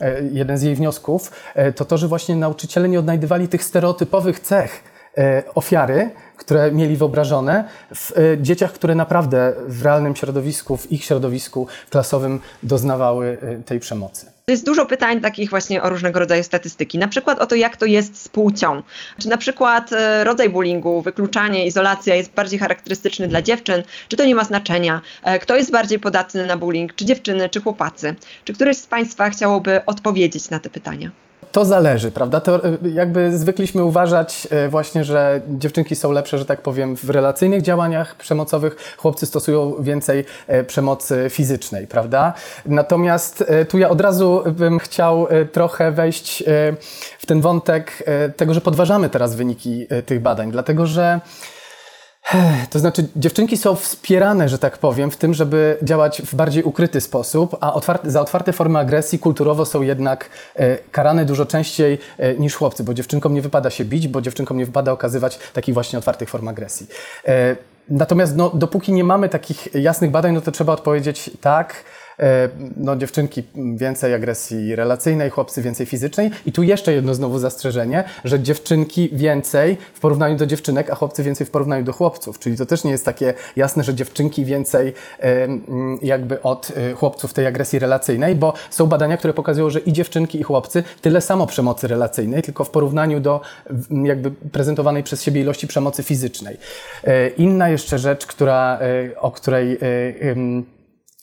E, 0.00 0.22
jeden 0.32 0.58
z 0.58 0.62
jej 0.62 0.74
wniosków, 0.74 1.30
e, 1.54 1.72
to 1.72 1.84
to, 1.84 1.98
że 1.98 2.08
właśnie 2.08 2.36
nauczyciele 2.36 2.88
nie 2.88 2.98
odnajdywali 2.98 3.48
tych 3.48 3.64
stereotypowych 3.64 4.40
cech 4.40 4.82
e, 5.18 5.42
ofiary, 5.54 6.10
które 6.46 6.72
mieli 6.72 6.96
wyobrażone 6.96 7.64
w 7.94 8.12
dzieciach, 8.40 8.72
które 8.72 8.94
naprawdę 8.94 9.52
w 9.68 9.82
realnym 9.82 10.16
środowisku, 10.16 10.76
w 10.76 10.92
ich 10.92 11.04
środowisku 11.04 11.66
klasowym 11.90 12.40
doznawały 12.62 13.38
tej 13.66 13.80
przemocy. 13.80 14.36
Jest 14.48 14.66
dużo 14.66 14.86
pytań 14.86 15.20
takich 15.20 15.50
właśnie 15.50 15.82
o 15.82 15.88
różnego 15.88 16.20
rodzaju 16.20 16.42
statystyki. 16.42 16.98
Na 16.98 17.08
przykład 17.08 17.38
o 17.38 17.46
to, 17.46 17.54
jak 17.54 17.76
to 17.76 17.86
jest 17.86 18.22
z 18.22 18.28
płcią. 18.28 18.82
Czy 19.18 19.28
na 19.28 19.36
przykład 19.36 19.92
e, 19.92 20.24
rodzaj 20.24 20.50
bullyingu, 20.50 21.02
wykluczanie, 21.02 21.66
izolacja 21.66 22.14
jest 22.14 22.32
bardziej 22.32 22.58
charakterystyczny 22.58 23.28
dla 23.28 23.42
dziewczyn, 23.42 23.82
czy 24.08 24.16
to 24.16 24.24
nie 24.24 24.34
ma 24.34 24.44
znaczenia? 24.44 25.00
E, 25.22 25.38
kto 25.38 25.56
jest 25.56 25.70
bardziej 25.70 25.98
podatny 25.98 26.46
na 26.46 26.56
bullying, 26.56 26.94
czy 26.94 27.04
dziewczyny, 27.04 27.48
czy 27.48 27.60
chłopacy? 27.60 28.14
Czy 28.44 28.52
któryś 28.52 28.76
z 28.76 28.86
Państwa 28.86 29.30
chciałoby 29.30 29.84
odpowiedzieć 29.86 30.50
na 30.50 30.58
te 30.58 30.70
pytania? 30.70 31.10
To 31.52 31.64
zależy, 31.64 32.10
prawda? 32.10 32.40
To 32.40 32.64
e, 32.64 32.76
jakby 32.94 33.38
zwykliśmy 33.38 33.84
uważać 33.84 34.48
e, 34.50 34.68
właśnie, 34.68 35.04
że 35.04 35.40
dziewczynki 35.48 35.96
są 35.96 36.12
lepsze, 36.12 36.38
że 36.38 36.44
tak 36.44 36.62
powiem, 36.62 36.96
w 36.96 37.10
relacyjnych 37.10 37.62
działaniach 37.62 38.14
przemocowych, 38.14 38.76
chłopcy 38.96 39.26
stosują 39.26 39.74
więcej 39.80 40.24
e, 40.46 40.64
przemocy 40.64 41.26
fizycznej, 41.30 41.86
prawda? 41.86 42.32
Natomiast 42.66 43.44
tu 43.68 43.78
ja 43.78 43.88
od 43.88 44.00
razu 44.00 44.42
bym 44.46 44.78
chciał 44.78 45.26
trochę 45.52 45.92
wejść 45.92 46.44
w 47.18 47.26
ten 47.26 47.40
wątek 47.40 48.02
tego, 48.36 48.54
że 48.54 48.60
podważamy 48.60 49.10
teraz 49.10 49.34
wyniki 49.34 49.86
tych 50.06 50.20
badań, 50.20 50.50
dlatego 50.50 50.86
że 50.86 51.20
to 52.70 52.78
znaczy, 52.78 53.08
dziewczynki 53.16 53.56
są 53.56 53.74
wspierane, 53.74 54.48
że 54.48 54.58
tak 54.58 54.78
powiem, 54.78 55.10
w 55.10 55.16
tym, 55.16 55.34
żeby 55.34 55.78
działać 55.82 56.22
w 56.22 56.34
bardziej 56.34 56.62
ukryty 56.62 57.00
sposób, 57.00 57.56
a 57.60 57.74
otwarte, 57.74 58.10
za 58.10 58.20
otwarte 58.20 58.52
formy 58.52 58.78
agresji 58.78 59.18
kulturowo 59.18 59.66
są 59.66 59.82
jednak 59.82 60.30
e, 60.56 60.76
karane 60.76 61.24
dużo 61.24 61.46
częściej 61.46 61.98
e, 62.18 62.34
niż 62.34 62.54
chłopcy, 62.54 62.84
bo 62.84 62.94
dziewczynkom 62.94 63.34
nie 63.34 63.42
wypada 63.42 63.70
się 63.70 63.84
bić, 63.84 64.08
bo 64.08 64.20
dziewczynkom 64.20 64.56
nie 64.56 64.66
wypada 64.66 64.92
okazywać 64.92 65.38
takich 65.52 65.74
właśnie 65.74 65.98
otwartych 65.98 66.30
form 66.30 66.48
agresji. 66.48 66.86
E, 67.26 67.56
natomiast 67.88 68.36
no, 68.36 68.50
dopóki 68.54 68.92
nie 68.92 69.04
mamy 69.04 69.28
takich 69.28 69.74
jasnych 69.74 70.10
badań, 70.10 70.34
no 70.34 70.40
to 70.40 70.52
trzeba 70.52 70.72
odpowiedzieć 70.72 71.30
tak 71.40 71.84
no, 72.76 72.96
dziewczynki 72.96 73.42
więcej 73.76 74.14
agresji 74.14 74.76
relacyjnej, 74.76 75.30
chłopcy 75.30 75.62
więcej 75.62 75.86
fizycznej. 75.86 76.30
I 76.46 76.52
tu 76.52 76.62
jeszcze 76.62 76.92
jedno 76.92 77.14
znowu 77.14 77.38
zastrzeżenie, 77.38 78.04
że 78.24 78.40
dziewczynki 78.40 79.10
więcej 79.12 79.76
w 79.94 80.00
porównaniu 80.00 80.36
do 80.36 80.46
dziewczynek, 80.46 80.90
a 80.90 80.94
chłopcy 80.94 81.22
więcej 81.22 81.46
w 81.46 81.50
porównaniu 81.50 81.84
do 81.84 81.92
chłopców. 81.92 82.38
Czyli 82.38 82.56
to 82.56 82.66
też 82.66 82.84
nie 82.84 82.90
jest 82.90 83.04
takie 83.04 83.34
jasne, 83.56 83.84
że 83.84 83.94
dziewczynki 83.94 84.44
więcej 84.44 84.92
jakby 86.02 86.42
od 86.42 86.72
e, 86.76 86.92
chłopców 86.92 87.34
tej 87.34 87.46
agresji 87.46 87.78
relacyjnej, 87.78 88.34
bo 88.34 88.52
są 88.70 88.86
badania, 88.86 89.16
które 89.16 89.34
pokazują, 89.34 89.70
że 89.70 89.80
i 89.80 89.92
dziewczynki, 89.92 90.40
i 90.40 90.42
chłopcy 90.42 90.82
tyle 91.02 91.20
samo 91.20 91.46
przemocy 91.46 91.88
relacyjnej, 91.88 92.42
tylko 92.42 92.64
w 92.64 92.70
porównaniu 92.70 93.20
do 93.20 93.40
jakby 94.04 94.30
prezentowanej 94.30 95.02
przez 95.02 95.22
siebie 95.22 95.40
ilości 95.40 95.66
przemocy 95.66 96.02
fizycznej. 96.02 96.56
E, 97.04 97.28
inna 97.28 97.68
jeszcze 97.68 97.98
rzecz, 97.98 98.26
która, 98.26 98.78
o 99.16 99.30
której 99.30 99.78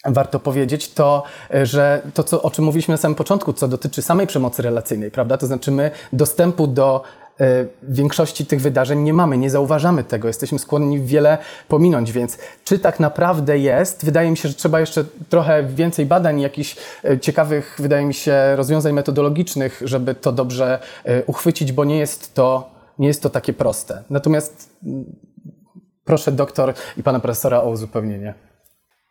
warto 0.05 0.39
powiedzieć, 0.39 0.93
to, 0.93 1.23
e, 1.53 1.65
że 1.65 2.01
to, 2.13 2.23
co, 2.23 2.41
o 2.41 2.51
czym 2.51 2.65
mówiliśmy 2.65 2.91
na 2.91 2.97
samym 2.97 3.15
początku, 3.15 3.53
co 3.53 3.67
dotyczy 3.67 4.01
samej 4.01 4.27
przemocy 4.27 4.61
relacyjnej, 4.61 5.11
prawda? 5.11 5.37
To 5.37 5.47
znaczy 5.47 5.71
my 5.71 5.91
dostępu 6.13 6.67
do 6.67 7.03
e, 7.39 7.65
większości 7.83 8.45
tych 8.45 8.61
wydarzeń 8.61 8.99
nie 8.99 9.13
mamy, 9.13 9.37
nie 9.37 9.49
zauważamy 9.49 10.03
tego, 10.03 10.27
jesteśmy 10.27 10.59
skłonni 10.59 11.01
wiele 11.01 11.37
pominąć, 11.67 12.11
więc 12.11 12.37
czy 12.63 12.79
tak 12.79 12.99
naprawdę 12.99 13.57
jest? 13.57 14.05
Wydaje 14.05 14.31
mi 14.31 14.37
się, 14.37 14.49
że 14.49 14.55
trzeba 14.55 14.79
jeszcze 14.79 15.05
trochę 15.29 15.63
więcej 15.63 16.05
badań, 16.05 16.41
jakichś 16.41 16.75
e, 17.03 17.19
ciekawych, 17.19 17.75
wydaje 17.79 18.05
mi 18.05 18.13
się, 18.13 18.55
rozwiązań 18.55 18.93
metodologicznych, 18.93 19.81
żeby 19.85 20.15
to 20.15 20.31
dobrze 20.31 20.79
uchwycić, 21.25 21.71
bo 21.71 21.85
nie 21.85 21.97
jest 21.97 22.33
to, 22.33 22.69
nie 22.99 23.07
jest 23.07 23.21
to 23.21 23.29
takie 23.29 23.53
proste. 23.53 24.03
Natomiast 24.09 24.69
mm, 24.85 25.05
proszę 26.05 26.31
doktor 26.31 26.73
i 26.97 27.03
pana 27.03 27.19
profesora 27.19 27.61
o 27.61 27.69
uzupełnienie. 27.69 28.33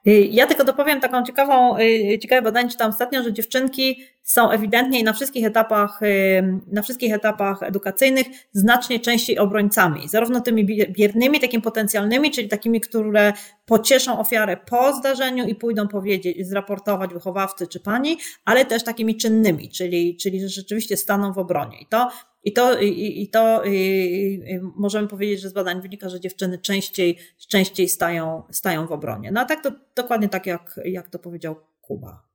Y, 0.06 0.28
ja 0.30 0.46
tylko 0.46 0.64
dopowiem 0.64 1.00
taką 1.00 1.22
ciekawą, 1.22 1.78
y, 1.78 2.18
ciekawe 2.18 2.42
badanie 2.42 2.70
czytam 2.70 2.90
ostatnio, 2.90 3.22
że 3.22 3.32
dziewczynki 3.32 4.02
są 4.22 4.50
ewidentnie 4.50 5.02
na 5.02 5.12
wszystkich 5.12 5.46
etapach, 5.46 6.02
y, 6.02 6.60
na 6.66 6.82
wszystkich 6.82 7.14
etapach 7.14 7.62
edukacyjnych 7.62 8.26
znacznie 8.52 9.00
częściej 9.00 9.38
obrońcami, 9.38 10.08
zarówno 10.08 10.40
tymi 10.40 10.66
biernymi, 10.90 11.40
takimi 11.40 11.62
potencjalnymi, 11.62 12.30
czyli 12.30 12.48
takimi, 12.48 12.80
które 12.80 13.32
pocieszą 13.66 14.18
ofiarę 14.18 14.56
po 14.56 14.92
zdarzeniu 14.92 15.46
i 15.46 15.54
pójdą 15.54 15.88
powiedzieć, 15.88 16.48
zraportować 16.48 17.12
wychowawcy 17.12 17.66
czy 17.66 17.80
pani, 17.80 18.18
ale 18.44 18.64
też 18.64 18.84
takimi 18.84 19.16
czynnymi, 19.16 19.68
czyli, 19.70 20.16
czyli 20.16 20.40
że 20.40 20.48
rzeczywiście 20.48 20.96
staną 20.96 21.32
w 21.32 21.38
obronie. 21.38 21.80
I 21.80 21.86
to 21.86 22.10
i 22.44 22.52
to, 22.52 22.80
i, 22.80 23.22
i 23.22 23.28
to 23.28 23.64
i, 23.64 24.60
możemy 24.76 25.08
powiedzieć, 25.08 25.40
że 25.40 25.48
z 25.48 25.52
badań 25.52 25.82
wynika, 25.82 26.08
że 26.08 26.20
dziewczyny 26.20 26.58
częściej, 26.58 27.18
częściej 27.48 27.88
stają, 27.88 28.42
stają 28.50 28.86
w 28.86 28.92
obronie. 28.92 29.32
No 29.32 29.40
a 29.40 29.44
tak 29.44 29.62
to 29.62 29.70
dokładnie 29.96 30.28
tak, 30.28 30.46
jak, 30.46 30.80
jak 30.84 31.08
to 31.08 31.18
powiedział 31.18 31.56
Kuba. 31.80 32.32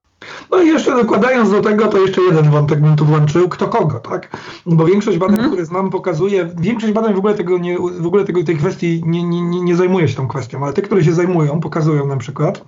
No 0.52 0.62
i 0.62 0.68
jeszcze 0.68 0.96
dokładając 0.96 1.52
do 1.52 1.62
tego, 1.62 1.88
to 1.88 1.98
jeszcze 1.98 2.22
jeden 2.22 2.52
wątek 2.52 2.82
bym 2.82 2.96
tu 2.96 3.06
włączył, 3.06 3.50
kto 3.50 3.68
kogo, 3.68 4.00
tak? 4.00 4.38
Bo 4.66 4.86
większość 4.86 5.18
badań, 5.18 5.40
mm. 5.40 5.52
które 5.52 5.66
znam, 5.66 5.90
pokazuje, 5.90 6.50
większość 6.60 6.94
badań 6.94 7.14
w 7.14 7.18
ogóle 7.18 7.34
tego 7.34 7.58
nie, 7.58 7.78
w 7.78 8.06
ogóle 8.06 8.26
tego, 8.26 8.44
tej 8.44 8.58
kwestii 8.58 9.04
nie, 9.06 9.24
nie, 9.24 9.62
nie 9.62 9.76
zajmuje 9.76 10.08
się 10.08 10.16
tą 10.16 10.28
kwestią, 10.28 10.64
ale 10.64 10.74
te, 10.74 10.82
które 10.82 11.04
się 11.04 11.14
zajmują, 11.14 11.60
pokazują 11.60 12.08
na 12.08 12.18
przykład, 12.18 12.66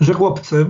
że 0.00 0.14
chłopcy 0.14 0.66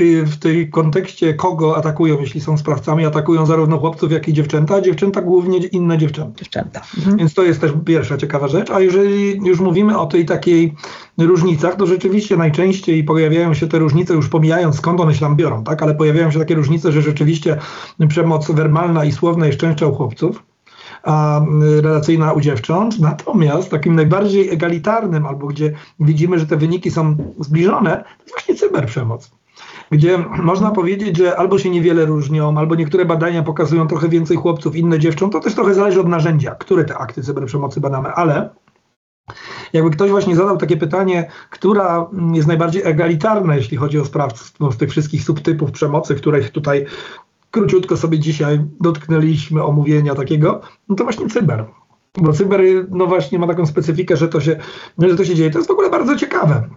y, 0.00 0.26
w 0.26 0.36
tej 0.36 0.70
kontekście 0.70 1.34
kogo 1.34 1.76
atakują, 1.76 2.20
jeśli 2.20 2.40
są 2.40 2.58
sprawcami, 2.58 3.06
atakują 3.06 3.46
zarówno 3.46 3.78
chłopców, 3.78 4.12
jak 4.12 4.28
i 4.28 4.32
dziewczęta, 4.32 4.74
a 4.74 4.80
dziewczęta 4.80 5.22
głównie 5.22 5.58
inne 5.58 5.98
dziewczęta. 5.98 6.38
Dziewczęta. 6.38 6.80
Mhm. 6.98 7.16
Więc 7.16 7.34
to 7.34 7.42
jest 7.42 7.60
też 7.60 7.72
pierwsza 7.84 8.18
ciekawa 8.18 8.48
rzecz. 8.48 8.70
A 8.70 8.80
jeżeli 8.80 9.36
już 9.44 9.60
mówimy 9.60 9.98
o 9.98 10.06
tej 10.06 10.26
takiej 10.26 10.74
różnicach, 11.18 11.76
to 11.76 11.86
rzeczywiście 11.86 12.36
najczęściej 12.36 13.04
pojawiają 13.04 13.54
się 13.54 13.68
te 13.68 13.78
różnice, 13.78 14.14
już 14.14 14.28
pomijając 14.28 14.76
skąd 14.76 15.00
one 15.00 15.14
się 15.14 15.20
tam 15.20 15.36
biorą, 15.36 15.64
tak? 15.64 15.82
ale 15.82 15.94
pojawiają 15.94 16.30
się 16.30 16.38
takie 16.38 16.54
różnice, 16.54 16.92
że 16.92 17.02
rzeczywiście 17.02 17.58
przemoc 18.08 18.50
werbalna 18.50 19.04
i 19.04 19.12
słowna 19.12 19.46
jest 19.46 19.58
częścią 19.58 19.88
u 19.88 19.94
chłopców 19.94 20.51
relacyjna 21.82 22.32
u 22.32 22.40
dziewcząt. 22.40 23.00
Natomiast 23.00 23.70
takim 23.70 23.94
najbardziej 23.94 24.50
egalitarnym, 24.50 25.26
albo 25.26 25.46
gdzie 25.46 25.72
widzimy, 26.00 26.38
że 26.38 26.46
te 26.46 26.56
wyniki 26.56 26.90
są 26.90 27.16
zbliżone, 27.40 28.04
to 28.18 28.30
właśnie 28.30 28.54
cyberprzemoc 28.54 29.30
gdzie 29.90 30.18
można 30.42 30.70
powiedzieć, 30.70 31.16
że 31.16 31.36
albo 31.36 31.58
się 31.58 31.70
niewiele 31.70 32.04
różnią, 32.04 32.58
albo 32.58 32.74
niektóre 32.74 33.04
badania 33.04 33.42
pokazują 33.42 33.86
trochę 33.86 34.08
więcej 34.08 34.36
chłopców, 34.36 34.76
inne 34.76 34.98
dziewcząt. 34.98 35.32
To 35.32 35.40
też 35.40 35.54
trochę 35.54 35.74
zależy 35.74 36.00
od 36.00 36.08
narzędzia, 36.08 36.54
które 36.54 36.84
te 36.84 36.98
akty 36.98 37.22
cyberprzemocy 37.22 37.80
badamy, 37.80 38.08
ale 38.08 38.50
jakby 39.72 39.90
ktoś 39.90 40.10
właśnie 40.10 40.36
zadał 40.36 40.56
takie 40.56 40.76
pytanie, 40.76 41.30
która 41.50 42.06
jest 42.32 42.48
najbardziej 42.48 42.82
egalitarna, 42.84 43.56
jeśli 43.56 43.76
chodzi 43.76 43.98
o 43.98 44.04
sprawstwo 44.04 44.72
z 44.72 44.76
tych 44.76 44.90
wszystkich 44.90 45.24
subtypów 45.24 45.70
przemocy, 45.70 46.14
których 46.14 46.50
tutaj 46.50 46.86
króciutko 47.52 47.96
sobie 47.96 48.18
dzisiaj 48.18 48.64
dotknęliśmy 48.80 49.64
omówienia 49.64 50.14
takiego, 50.14 50.60
no 50.88 50.96
to 50.96 51.04
właśnie 51.04 51.28
cyber. 51.28 51.64
Bo 52.18 52.32
cyber, 52.32 52.60
no 52.90 53.06
właśnie 53.06 53.38
ma 53.38 53.46
taką 53.46 53.66
specyfikę, 53.66 54.16
że 54.16 54.28
to 54.28 54.40
się, 54.40 54.56
że 54.98 55.16
to 55.16 55.24
się 55.24 55.34
dzieje. 55.34 55.50
To 55.50 55.58
jest 55.58 55.68
w 55.68 55.72
ogóle 55.72 55.90
bardzo 55.90 56.16
ciekawe 56.16 56.68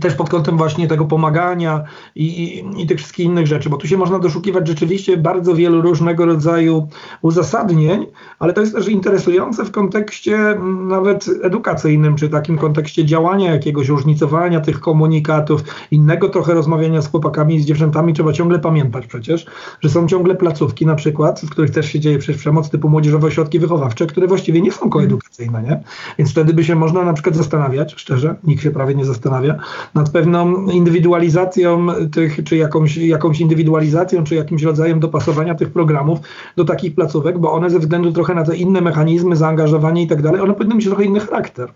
też 0.00 0.14
pod 0.14 0.30
kątem 0.30 0.56
właśnie 0.56 0.88
tego 0.88 1.04
pomagania 1.04 1.84
i, 2.14 2.24
i, 2.24 2.82
i, 2.82 2.86
tych 2.86 2.98
wszystkich 2.98 3.26
innych 3.26 3.46
rzeczy, 3.46 3.70
bo 3.70 3.76
tu 3.76 3.86
się 3.86 3.96
można 3.96 4.18
doszukiwać 4.18 4.68
rzeczywiście 4.68 5.16
bardzo 5.16 5.54
wielu 5.54 5.82
różnego 5.82 6.26
rodzaju 6.26 6.88
uzasadnień, 7.22 8.06
ale 8.38 8.52
to 8.52 8.60
jest 8.60 8.74
też 8.74 8.88
interesujące 8.88 9.64
w 9.64 9.70
kontekście 9.70 10.58
nawet 10.88 11.26
edukacyjnym, 11.42 12.16
czy 12.16 12.28
takim 12.28 12.58
kontekście 12.58 13.04
działania 13.04 13.52
jakiegoś, 13.52 13.88
różnicowania 13.88 14.60
tych 14.60 14.80
komunikatów, 14.80 15.64
innego 15.90 16.28
trochę 16.28 16.54
rozmawiania 16.54 17.02
z 17.02 17.10
chłopakami 17.10 17.54
i 17.54 17.60
z 17.60 17.64
dziewczętami. 17.64 18.12
Trzeba 18.12 18.32
ciągle 18.32 18.58
pamiętać 18.58 19.06
przecież, 19.06 19.46
że 19.80 19.90
są 19.90 20.06
ciągle 20.06 20.34
placówki 20.34 20.86
na 20.86 20.94
przykład, 20.94 21.40
w 21.40 21.50
których 21.50 21.70
też 21.70 21.86
się 21.86 22.00
dzieje 22.00 22.18
przecież 22.18 22.40
przemoc 22.40 22.70
typu 22.70 22.88
młodzieżowe 22.88 23.26
ośrodki 23.26 23.58
wychowawcze, 23.58 24.06
które 24.06 24.26
właściwie 24.26 24.60
nie 24.60 24.72
są 24.72 24.90
koedukacyjne, 24.90 25.62
nie? 25.62 25.82
Więc 26.18 26.30
wtedy 26.30 26.54
by 26.54 26.64
się 26.64 26.74
można 26.74 27.04
na 27.04 27.12
przykład 27.12 27.36
zastanawiać, 27.36 27.94
szczerze, 27.96 28.36
nikt 28.44 28.62
się 28.62 28.70
prawie 28.70 28.94
nie 28.94 29.04
zastanawia, 29.04 29.63
nad 29.94 30.10
pewną 30.10 30.70
indywidualizacją 30.70 31.86
tych, 32.12 32.44
czy 32.44 32.56
jakąś, 32.56 32.96
jakąś 32.96 33.40
indywidualizacją, 33.40 34.24
czy 34.24 34.34
jakimś 34.34 34.62
rodzajem 34.62 35.00
dopasowania 35.00 35.54
tych 35.54 35.72
programów 35.72 36.18
do 36.56 36.64
takich 36.64 36.94
placówek, 36.94 37.38
bo 37.38 37.52
one 37.52 37.70
ze 37.70 37.78
względu 37.78 38.12
trochę 38.12 38.34
na 38.34 38.44
te 38.44 38.56
inne 38.56 38.80
mechanizmy, 38.80 39.36
zaangażowanie 39.36 40.02
i 40.02 40.06
tak 40.06 40.22
dalej, 40.22 40.40
one 40.40 40.54
powinny 40.54 40.74
mieć 40.74 40.86
trochę 40.86 41.04
inny 41.04 41.20
charakter 41.20 41.68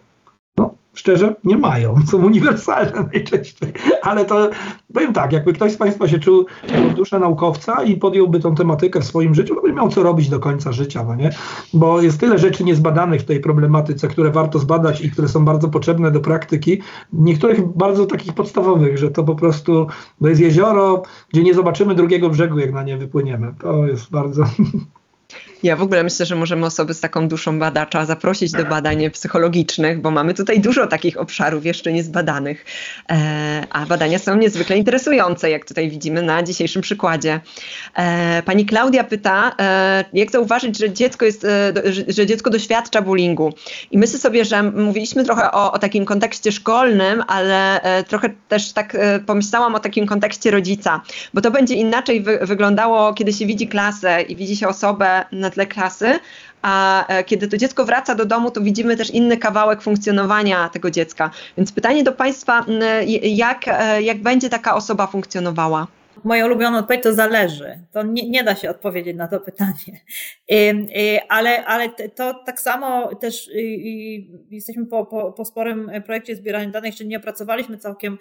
szczerze 0.99 1.35
nie 1.45 1.59
mają, 1.59 1.95
są 2.11 2.27
uniwersalne 2.27 3.09
najczęściej. 3.13 3.73
Ale 4.03 4.25
to 4.25 4.51
powiem 4.95 5.13
tak, 5.13 5.33
jakby 5.33 5.53
ktoś 5.53 5.73
z 5.73 5.77
Państwa 5.77 6.09
się 6.09 6.19
czuł 6.19 6.47
jako 6.73 6.97
dusza 6.97 7.19
naukowca 7.19 7.83
i 7.83 7.97
podjąłby 7.97 8.41
tą 8.41 8.55
tematykę 8.55 9.01
w 9.01 9.05
swoim 9.05 9.35
życiu, 9.35 9.55
to 9.55 9.63
by 9.63 9.73
miał 9.73 9.89
co 9.89 10.03
robić 10.03 10.29
do 10.29 10.41
końca 10.41 10.73
życia, 10.73 11.05
no 11.05 11.15
nie? 11.15 11.31
Bo 11.75 12.01
jest 12.03 12.21
tyle 12.21 12.39
rzeczy 12.39 12.65
niezbadanych 12.65 13.21
w 13.21 13.25
tej 13.25 13.41
problematyce, 13.41 14.09
które 14.09 14.31
warto 14.31 14.59
zbadać 14.59 15.01
i 15.01 15.11
które 15.11 15.29
są 15.29 15.45
bardzo 15.45 15.69
potrzebne 15.69 16.11
do 16.11 16.21
praktyki. 16.21 16.83
Niektórych 17.13 17.77
bardzo 17.77 18.07
takich 18.07 18.33
podstawowych, 18.33 18.99
że 18.99 19.11
to 19.11 19.25
po 19.25 19.35
prostu 19.35 19.87
to 20.21 20.29
jest 20.29 20.41
jezioro, 20.41 21.03
gdzie 21.29 21.43
nie 21.43 21.55
zobaczymy 21.55 21.95
drugiego 21.95 22.31
brzegu, 22.31 22.59
jak 22.59 22.73
na 22.73 22.83
nie 22.83 22.97
wypłyniemy. 22.97 23.55
To 23.61 23.87
jest 23.87 24.11
bardzo 24.11 24.45
Ja 25.63 25.77
w 25.77 25.83
ogóle 25.83 26.03
myślę, 26.03 26.27
że 26.27 26.37
możemy 26.37 26.67
osoby 26.67 26.95
z 26.95 27.01
taką 27.01 27.29
duszą 27.29 27.59
badacza 27.59 28.07
zaprosić 28.07 28.53
do 28.53 28.65
badań 28.65 29.11
psychologicznych, 29.11 30.01
bo 30.01 30.11
mamy 30.11 30.35
tutaj 30.35 30.61
dużo 30.61 30.87
takich 30.87 31.21
obszarów 31.21 31.67
jeszcze 31.67 31.93
niezbadanych, 31.93 32.65
e, 33.11 33.67
a 33.71 33.87
badania 33.87 34.19
są 34.19 34.37
niezwykle 34.37 34.77
interesujące, 34.77 35.51
jak 35.51 35.65
tutaj 35.65 35.91
widzimy 35.91 36.23
na 36.23 36.43
dzisiejszym 36.43 36.83
przykładzie. 36.83 37.41
E, 37.95 38.43
pani 38.43 38.67
Klaudia 38.67 39.05
pyta, 39.05 39.55
e, 39.61 40.05
jak 40.13 40.31
zauważyć, 40.31 40.79
że 40.79 40.93
dziecko, 40.93 41.25
jest, 41.25 41.47
że 42.09 42.27
dziecko 42.27 42.51
doświadcza 42.51 43.03
bullyingu. 43.03 43.55
I 43.91 43.99
myślę 43.99 44.19
sobie, 44.19 44.45
że 44.45 44.63
mówiliśmy 44.63 45.25
trochę 45.25 45.53
o, 45.53 45.73
o 45.73 45.79
takim 45.79 46.05
kontekście 46.05 46.53
szkolnym, 46.53 47.23
ale 47.27 47.81
trochę 48.09 48.31
też 48.49 48.73
tak 48.73 48.97
pomyślałam 49.27 49.75
o 49.75 49.81
takim 49.81 50.07
kontekście 50.07 50.51
rodzica, 50.51 51.01
bo 51.35 51.41
to 51.41 51.51
będzie 51.51 51.75
inaczej 51.75 52.23
wy 52.23 52.39
wyglądało, 52.43 53.15
kiedy 53.15 53.33
się 53.33 53.47
widzi 53.47 53.69
klasę 53.69 54.23
i 54.23 54.37
widzi 54.37 54.57
się 54.57 54.69
osobę 54.69 55.25
na 55.33 55.48
na 55.49 55.55
tle 55.55 55.67
klasy, 55.67 56.21
a 56.63 57.07
e, 57.09 57.25
kiedy 57.25 57.49
to 57.49 57.57
dziecko 57.57 57.85
wraca 57.85 58.15
do 58.15 58.25
domu, 58.25 58.51
to 58.51 58.61
widzimy 58.61 58.97
też 58.97 59.11
inny 59.11 59.37
kawałek 59.37 59.83
funkcjonowania 59.83 60.69
tego 60.69 60.91
dziecka. 60.91 61.31
Więc 61.57 61.73
pytanie 61.73 62.05
do 62.05 62.13
Państwa, 62.13 62.65
jak, 63.23 63.69
e, 63.69 64.03
jak 64.03 64.23
będzie 64.23 64.49
taka 64.49 64.75
osoba 64.75 65.07
funkcjonowała? 65.07 65.87
Moja 66.25 66.47
ulubiona 66.47 66.79
odpowiedź 66.79 67.03
to 67.03 67.15
zależy. 67.15 67.81
To 67.93 68.03
nie, 68.03 68.31
nie 68.31 68.45
da 68.45 68.55
się 68.55 68.71
odpowiedzieć 68.71 69.17
na 69.17 69.29
to 69.29 69.41
pytanie. 69.41 70.01
Y, 70.53 71.19
ale, 71.29 71.65
ale 71.65 71.89
to 72.15 72.35
tak 72.47 72.61
samo 72.61 73.15
też 73.15 73.49
y, 73.49 73.53
y, 73.53 74.27
jesteśmy 74.51 74.87
po, 74.87 75.07
po, 75.07 75.33
po 75.33 75.45
sporym 75.45 75.91
projekcie 76.07 76.37
zbierania 76.37 76.71
danych, 76.71 76.87
jeszcze 76.87 77.05
nie 77.05 77.17
opracowaliśmy 77.17 77.79
całkiem, 77.79 78.19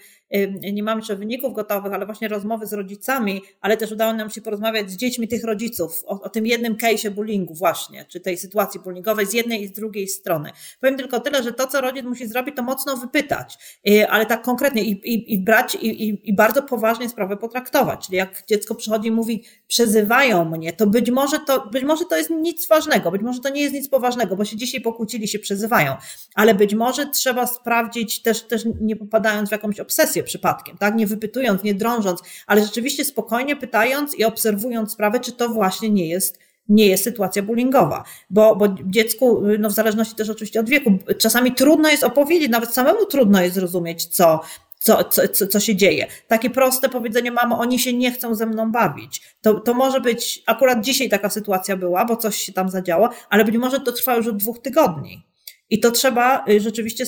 nie 0.74 0.84
mamy 0.84 1.02
jeszcze 1.02 1.16
wyników 1.16 1.54
gotowych, 1.54 1.94
ale 1.94 2.06
właśnie 2.06 2.28
rozmowy 2.28 2.66
z 2.66 2.74
rodzicami, 2.74 3.42
ale 3.62 3.78
też 3.78 3.92
udało 3.92 4.14
nam 4.14 4.30
się 4.30 4.42
porozmawiać 4.42 4.92
z 4.92 4.98
dziećmi 4.98 5.28
tych 5.28 5.44
rodziców 5.44 6.04
o, 6.06 6.22
o 6.22 6.30
tym 6.30 6.48
jednym 6.48 6.76
case'ie 6.76 7.10
bullyingu 7.10 7.54
właśnie, 7.54 8.06
czy 8.06 8.20
tej 8.20 8.38
sytuacji 8.38 8.80
bullyingowej 8.80 9.26
z 9.26 9.34
jednej 9.34 9.62
i 9.64 9.68
z 9.68 9.72
drugiej 9.72 10.08
strony. 10.08 10.50
Powiem 10.82 10.98
tylko 10.98 11.20
tyle, 11.20 11.44
że 11.44 11.54
to, 11.54 11.68
co 11.68 11.82
rodzic 11.82 12.06
musi 12.06 12.28
zrobić, 12.28 12.56
to 12.56 12.64
mocno 12.64 12.98
wypytać, 12.98 13.80
ale 14.10 14.26
tak 14.26 14.42
konkretnie 14.42 14.84
i, 14.84 14.92
i, 14.92 15.34
i 15.34 15.44
brać 15.44 15.76
i, 15.76 16.30
i 16.30 16.36
bardzo 16.36 16.64
poważnie 16.64 17.10
sprawę 17.10 17.38
potraktować. 17.38 17.87
Czyli 17.96 18.18
jak 18.18 18.44
dziecko 18.48 18.76
przychodzi 18.76 19.08
i 19.08 19.12
mówi, 19.12 19.44
przezywają 19.68 20.46
mnie, 20.46 20.74
to 20.74 20.88
być 20.88 21.12
może 21.12 21.40
to, 21.40 21.68
być 21.68 21.84
może 21.84 22.06
to 22.06 22.18
jest 22.18 22.30
nic 22.30 22.68
ważnego, 22.68 23.12
być 23.12 23.22
może 23.22 23.40
to 23.40 23.50
nie 23.50 23.62
jest 23.62 23.74
nic 23.74 23.90
poważnego, 23.90 24.36
bo 24.36 24.46
się 24.46 24.58
dzisiaj 24.58 24.82
pokłócili, 24.82 25.28
się 25.28 25.40
przezywają, 25.40 25.96
ale 26.36 26.56
być 26.56 26.76
może 26.76 27.06
trzeba 27.06 27.48
sprawdzić, 27.48 28.22
też, 28.22 28.42
też 28.42 28.64
nie 28.82 28.96
popadając 28.96 29.50
w 29.50 29.52
jakąś 29.52 29.80
obsesję 29.80 30.24
przypadkiem, 30.24 30.78
tak? 30.78 30.96
Nie 30.96 31.08
wypytując, 31.08 31.64
nie 31.64 31.74
drążąc, 31.74 32.22
ale 32.48 32.66
rzeczywiście 32.66 33.06
spokojnie 33.06 33.56
pytając 33.56 34.20
i 34.20 34.26
obserwując 34.26 34.92
sprawę, 34.92 35.20
czy 35.20 35.32
to 35.32 35.50
właśnie 35.50 35.90
nie 35.90 36.08
jest 36.10 36.48
nie 36.70 36.88
jest 36.88 37.04
sytuacja 37.04 37.44
bullyingowa, 37.44 38.04
bo, 38.30 38.56
bo 38.56 38.68
dziecku, 38.86 39.42
no 39.60 39.70
w 39.70 39.74
zależności 39.74 40.16
też 40.16 40.30
oczywiście 40.30 40.60
od 40.60 40.70
wieku, 40.70 40.98
czasami 41.18 41.52
trudno 41.52 41.90
jest 41.90 42.04
opowiedzieć, 42.04 42.50
nawet 42.50 42.74
samemu 42.74 43.06
trudno 43.06 43.42
jest 43.42 43.56
zrozumieć, 43.56 44.06
co, 44.06 44.42
co, 44.80 45.04
co, 45.04 45.48
co 45.48 45.60
się 45.60 45.76
dzieje. 45.76 46.08
Takie 46.28 46.50
proste 46.50 46.90
powiedzenie, 46.90 47.32
mamo, 47.32 47.60
oni 47.60 47.80
się 47.80 47.94
nie 47.94 48.12
chcą 48.12 48.36
ze 48.36 48.46
mną 48.46 48.72
bawić. 48.72 49.22
To, 49.42 49.60
to 49.60 49.74
może 49.74 50.02
być, 50.02 50.44
akurat 50.46 50.82
dzisiaj 50.82 51.10
taka 51.10 51.30
sytuacja 51.30 51.78
była, 51.78 52.06
bo 52.06 52.16
coś 52.16 52.38
się 52.38 52.54
tam 52.54 52.70
zadziało, 52.70 53.10
ale 53.30 53.46
być 53.46 53.58
może 53.58 53.80
to 53.80 53.92
trwa 53.92 54.16
już 54.16 54.28
od 54.28 54.38
dwóch 54.38 54.60
tygodni. 54.60 55.27
I 55.70 55.80
to 55.80 55.92
trzeba 55.92 56.46
y, 56.50 56.60
rzeczywiście 56.60 57.06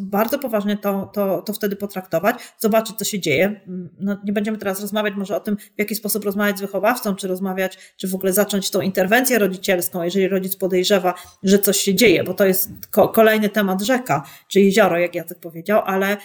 bardzo 0.00 0.38
poważnie 0.38 0.76
to, 0.76 1.10
to, 1.14 1.42
to 1.42 1.52
wtedy 1.52 1.76
potraktować, 1.76 2.36
zobaczyć, 2.58 2.96
co 2.96 3.04
się 3.04 3.20
dzieje. 3.20 3.44
Mm, 3.68 3.88
no, 4.00 4.16
nie 4.24 4.32
będziemy 4.32 4.58
teraz 4.58 4.80
rozmawiać 4.80 5.14
może 5.16 5.36
o 5.36 5.40
tym, 5.40 5.56
w 5.56 5.78
jaki 5.78 5.94
sposób 5.94 6.24
rozmawiać 6.24 6.58
z 6.58 6.60
wychowawcą, 6.60 7.14
czy 7.14 7.28
rozmawiać, 7.28 7.78
czy 7.96 8.08
w 8.08 8.14
ogóle 8.14 8.32
zacząć 8.32 8.70
tą 8.70 8.80
interwencję 8.80 9.38
rodzicielską, 9.38 10.02
jeżeli 10.02 10.28
rodzic 10.28 10.56
podejrzewa, 10.56 11.14
że 11.42 11.58
coś 11.58 11.76
się 11.76 11.94
dzieje, 11.94 12.24
bo 12.24 12.34
to 12.34 12.46
jest 12.46 12.70
ko 12.90 13.08
kolejny 13.08 13.48
temat 13.48 13.82
rzeka, 13.82 14.24
czy 14.48 14.60
jezioro, 14.60 14.98
jak 14.98 15.14
Jacek 15.14 15.38
powiedział, 15.38 15.82
ale, 15.84 16.16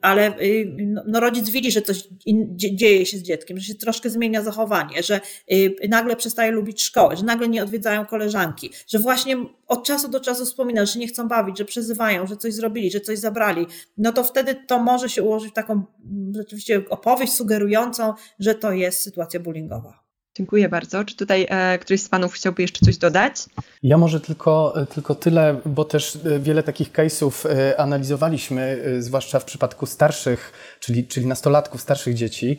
ale 0.00 0.34
no, 0.78 1.02
no, 1.06 1.20
rodzic 1.20 1.50
widzi, 1.50 1.70
że 1.70 1.82
coś 1.82 2.08
dzieje 2.56 3.06
się 3.06 3.18
z 3.18 3.22
dzieckiem, 3.22 3.58
że 3.58 3.64
się 3.64 3.74
troszkę 3.74 4.10
zmienia 4.10 4.42
zachowanie, 4.42 5.02
że 5.02 5.20
y, 5.52 5.88
nagle 5.88 6.16
przestaje 6.16 6.50
lubić 6.50 6.82
szkołę, 6.82 7.16
że 7.16 7.24
nagle 7.24 7.48
nie 7.48 7.62
odwiedzają 7.62 8.06
koleżanki, 8.06 8.70
że 8.88 8.98
właśnie 8.98 9.36
od 9.66 9.86
czasu 9.86 10.08
do 10.08 10.20
czasu 10.20 10.44
wspomina, 10.44 10.86
że 10.86 10.98
nie 10.98 11.08
chcą 11.12 11.28
bawić, 11.28 11.58
że 11.58 11.64
przezywają, 11.64 12.26
że 12.26 12.36
coś 12.36 12.54
zrobili, 12.54 12.90
że 12.90 13.00
coś 13.00 13.18
zabrali, 13.18 13.66
no 13.98 14.12
to 14.12 14.24
wtedy 14.24 14.54
to 14.54 14.78
może 14.78 15.08
się 15.08 15.22
ułożyć 15.22 15.50
w 15.50 15.54
taką 15.54 15.72
mm, 15.72 16.32
rzeczywiście 16.34 16.82
opowieść 16.88 17.32
sugerującą, 17.32 18.14
że 18.38 18.54
to 18.54 18.72
jest 18.72 19.00
sytuacja 19.00 19.40
bullyingowa. 19.40 20.10
Dziękuję 20.36 20.68
bardzo. 20.68 21.04
Czy 21.04 21.16
tutaj 21.16 21.46
e, 21.50 21.78
któryś 21.78 22.02
z 22.02 22.08
Panów 22.08 22.32
chciałby 22.32 22.62
jeszcze 22.62 22.84
coś 22.84 22.96
dodać? 22.96 23.36
Ja 23.82 23.98
może 23.98 24.20
tylko, 24.20 24.82
e, 24.82 24.86
tylko 24.86 25.14
tyle, 25.14 25.60
bo 25.66 25.84
też 25.84 26.16
e, 26.16 26.38
wiele 26.38 26.62
takich 26.62 26.92
case'ów 26.92 27.48
e, 27.48 27.80
analizowaliśmy, 27.80 28.84
zwłaszcza 28.98 29.38
w 29.38 29.44
przypadku 29.44 29.86
starszych, 29.86 30.52
czyli, 30.80 31.06
czyli 31.06 31.26
nastolatków, 31.26 31.80
starszych 31.80 32.14
dzieci 32.14 32.56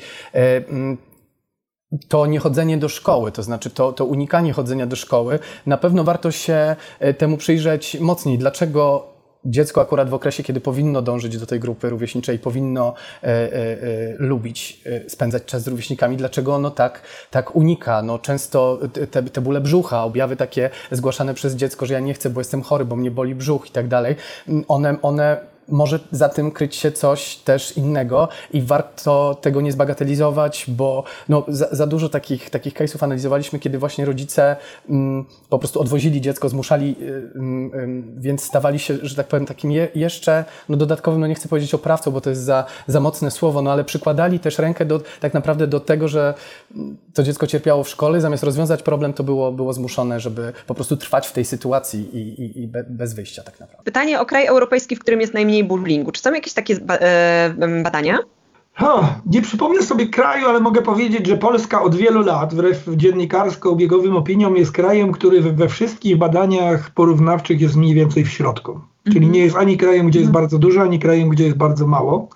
to 2.08 2.26
niechodzenie 2.26 2.78
do 2.78 2.89
szkoły, 2.89 3.32
to 3.32 3.44
znaczy 3.44 3.70
to, 3.70 3.94
to 3.94 4.06
unikanie 4.06 4.54
chodzenia 4.54 4.86
do 4.86 4.96
szkoły, 4.96 5.39
na 5.66 5.78
pewno 5.78 6.04
warto 6.04 6.32
się 6.32 6.76
e, 7.00 7.14
temu 7.14 7.38
przyjrzeć 7.38 7.98
mocniej. 8.00 8.38
Dlaczego 8.38 9.12
dziecko 9.46 9.82
akurat 9.82 10.10
w 10.10 10.14
okresie, 10.14 10.44
kiedy 10.44 10.62
powinno 10.62 11.02
dążyć 11.02 11.38
do 11.38 11.46
tej 11.46 11.60
grupy 11.60 11.89
rówieśniczej, 11.89 12.39
powinno 12.39 12.94
e, 13.24 13.28
e, 13.28 13.32
e, 13.32 13.78
lubić 14.18 14.82
e, 14.86 15.10
spędzać 15.10 15.46
czas 15.46 15.64
z 15.64 15.68
rówieśnikami, 15.68 16.18
dlaczego 16.18 16.56
ono 16.56 16.72
tak, 16.72 17.02
tak 17.32 17.56
unika? 17.56 18.02
No, 18.02 18.20
często 18.20 18.80
te, 19.12 19.24
te 19.24 19.42
bóle 19.42 19.62
brzucha, 19.62 20.04
objawy 20.04 20.36
takie 20.36 20.70
zgłaszane 20.92 21.34
przez 21.34 21.56
dziecko, 21.56 21.86
że 21.86 21.94
ja 21.94 22.00
nie 22.00 22.14
chcę, 22.14 22.30
bo 22.30 22.39
jestem 22.42 22.62
chory, 22.62 22.86
bo 22.86 22.96
mnie 22.96 23.12
boli 23.12 23.36
brzuch 23.36 23.70
i 23.70 23.72
tak 23.72 23.88
dalej, 23.88 24.16
one, 24.68 24.98
one 25.02 25.51
może 25.68 25.99
za 26.12 26.30
tym 26.30 26.51
kryć 26.51 26.76
się 26.76 26.91
coś 26.91 27.36
też 27.36 27.78
innego 27.78 28.30
i 28.53 28.62
warto 28.62 29.38
tego 29.41 29.62
nie 29.62 29.72
zbagatelizować, 29.72 30.66
bo 30.68 31.03
no, 31.30 31.45
za, 31.47 31.68
za 31.72 31.88
dużo 31.88 32.09
takich, 32.09 32.49
takich 32.49 32.74
case'ów 32.74 33.03
analizowaliśmy, 33.03 33.59
kiedy 33.59 33.78
właśnie 33.78 34.05
rodzice 34.05 34.55
mm, 34.89 35.26
po 35.49 35.59
prostu 35.59 35.82
odwozili 35.82 36.22
dziecko, 36.22 36.49
zmuszali, 36.49 36.95
y, 37.01 37.05
y, 37.05 38.03
więc 38.18 38.43
stawali 38.43 38.80
się, 38.80 38.97
że 39.01 39.16
tak 39.16 39.28
powiem, 39.28 39.45
takim 39.45 39.72
je, 39.72 39.88
jeszcze 39.95 40.45
no, 40.70 40.78
dodatkowym, 40.78 41.22
no 41.22 41.28
nie 41.28 41.36
chcę 41.36 41.49
powiedzieć 41.49 41.74
oprawcą, 41.74 42.12
bo 42.12 42.22
to 42.22 42.30
jest 42.30 42.41
za, 42.41 42.66
za 42.88 42.99
mocne 42.99 43.32
słowo, 43.32 43.62
no 43.62 43.72
ale 43.72 43.84
przykładali 43.84 44.39
też 44.39 44.59
rękę 44.59 44.86
do, 44.86 45.01
tak 45.20 45.34
naprawdę 45.34 45.68
do 45.68 45.80
tego, 45.80 46.07
że 46.07 46.34
to 47.14 47.24
dziecko 47.24 47.47
cierpiało 47.47 47.84
w 47.84 47.89
szkole, 47.89 48.22
zamiast 48.22 48.43
rozwiązać 48.43 48.84
problem, 48.84 49.14
to 49.14 49.24
było, 49.24 49.51
było 49.51 49.74
zmuszone, 49.74 50.20
żeby 50.20 50.53
po 50.68 50.76
prostu 50.76 50.97
trwać 50.97 51.28
w 51.28 51.32
tej 51.32 51.45
sytuacji 51.45 52.18
i, 52.18 52.43
i, 52.43 52.64
i 52.64 52.68
bez 52.89 53.14
wyjścia 53.14 53.43
tak 53.43 53.59
naprawdę. 53.59 53.84
Pytanie 53.84 54.20
o 54.20 54.26
kraj 54.26 54.45
europejski, 54.45 54.95
w 54.95 54.99
którym 54.99 55.22
jest 55.22 55.34
najmniej 55.34 55.61
bullyingu. 55.64 56.12
Czy 56.12 56.22
są 56.22 56.34
jakieś 56.34 56.53
takie 56.53 56.76
e, 56.89 57.84
badania? 57.84 58.18
nie 59.26 59.41
przypomnę 59.41 59.82
sobie 59.82 60.07
kraju, 60.07 60.47
ale 60.47 60.59
mogę 60.59 60.82
powiedzieć, 60.82 61.28
że 61.28 61.38
Polska 61.38 61.82
od 61.82 61.95
wielu 61.95 62.22
lat, 62.22 62.53
wbrew 62.53 62.88
dziennikarsko-obiegowym 62.88 64.16
opiniom, 64.16 64.57
jest 64.57 64.72
krajem, 64.72 65.12
który 65.12 65.41
we 65.41 65.70
wszystkich 65.70 66.18
badaniach 66.18 66.89
porównawczych 66.89 67.62
jest 67.62 67.76
mniej 67.76 67.93
więcej 67.93 68.26
w 68.26 68.32
środku. 68.32 68.80
Czyli 69.03 69.18
mhm. 69.18 69.34
nie 69.34 69.39
jest 69.39 69.55
ani 69.55 69.78
krajem, 69.78 70.07
gdzie 70.07 70.20
jest 70.20 70.30
mhm. 70.30 70.43
bardzo 70.43 70.57
dużo, 70.57 70.82
ani 70.82 70.99
krajem, 70.99 71.30
gdzie 71.30 71.43
jest 71.43 71.57
bardzo 71.57 71.88
mało. 71.88 72.28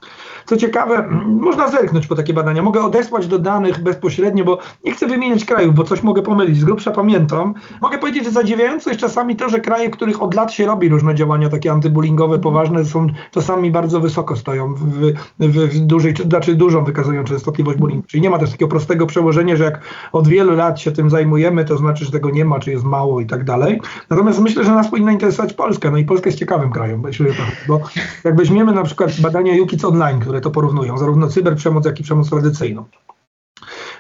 Co 0.46 0.58
ciekawe, 0.58 1.10
można 1.26 1.68
zerknąć 1.68 2.08
po 2.08 2.16
takie 2.16 2.34
badania. 2.34 2.64
Mogę 2.64 2.84
odesłać 2.84 3.28
do 3.28 3.39
danych 3.39 3.84
bezpośrednio, 3.84 4.46
bo 4.46 4.58
nie 4.84 4.91
chcę 4.91 5.08
wymieniać 5.08 5.46
krajów, 5.46 5.76
bo 5.76 5.84
coś 5.84 6.04
mogę 6.04 6.22
pomylić. 6.22 6.60
Z 6.60 6.64
grubsza 6.64 6.91
pamiętam. 6.91 7.54
Mogę 7.82 7.98
powiedzieć, 7.98 8.26
że 8.26 8.32
zadziwiające 8.32 8.89
jest 8.89 9.02
czasami 9.02 9.36
to, 9.36 9.50
że 9.50 9.60
kraje, 9.60 9.89
których 9.89 10.22
od 10.22 10.34
lat 10.34 10.52
się 10.52 10.66
robi 10.66 10.89
różne 10.89 11.16
działania 11.16 11.50
takie 11.50 11.72
antybullyingowe, 11.72 12.39
poważne, 12.39 12.86
są 12.86 13.08
czasami 13.32 13.72
bardzo 13.72 14.00
wysoko 14.00 14.36
stoją 14.36 14.74
w, 14.74 14.84
w, 15.39 15.58
w 15.58 15.80
dużej, 15.80 16.14
znaczy 16.16 16.56
dużą 16.56 16.84
wykazują 16.84 17.24
częstotliwość 17.24 17.78
bullyingu. 17.78 18.08
Czyli 18.08 18.22
nie 18.22 18.30
ma 18.30 18.39
też 18.39 18.52
takiego 18.52 18.70
prostego 18.70 19.06
przełożenia, 19.06 19.56
że 19.56 19.64
jak 19.64 19.80
od 20.12 20.28
wielu 20.28 20.56
lat 20.56 20.80
się 20.80 20.91
tym 20.91 21.10
zajmujemy, 21.10 21.66
to 21.66 21.78
znaczy, 21.78 22.06
że 22.06 22.12
tego 22.12 22.30
nie 22.30 22.46
ma, 22.46 22.60
czy 22.60 22.72
jest 22.72 22.84
mało 22.84 23.22
i 23.22 23.26
tak 23.26 23.43
dalej. 23.43 23.82
Natomiast 24.10 24.39
myślę, 24.39 24.64
że 24.64 24.72
nas 24.72 24.89
powinna 24.89 25.12
interesować 25.12 25.54
Polska. 25.54 25.91
No 25.91 25.98
i 25.98 26.06
Polska 26.06 26.28
jest 26.30 26.39
ciekawym 26.39 26.72
krajem, 26.72 27.02
bo 27.68 27.82
jak 28.24 28.36
weźmiemy 28.36 28.74
na 28.74 28.84
przykład 28.84 29.22
badania 29.22 29.64
UKIDS 29.64 29.86
Online, 29.86 30.20
które 30.20 30.35
to 30.42 30.52
porównują, 30.52 30.98
zarówno 30.98 31.28
cyberprzemoc, 31.28 31.86
jak 31.86 32.00
i 32.00 32.04
przemoc 32.04 32.30
tradycyjną. 32.30 32.86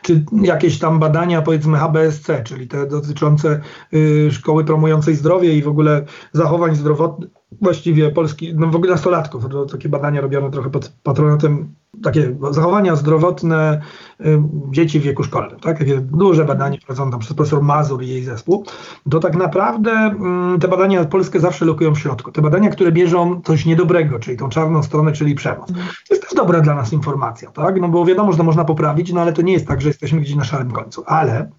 Czy 0.01 0.25
jakieś 0.41 0.79
tam 0.79 0.99
badania, 0.99 1.41
powiedzmy 1.41 1.77
HBSC, 1.77 2.43
czyli 2.43 2.67
te 2.67 2.87
dotyczące 2.87 3.61
y, 3.93 4.31
szkoły 4.31 4.65
promującej 4.65 5.15
zdrowie 5.15 5.57
i 5.57 5.61
w 5.61 5.67
ogóle 5.67 6.05
zachowań 6.33 6.75
zdrowotnych, 6.75 7.29
właściwie 7.51 8.11
Polski, 8.11 8.53
no 8.55 8.67
w 8.67 8.75
ogóle 8.75 8.91
nastolatków, 8.91 9.49
to 9.49 9.65
takie 9.65 9.89
badania 9.89 10.21
robione 10.21 10.51
trochę 10.51 10.69
pod 10.69 10.93
patronatem 11.03 11.75
takie 12.03 12.35
zachowania 12.51 12.95
zdrowotne 12.95 13.81
y, 14.21 14.41
dzieci 14.71 14.99
w 14.99 15.03
wieku 15.03 15.23
szkolnym, 15.23 15.59
tak? 15.59 15.79
Takie 15.79 16.01
duże 16.01 16.45
badanie 16.45 16.77
prowadzone 16.77 17.11
tam 17.11 17.19
przez 17.19 17.33
profesor 17.33 17.63
Mazur 17.63 18.03
i 18.03 18.07
jej 18.07 18.23
zespół, 18.23 18.65
to 19.09 19.19
tak 19.19 19.35
naprawdę 19.35 19.91
mm, 19.91 20.59
te 20.59 20.67
badania 20.67 21.05
polskie 21.05 21.39
zawsze 21.39 21.65
lokują 21.65 21.95
w 21.95 21.99
środku. 21.99 22.31
Te 22.31 22.41
badania, 22.41 22.69
które 22.69 22.91
bierzą 22.91 23.41
coś 23.41 23.65
niedobrego, 23.65 24.19
czyli 24.19 24.37
tą 24.37 24.49
czarną 24.49 24.83
stronę, 24.83 25.11
czyli 25.11 25.35
przemoc. 25.35 25.67
To 25.67 26.13
jest 26.13 26.23
też 26.23 26.33
dobra 26.33 26.61
dla 26.61 26.75
nas 26.75 26.93
informacja, 26.93 27.51
tak? 27.51 27.81
No 27.81 27.89
bo 27.89 28.05
wiadomo, 28.05 28.31
że 28.31 28.37
to 28.37 28.43
można 28.43 28.65
poprawić, 28.65 29.13
no 29.13 29.21
ale 29.21 29.33
to 29.33 29.41
nie 29.41 29.53
jest 29.53 29.67
tak, 29.67 29.81
że 29.81 29.87
jesteśmy 29.87 30.21
gdzieś 30.21 30.35
na 30.35 30.43
szarym 30.43 30.71
końcu. 30.71 31.03
Ale 31.05 31.49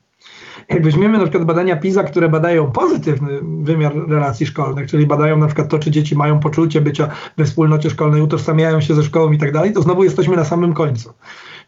jak 0.68 0.82
weźmiemy 0.82 1.18
na 1.18 1.24
przykład 1.24 1.44
badania 1.44 1.76
PISA, 1.76 2.02
które 2.02 2.28
badają 2.28 2.72
pozytywny 2.72 3.40
wymiar 3.62 4.08
relacji 4.08 4.46
szkolnych, 4.46 4.90
czyli 4.90 5.06
badają 5.06 5.36
na 5.36 5.46
przykład 5.46 5.68
to, 5.68 5.78
czy 5.78 5.90
dzieci 5.90 6.16
mają 6.16 6.40
poczucie 6.40 6.80
bycia 6.80 7.08
we 7.36 7.44
wspólnocie 7.44 7.90
szkolnej, 7.90 8.22
utożsamiają 8.22 8.80
się 8.80 8.94
ze 8.94 9.02
szkołą 9.02 9.32
i 9.32 9.38
tak 9.38 9.52
dalej, 9.52 9.72
to 9.72 9.82
znowu 9.82 10.04
jesteśmy 10.04 10.36
na 10.36 10.44
samym 10.44 10.74
końcu. 10.74 11.12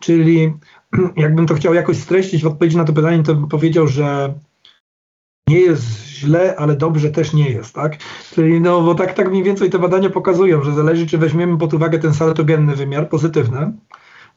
Czyli 0.00 0.54
jakbym 1.16 1.46
to 1.46 1.54
chciał 1.54 1.74
jakoś 1.74 1.96
streścić 1.96 2.42
w 2.42 2.46
odpowiedzi 2.46 2.76
na 2.76 2.84
to 2.84 2.92
pytanie, 2.92 3.22
to 3.22 3.34
bym 3.34 3.48
powiedział, 3.48 3.86
że 3.86 4.34
nie 5.48 5.60
jest 5.60 6.06
źle, 6.06 6.56
ale 6.56 6.76
dobrze 6.76 7.10
też 7.10 7.32
nie 7.32 7.50
jest, 7.50 7.74
tak? 7.74 7.96
Czyli 8.34 8.60
no, 8.60 8.80
bo 8.80 8.94
tak, 8.94 9.14
tak 9.14 9.30
mniej 9.30 9.42
więcej 9.42 9.70
te 9.70 9.78
badania 9.78 10.10
pokazują, 10.10 10.62
że 10.62 10.72
zależy, 10.72 11.06
czy 11.06 11.18
weźmiemy 11.18 11.58
pod 11.58 11.74
uwagę 11.74 11.98
ten 11.98 12.14
salatogenny 12.14 12.76
wymiar, 12.76 13.08
pozytywny, 13.08 13.72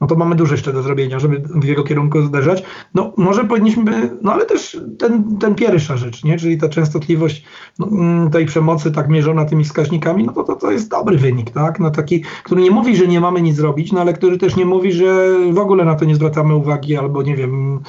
no 0.02 0.08
to 0.08 0.16
mamy 0.16 0.36
dużo 0.36 0.54
jeszcze 0.54 0.74
do 0.74 0.84
zrobienia, 0.84 1.20
żeby 1.20 1.44
w 1.56 1.64
jego 1.64 1.84
kierunku 1.84 2.22
zderzać. 2.22 2.64
No 2.94 3.14
może 3.18 3.44
powinniśmy, 3.44 4.18
no 4.22 4.34
ale 4.34 4.46
też 4.46 4.82
ten, 5.00 5.38
ten 5.38 5.56
pierwsza 5.56 5.98
rzecz, 5.98 6.24
nie? 6.24 6.38
czyli 6.38 6.58
ta 6.58 6.70
częstotliwość 6.70 7.46
no, 7.80 7.88
mm, 7.88 8.32
tej 8.32 8.46
przemocy 8.46 8.92
tak 8.92 9.10
mierzona 9.10 9.46
tymi 9.46 9.64
wskaźnikami, 9.64 10.24
no 10.24 10.34
to, 10.34 10.44
to, 10.44 10.56
to 10.56 10.72
jest 10.72 10.90
dobry 10.90 11.18
wynik, 11.18 11.50
tak? 11.50 11.80
No 11.80 11.92
taki, 11.92 12.24
który 12.44 12.62
nie 12.62 12.72
mówi, 12.72 12.96
że 12.96 13.08
nie 13.08 13.22
mamy 13.22 13.42
nic 13.42 13.56
zrobić, 13.56 13.92
no 13.92 14.02
ale 14.02 14.14
który 14.14 14.38
też 14.38 14.56
nie 14.56 14.66
mówi, 14.66 14.92
że 14.92 15.36
w 15.52 15.60
ogóle 15.60 15.86
na 15.86 15.96
to 15.96 16.06
nie 16.06 16.16
zwracamy 16.16 16.56
uwagi 16.56 16.98
albo 16.98 17.24
nie 17.24 17.36
wiem, 17.36 17.80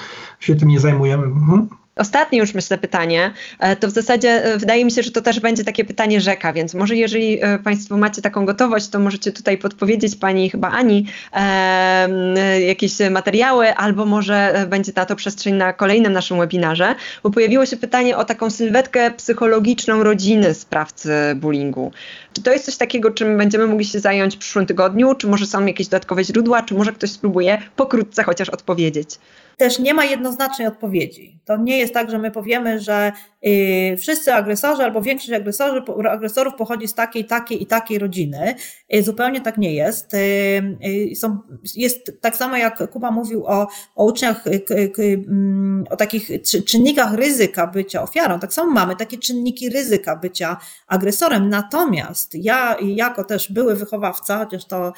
się 0.40 0.54
tym 0.54 0.68
nie 0.68 0.80
zajmujemy. 0.80 1.24
Mhm. 1.24 1.68
Ostatnie 1.97 2.38
już 2.38 2.55
myślę 2.55 2.78
pytanie, 2.78 3.30
e, 3.59 3.76
to 3.76 3.88
w 3.88 3.90
zasadzie 3.90 4.45
e, 4.45 4.59
wydaje 4.59 4.84
mi 4.84 4.90
się, 4.90 5.03
że 5.03 5.11
to 5.11 5.22
też 5.22 5.40
będzie 5.40 5.64
takie 5.64 5.84
pytanie 5.84 6.20
rzeka, 6.20 6.53
więc 6.53 6.74
może 6.74 6.97
jeżeli 6.97 7.43
e, 7.43 7.59
Państwo 7.59 7.97
macie 7.97 8.22
taką 8.22 8.47
gotowość, 8.47 8.88
to 8.88 8.99
możecie 8.99 9.32
tutaj 9.32 9.59
podpowiedzieć 9.59 10.16
Pani 10.16 10.51
chyba 10.51 10.70
Ani 10.70 11.07
e, 11.32 12.61
jakieś 12.61 12.93
materiały, 13.11 13.74
albo 13.74 14.07
może 14.07 14.66
będzie 14.68 14.93
na 14.97 15.07
to 15.07 15.16
przestrzeń 15.16 15.55
na 15.55 15.72
kolejnym 15.72 16.12
naszym 16.12 16.38
webinarze, 16.38 16.95
bo 17.22 17.30
pojawiło 17.30 17.66
się 17.66 17.76
pytanie 17.76 18.16
o 18.16 18.24
taką 18.24 18.51
sylwetkę 18.51 19.11
psychologiczną 19.11 20.03
rodziny 20.03 20.55
sprawcy 20.55 21.12
bullyingu. 21.36 21.93
Czy 22.33 22.43
to 22.43 22.53
jest 22.53 22.64
coś 22.64 22.76
takiego, 22.76 23.11
czym 23.11 23.39
będziemy 23.39 23.66
mogli 23.66 23.85
się 23.85 24.01
zająć 24.01 24.37
w 24.37 24.39
przyszłym 24.39 24.66
tygodniu, 24.66 25.14
czy 25.14 25.26
może 25.26 25.47
są 25.47 25.66
jakieś 25.66 25.89
dodatkowe 25.89 26.24
źródła, 26.24 26.62
czy 26.62 26.74
może 26.74 26.93
ktoś 26.93 27.11
spróbuje 27.11 27.62
pokrótce 27.76 28.22
chociaż 28.22 28.49
odpowiedzieć? 28.49 29.18
też 29.62 29.78
nie 29.78 29.95
ma 29.95 30.05
jednoznacznej 30.05 30.68
odpowiedzi. 30.68 31.41
To 31.45 31.57
nie 31.57 31.78
jest 31.78 31.95
tak, 31.95 32.11
że 32.11 32.18
my 32.18 32.30
powiemy, 32.30 32.80
że 32.80 33.12
y, 33.47 33.97
wszyscy 33.97 34.35
agresorzy 34.35 34.83
albo 34.83 35.03
większość 35.03 35.33
agresorzy, 35.33 35.83
agresorów 36.11 36.55
pochodzi 36.55 36.89
z 36.89 36.95
takiej, 36.95 37.24
takiej 37.24 37.62
i 37.62 37.66
takiej 37.66 37.99
rodziny. 37.99 38.55
Y, 38.95 39.03
zupełnie 39.03 39.41
tak 39.41 39.59
nie 39.59 39.74
jest. 39.74 40.14
Y, 40.14 41.16
są, 41.16 41.39
jest 41.76 42.12
tak 42.20 42.37
samo 42.37 42.57
jak 42.57 42.91
Kuba 42.91 43.11
mówił 43.11 43.47
o, 43.47 43.68
o 43.97 44.05
uczniach, 44.05 44.45
mm, 44.99 45.85
o 45.91 45.97
takich 45.97 46.28
czynnikach 46.66 47.14
ryzyka 47.14 47.66
bycia 47.66 48.03
ofiarą. 48.03 48.41
Tak 48.41 48.53
samo 48.53 48.70
mamy 48.70 48.97
takie 48.97 49.18
czynniki 49.18 49.70
ryzyka 49.70 50.16
bycia 50.16 50.57
agresorem. 50.87 51.49
Natomiast 51.49 52.21
ja, 52.34 52.76
jako 52.80 53.24
też 53.24 53.52
były 53.52 53.76
wychowawca, 53.76 54.38
chociaż 54.38 54.64
to, 54.64 54.92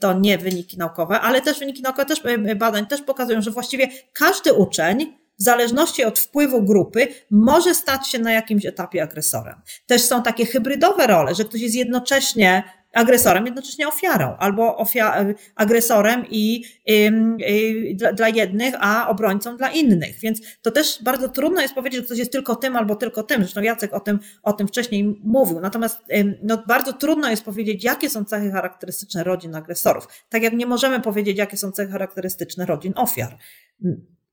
to 0.00 0.18
nie 0.18 0.38
wyniki 0.38 0.78
naukowe, 0.78 1.20
ale 1.20 1.40
też 1.40 1.58
wyniki 1.58 1.82
naukowe 1.82 2.06
też 2.06 2.22
badań 2.56 2.86
też 2.86 3.02
pokazują, 3.02 3.42
że 3.42 3.50
właściwie 3.50 3.88
każdy 4.12 4.52
uczeń 4.52 5.16
w 5.38 5.42
zależności 5.42 6.04
od 6.04 6.18
wpływu 6.18 6.62
grupy, 6.62 7.08
może 7.30 7.74
stać 7.74 8.08
się 8.08 8.18
na 8.18 8.32
jakimś 8.32 8.66
etapie 8.66 9.02
agresorem. 9.02 9.60
Też 9.86 10.02
są 10.02 10.22
takie 10.22 10.46
hybrydowe 10.46 11.06
role, 11.06 11.34
że 11.34 11.44
ktoś 11.44 11.60
jest 11.60 11.74
jednocześnie 11.74 12.64
agresorem, 12.94 13.46
jednocześnie 13.46 13.88
ofiarą, 13.88 14.36
albo 14.38 14.84
ofia- 14.84 15.34
agresorem 15.54 16.24
i 16.30 16.64
y, 16.90 17.94
dla, 17.94 18.12
dla, 18.12 18.28
jednych, 18.28 18.74
a 18.80 19.08
obrońcą 19.08 19.56
dla 19.56 19.68
innych. 19.70 20.18
Więc 20.18 20.40
to 20.62 20.70
też 20.70 20.98
bardzo 21.02 21.28
trudno 21.28 21.60
jest 21.60 21.74
powiedzieć, 21.74 22.00
że 22.00 22.06
ktoś 22.06 22.18
jest 22.18 22.32
tylko 22.32 22.56
tym 22.56 22.76
albo 22.76 22.96
tylko 22.96 23.22
tym. 23.22 23.40
Zresztą 23.42 23.62
Jacek 23.62 23.94
o 23.94 24.00
tym, 24.00 24.18
o 24.42 24.52
tym 24.52 24.68
wcześniej 24.68 25.20
mówił. 25.24 25.60
Natomiast 25.60 25.98
no, 26.42 26.62
bardzo 26.66 26.92
trudno 26.92 27.30
jest 27.30 27.44
powiedzieć, 27.44 27.84
jakie 27.84 28.10
są 28.10 28.24
cechy 28.24 28.50
charakterystyczne 28.50 29.24
rodzin 29.24 29.54
agresorów. 29.54 30.08
Tak 30.28 30.42
jak 30.42 30.52
nie 30.52 30.66
możemy 30.66 31.00
powiedzieć, 31.00 31.38
jakie 31.38 31.56
są 31.56 31.72
cechy 31.72 31.92
charakterystyczne 31.92 32.66
rodzin 32.66 32.92
ofiar. 32.96 33.38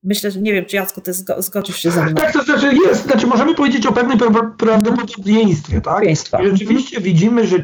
Myślę, 0.03 0.31
że 0.31 0.41
nie 0.41 0.53
wiem, 0.53 0.65
czy 0.65 0.75
Jacku, 0.75 1.01
ty 1.01 1.13
zgodzisz 1.37 1.75
się 1.75 1.91
ze 1.91 2.05
mną. 2.05 2.13
Tak, 2.13 2.33
to 2.33 2.43
znaczy 2.43 2.75
jest, 2.85 3.03
znaczy 3.03 3.27
możemy 3.27 3.55
powiedzieć 3.55 3.85
o 3.85 3.91
pewnym 3.91 4.17
prawdopodobieństwie, 4.57 5.81
tak? 5.81 6.03
Rzeczywiście 6.43 7.01
widzimy, 7.01 7.47
że, 7.47 7.57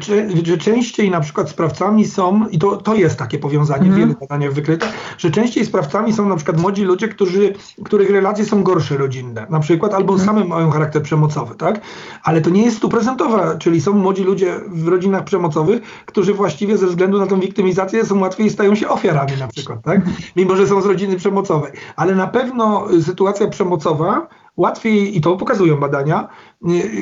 że 0.44 0.58
częściej 0.58 1.10
na 1.10 1.20
przykład 1.20 1.50
sprawcami 1.50 2.06
są, 2.06 2.48
i 2.48 2.58
to, 2.58 2.76
to 2.76 2.94
jest 2.94 3.18
takie 3.18 3.38
powiązanie 3.38 3.82
mm. 3.82 3.94
w 3.94 3.98
wielu 3.98 4.14
badaniach 4.20 4.52
wykryte, 4.52 4.86
że 5.18 5.30
częściej 5.30 5.66
sprawcami 5.66 6.12
są 6.12 6.28
na 6.28 6.36
przykład 6.36 6.60
młodzi 6.60 6.84
ludzie, 6.84 7.08
którzy, 7.08 7.54
których 7.84 8.10
relacje 8.10 8.44
są 8.44 8.62
gorsze 8.62 8.96
rodzinne, 8.96 9.46
na 9.50 9.60
przykład, 9.60 9.94
albo 9.94 10.12
mm. 10.14 10.26
same 10.26 10.44
mają 10.44 10.70
charakter 10.70 11.02
przemocowy, 11.02 11.54
tak? 11.54 11.80
Ale 12.22 12.40
to 12.40 12.50
nie 12.50 12.62
jest 12.62 12.76
stuprocentowa, 12.76 13.56
czyli 13.56 13.80
są 13.80 13.92
młodzi 13.92 14.22
ludzie 14.22 14.54
w 14.68 14.88
rodzinach 14.88 15.24
przemocowych, 15.24 15.82
którzy 16.06 16.34
właściwie 16.34 16.78
ze 16.78 16.86
względu 16.86 17.18
na 17.18 17.26
tą 17.26 17.40
wiktymizację 17.40 18.06
są 18.06 18.20
łatwiej 18.20 18.50
stają 18.50 18.74
się 18.74 18.88
ofiarami 18.88 19.32
na 19.38 19.48
przykład, 19.48 19.82
tak? 19.82 20.00
Mimo, 20.36 20.56
że 20.56 20.66
są 20.66 20.82
z 20.82 20.86
rodziny 20.86 21.16
przemocowej. 21.16 21.72
Ale 21.96 22.14
na 22.14 22.27
pewno 22.28 22.86
sytuacja 23.02 23.48
przemocowa 23.48 24.28
łatwiej, 24.56 25.16
i 25.16 25.20
to 25.20 25.36
pokazują 25.36 25.76
badania, 25.76 26.28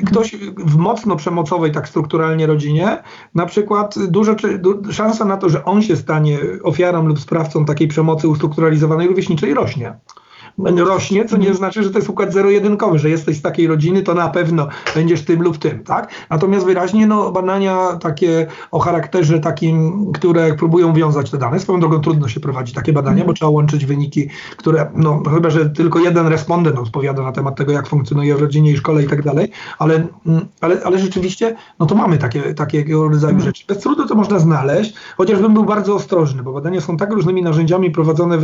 ktoś 0.06 0.36
w 0.56 0.76
mocno 0.76 1.16
przemocowej, 1.16 1.72
tak 1.72 1.88
strukturalnie 1.88 2.46
rodzinie, 2.46 3.02
na 3.34 3.46
przykład 3.46 3.94
duża 4.08 4.36
szansa 4.90 5.24
na 5.24 5.36
to, 5.36 5.48
że 5.48 5.64
on 5.64 5.82
się 5.82 5.96
stanie 5.96 6.38
ofiarą 6.62 7.06
lub 7.06 7.20
sprawcą 7.20 7.64
takiej 7.64 7.88
przemocy 7.88 8.28
ustrukturalizowanej 8.28 9.08
rówieśniczej 9.08 9.54
rośnie 9.54 9.98
rośnie, 10.58 11.24
co 11.24 11.36
nie 11.36 11.54
znaczy, 11.54 11.82
że 11.82 11.90
to 11.90 11.98
jest 11.98 12.08
układ 12.08 12.32
zero-jedynkowy, 12.32 12.98
że 12.98 13.10
jesteś 13.10 13.36
z 13.36 13.42
takiej 13.42 13.66
rodziny, 13.66 14.02
to 14.02 14.14
na 14.14 14.28
pewno 14.28 14.68
będziesz 14.94 15.24
tym 15.24 15.42
lub 15.42 15.58
tym, 15.58 15.84
tak? 15.84 16.10
Natomiast 16.30 16.66
wyraźnie 16.66 17.06
no, 17.06 17.32
badania 17.32 17.96
takie 18.00 18.46
o 18.70 18.78
charakterze 18.78 19.40
takim, 19.40 20.06
które 20.12 20.54
próbują 20.54 20.92
wiązać 20.92 21.30
te 21.30 21.38
dane, 21.38 21.60
swoją 21.60 21.80
drogą 21.80 22.00
trudno 22.00 22.28
się 22.28 22.40
prowadzi 22.40 22.74
takie 22.74 22.92
badania, 22.92 23.24
bo 23.24 23.32
trzeba 23.32 23.50
łączyć 23.50 23.86
wyniki, 23.86 24.28
które, 24.56 24.90
no 24.94 25.22
chyba, 25.34 25.50
że 25.50 25.70
tylko 25.70 25.98
jeden 25.98 26.26
respondent 26.26 26.78
odpowiada 26.78 27.22
na 27.22 27.32
temat 27.32 27.56
tego, 27.56 27.72
jak 27.72 27.86
funkcjonuje 27.88 28.34
w 28.34 28.40
rodzinie 28.40 28.70
i 28.70 28.76
szkole 28.76 29.02
i 29.02 29.06
tak 29.06 29.22
dalej, 29.22 29.50
ale, 29.78 30.06
mm, 30.26 30.46
ale, 30.60 30.80
ale 30.84 30.98
rzeczywiście, 30.98 31.56
no 31.78 31.86
to 31.86 31.94
mamy 31.94 32.18
takie, 32.18 32.54
takiego 32.54 33.08
rodzaju 33.08 33.34
mhm. 33.34 33.46
rzeczy. 33.46 33.64
Bez 33.68 33.78
trudu 33.78 34.06
to 34.06 34.14
można 34.14 34.38
znaleźć, 34.38 34.94
chociażbym 35.16 35.54
był 35.54 35.64
bardzo 35.64 35.94
ostrożny, 35.94 36.42
bo 36.42 36.52
badania 36.52 36.80
są 36.80 36.96
tak 36.96 37.12
różnymi 37.12 37.42
narzędziami 37.42 37.90
prowadzone 37.90 38.38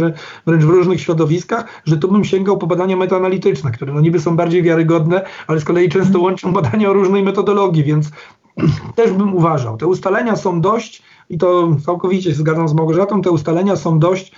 wręcz 0.47 0.65
w 0.65 0.69
różnych 0.69 1.01
środowiskach, 1.01 1.65
że 1.85 1.97
tu 2.03 2.13
bym 2.13 2.25
sięgał 2.25 2.59
po 2.59 2.67
badania 2.67 2.97
metaanalityczne, 2.97 3.71
które 3.71 3.93
no 3.93 4.01
niby 4.01 4.21
są 4.21 4.37
bardziej 4.37 4.63
wiarygodne, 4.63 5.23
ale 5.47 5.61
z 5.61 5.65
kolei 5.65 5.89
często 5.89 6.09
mhm. 6.09 6.25
łączą 6.25 6.53
badania 6.53 6.91
o 6.91 6.93
różnej 6.93 7.23
metodologii, 7.23 7.85
więc 7.85 8.11
też 8.97 9.13
bym 9.13 9.35
uważał. 9.35 9.77
Te 9.77 9.87
ustalenia 9.87 10.37
są 10.37 10.61
dość, 10.61 11.03
i 11.31 11.39
to 11.39 11.77
całkowicie 11.87 12.31
się 12.31 12.37
zgadzam 12.37 12.69
z 12.69 12.75
Małgorzatą, 12.75 13.23
te 13.23 13.31
ustalenia 13.31 13.77
są 13.77 13.99
dość 13.99 14.33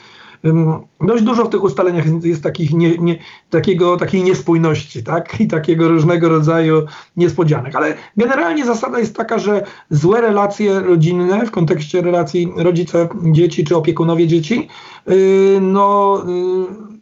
Dość 1.01 1.23
dużo 1.23 1.45
w 1.45 1.49
tych 1.49 1.63
ustaleniach 1.63 2.25
jest 2.25 2.43
takich 2.43 2.73
nie, 2.73 2.99
nie, 2.99 3.19
takiego, 3.51 3.97
takiej 3.97 4.23
niespójności 4.23 5.05
tak? 5.05 5.41
i 5.41 5.49
takiego 5.49 5.89
różnego 5.89 6.29
rodzaju 6.29 6.83
niespodzianek. 7.17 7.77
Ale 7.77 7.95
generalnie 8.17 8.65
zasada 8.65 8.99
jest 8.99 9.17
taka, 9.17 9.39
że 9.39 9.65
złe 9.91 10.21
relacje 10.21 10.81
rodzinne 10.81 11.47
w 11.47 11.51
kontekście 11.51 12.03
relacji 12.03 12.53
rodzice-dzieci 12.57 13.65
czy 13.65 13.77
opiekunowie 13.77 14.27
dzieci, 14.27 14.69
y, 15.11 15.59
no 15.61 16.23
y, 16.29 16.95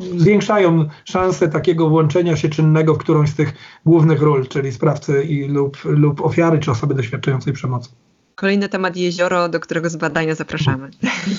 zwiększają 0.00 0.88
szanse 1.04 1.48
takiego 1.48 1.88
włączenia 1.88 2.36
się 2.36 2.48
czynnego 2.48 2.94
w 2.94 2.98
którąś 2.98 3.30
z 3.30 3.34
tych 3.34 3.52
głównych 3.86 4.22
ról, 4.22 4.46
czyli 4.46 4.72
sprawcy 4.72 5.22
i, 5.24 5.44
lub, 5.44 5.78
lub 5.84 6.20
ofiary, 6.20 6.58
czy 6.58 6.70
osoby 6.70 6.94
doświadczającej 6.94 7.52
przemocy. 7.52 7.90
Kolejny 8.34 8.68
temat 8.68 8.96
jezioro, 8.96 9.48
do 9.48 9.60
którego 9.60 9.90
z 9.90 9.96
badania 9.96 10.34
zapraszamy. 10.34 10.90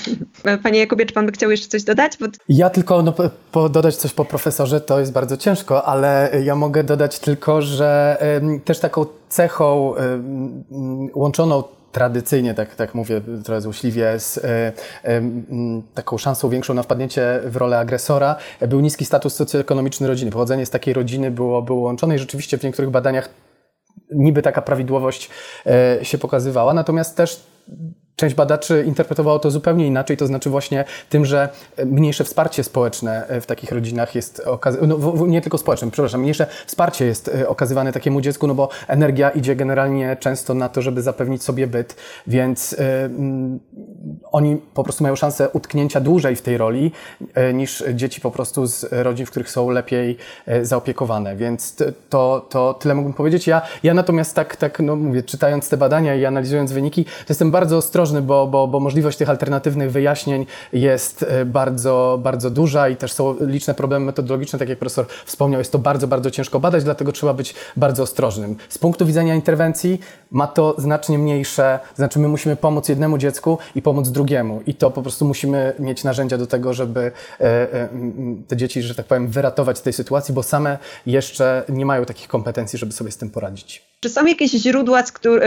Panie 0.62 0.78
Jakubie, 0.78 1.06
czy 1.06 1.14
pan 1.14 1.26
by 1.26 1.32
chciał 1.32 1.50
jeszcze 1.50 1.68
coś 1.68 1.82
dodać? 1.82 2.16
Bo... 2.20 2.26
Ja 2.48 2.70
tylko 2.70 3.02
no, 3.02 3.14
po, 3.52 3.68
dodać 3.68 3.96
coś 3.96 4.12
po 4.12 4.24
profesorze 4.24 4.80
to 4.80 5.00
jest 5.00 5.12
bardzo 5.12 5.36
ciężko, 5.36 5.84
ale 5.84 6.30
ja 6.44 6.56
mogę 6.56 6.84
dodać 6.84 7.18
tylko, 7.18 7.62
że 7.62 8.18
y, 8.56 8.60
też 8.60 8.80
taką 8.80 9.06
cechą 9.28 9.94
y, 9.96 10.00
y, 10.00 11.10
łączoną 11.14 11.62
tradycyjnie, 11.94 12.54
tak, 12.54 12.74
tak 12.74 12.94
mówię 12.94 13.20
trochę 13.44 13.60
złośliwie, 13.60 14.20
z 14.20 14.38
e, 14.38 14.72
e, 15.04 15.22
taką 15.94 16.18
szansą 16.18 16.48
większą 16.48 16.74
na 16.74 16.82
wpadnięcie 16.82 17.40
w 17.44 17.56
rolę 17.56 17.78
agresora, 17.78 18.36
był 18.68 18.80
niski 18.80 19.04
status 19.04 19.34
socjoekonomiczny 19.34 20.06
rodziny. 20.06 20.30
Pochodzenie 20.30 20.66
z 20.66 20.70
takiej 20.70 20.94
rodziny 20.94 21.30
było, 21.30 21.62
było 21.62 21.80
łączone 21.80 22.14
i 22.14 22.18
rzeczywiście 22.18 22.58
w 22.58 22.62
niektórych 22.62 22.90
badaniach 22.90 23.28
niby 24.10 24.42
taka 24.42 24.62
prawidłowość 24.62 25.30
e, 25.66 26.04
się 26.04 26.18
pokazywała, 26.18 26.74
natomiast 26.74 27.16
też 27.16 27.46
Część 28.16 28.34
badaczy 28.34 28.84
interpretowało 28.86 29.38
to 29.38 29.50
zupełnie 29.50 29.86
inaczej, 29.86 30.16
to 30.16 30.26
znaczy 30.26 30.50
właśnie 30.50 30.84
tym, 31.08 31.24
że 31.24 31.48
mniejsze 31.86 32.24
wsparcie 32.24 32.64
społeczne 32.64 33.26
w 33.40 33.46
takich 33.46 33.72
rodzinach 33.72 34.14
jest 34.14 34.40
okazywane, 34.40 34.94
no, 34.98 35.26
nie 35.26 35.40
tylko 35.40 35.58
społeczne, 35.58 35.90
przepraszam, 35.90 36.20
mniejsze 36.20 36.46
wsparcie 36.66 37.06
jest 37.06 37.28
e, 37.28 37.48
okazywane 37.48 37.92
takiemu 37.92 38.20
dziecku, 38.20 38.46
no 38.46 38.54
bo 38.54 38.68
energia 38.88 39.30
idzie 39.30 39.56
generalnie 39.56 40.16
często 40.20 40.54
na 40.54 40.68
to, 40.68 40.82
żeby 40.82 41.02
zapewnić 41.02 41.42
sobie 41.42 41.66
byt, 41.66 41.96
więc 42.26 42.72
y, 42.72 42.76
y, 42.76 43.10
oni 44.32 44.56
po 44.74 44.84
prostu 44.84 45.04
mają 45.04 45.16
szansę 45.16 45.48
utknięcia 45.48 46.00
dłużej 46.00 46.36
w 46.36 46.42
tej 46.42 46.58
roli 46.58 46.92
y, 47.50 47.54
niż 47.54 47.84
dzieci 47.94 48.20
po 48.20 48.30
prostu 48.30 48.66
z 48.66 48.86
rodzin, 48.90 49.26
w 49.26 49.30
których 49.30 49.50
są 49.50 49.70
lepiej 49.70 50.16
zaopiekowane, 50.62 51.36
więc 51.36 51.76
to, 52.08 52.46
to 52.50 52.74
tyle 52.74 52.94
mógłbym 52.94 53.14
powiedzieć. 53.14 53.46
Ja, 53.46 53.62
ja 53.82 53.94
natomiast 53.94 54.34
tak, 54.34 54.56
tak, 54.56 54.80
no 54.80 54.96
mówię, 54.96 55.22
czytając 55.22 55.68
te 55.68 55.76
badania 55.76 56.14
i 56.14 56.24
analizując 56.24 56.72
wyniki, 56.72 57.04
to 57.04 57.10
jestem 57.28 57.50
bardzo 57.50 57.76
ostrożny 57.76 58.03
ostrożny, 58.04 58.22
bo, 58.22 58.46
bo, 58.46 58.68
bo 58.68 58.80
możliwość 58.80 59.18
tych 59.18 59.30
alternatywnych 59.30 59.92
wyjaśnień 59.92 60.46
jest 60.72 61.22
e, 61.22 61.44
bardzo, 61.44 62.18
bardzo 62.22 62.50
duża 62.50 62.88
i 62.88 62.96
też 62.96 63.12
są 63.12 63.36
liczne 63.40 63.74
problemy 63.74 64.06
metodologiczne, 64.06 64.58
tak 64.58 64.68
jak 64.68 64.78
profesor 64.78 65.06
wspomniał, 65.26 65.60
jest 65.60 65.72
to 65.72 65.78
bardzo, 65.78 66.06
bardzo 66.08 66.30
ciężko 66.30 66.60
badać, 66.60 66.84
dlatego 66.84 67.12
trzeba 67.12 67.34
być 67.34 67.54
bardzo 67.76 68.02
ostrożnym. 68.02 68.56
Z 68.68 68.78
punktu 68.78 69.06
widzenia 69.06 69.34
interwencji 69.34 70.00
ma 70.30 70.46
to 70.46 70.74
znacznie 70.78 71.18
mniejsze, 71.18 71.78
znaczy 71.94 72.18
my 72.18 72.28
musimy 72.28 72.56
pomóc 72.56 72.88
jednemu 72.88 73.18
dziecku 73.18 73.58
i 73.74 73.82
pomóc 73.82 74.08
drugiemu 74.08 74.60
i 74.66 74.74
to 74.74 74.90
po 74.90 75.02
prostu 75.02 75.24
musimy 75.24 75.72
mieć 75.78 76.04
narzędzia 76.04 76.38
do 76.38 76.46
tego, 76.46 76.74
żeby 76.74 77.12
e, 77.40 77.44
e, 77.72 77.88
te 78.48 78.56
dzieci, 78.56 78.82
że 78.82 78.94
tak 78.94 79.06
powiem, 79.06 79.28
wyratować 79.28 79.78
z 79.78 79.82
tej 79.82 79.92
sytuacji, 79.92 80.34
bo 80.34 80.42
same 80.42 80.78
jeszcze 81.06 81.64
nie 81.68 81.86
mają 81.86 82.04
takich 82.04 82.28
kompetencji, 82.28 82.78
żeby 82.78 82.92
sobie 82.92 83.10
z 83.10 83.16
tym 83.16 83.30
poradzić. 83.30 83.93
Czy 84.04 84.10
są 84.10 84.26
jakieś 84.26 84.50
źródła, 84.50 85.02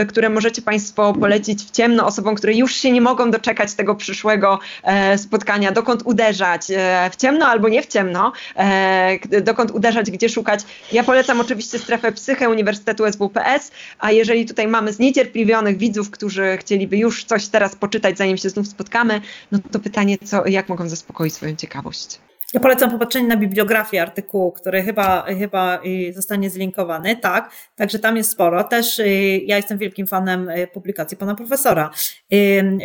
które 0.08 0.28
możecie 0.28 0.62
Państwo 0.62 1.12
polecić 1.12 1.64
w 1.64 1.70
ciemno 1.70 2.06
osobom, 2.06 2.34
które 2.34 2.54
już 2.54 2.74
się 2.74 2.92
nie 2.92 3.00
mogą 3.00 3.30
doczekać 3.30 3.74
tego 3.74 3.94
przyszłego 3.94 4.58
e, 4.82 5.18
spotkania, 5.18 5.72
dokąd 5.72 6.02
uderzać, 6.04 6.70
e, 6.70 7.10
w 7.12 7.16
ciemno 7.16 7.46
albo 7.46 7.68
nie 7.68 7.82
w 7.82 7.86
ciemno, 7.86 8.32
e, 8.56 9.40
dokąd 9.42 9.70
uderzać, 9.70 10.10
gdzie 10.10 10.28
szukać? 10.28 10.60
Ja 10.92 11.04
polecam 11.04 11.40
oczywiście 11.40 11.78
strefę 11.78 12.12
psychę 12.12 12.48
Uniwersytetu 12.48 13.04
SWPS, 13.12 13.70
a 13.98 14.12
jeżeli 14.12 14.46
tutaj 14.46 14.68
mamy 14.68 14.92
zniecierpliwionych 14.92 15.78
widzów, 15.78 16.10
którzy 16.10 16.56
chcieliby 16.60 16.96
już 16.96 17.24
coś 17.24 17.48
teraz 17.48 17.76
poczytać, 17.76 18.18
zanim 18.18 18.36
się 18.36 18.50
znów 18.50 18.68
spotkamy, 18.68 19.20
no 19.52 19.58
to 19.72 19.78
pytanie, 19.78 20.16
co, 20.24 20.46
jak 20.46 20.68
mogą 20.68 20.88
zaspokoić 20.88 21.34
swoją 21.34 21.56
ciekawość? 21.56 22.27
Ja 22.54 22.60
polecam 22.60 22.90
popatrzenie 22.90 23.28
na 23.28 23.36
bibliografię 23.36 24.02
artykułu, 24.02 24.52
który 24.52 24.82
chyba, 24.82 25.22
chyba 25.22 25.80
y, 25.86 26.12
zostanie 26.12 26.50
zlinkowany, 26.50 27.16
tak, 27.16 27.50
także 27.76 27.98
tam 27.98 28.16
jest 28.16 28.30
sporo. 28.30 28.64
Też 28.64 28.98
y, 28.98 29.40
ja 29.46 29.56
jestem 29.56 29.78
wielkim 29.78 30.06
fanem 30.06 30.48
y, 30.48 30.66
publikacji 30.66 31.16
pana 31.16 31.34
profesora, 31.34 31.90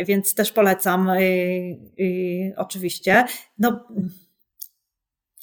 więc 0.06 0.34
też 0.34 0.52
polecam 0.52 1.10
oczywiście. 2.56 3.24
No, 3.58 3.88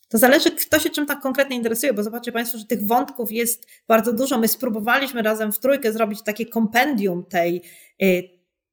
to 0.09 0.17
zależy, 0.17 0.51
kto 0.51 0.79
się 0.79 0.89
czym 0.89 1.05
tak 1.05 1.21
konkretnie 1.21 1.55
interesuje, 1.55 1.93
bo 1.93 2.03
zobaczcie 2.03 2.31
Państwo, 2.31 2.57
że 2.57 2.65
tych 2.65 2.87
wątków 2.87 3.31
jest 3.31 3.67
bardzo 3.87 4.13
dużo. 4.13 4.37
My 4.37 4.47
spróbowaliśmy 4.47 5.21
razem 5.21 5.51
w 5.51 5.59
trójkę 5.59 5.93
zrobić 5.93 6.23
takie 6.23 6.45
kompendium 6.45 7.25
tej, 7.25 7.61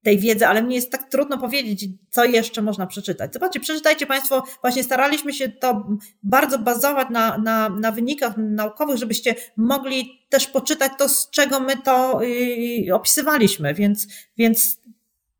tej 0.08 0.18
wiedzy, 0.18 0.46
ale 0.46 0.62
mnie 0.62 0.76
jest 0.76 0.92
tak 0.92 1.10
trudno 1.10 1.38
powiedzieć, 1.38 1.86
co 2.10 2.24
jeszcze 2.24 2.62
można 2.62 2.86
przeczytać. 2.86 3.32
Zobaczcie, 3.32 3.60
przeczytajcie 3.60 4.06
Państwo, 4.06 4.42
właśnie 4.60 4.84
staraliśmy 4.84 5.32
się 5.32 5.48
to 5.48 5.86
bardzo 6.22 6.58
bazować 6.58 7.08
na, 7.10 7.38
na, 7.38 7.68
na 7.68 7.92
wynikach 7.92 8.34
naukowych, 8.36 8.96
żebyście 8.96 9.34
mogli 9.56 10.26
też 10.28 10.46
poczytać 10.46 10.92
to, 10.98 11.08
z 11.08 11.30
czego 11.30 11.60
my 11.60 11.76
to 11.76 12.22
yy, 12.22 12.94
opisywaliśmy, 12.94 13.74
więc, 13.74 14.06
więc 14.38 14.80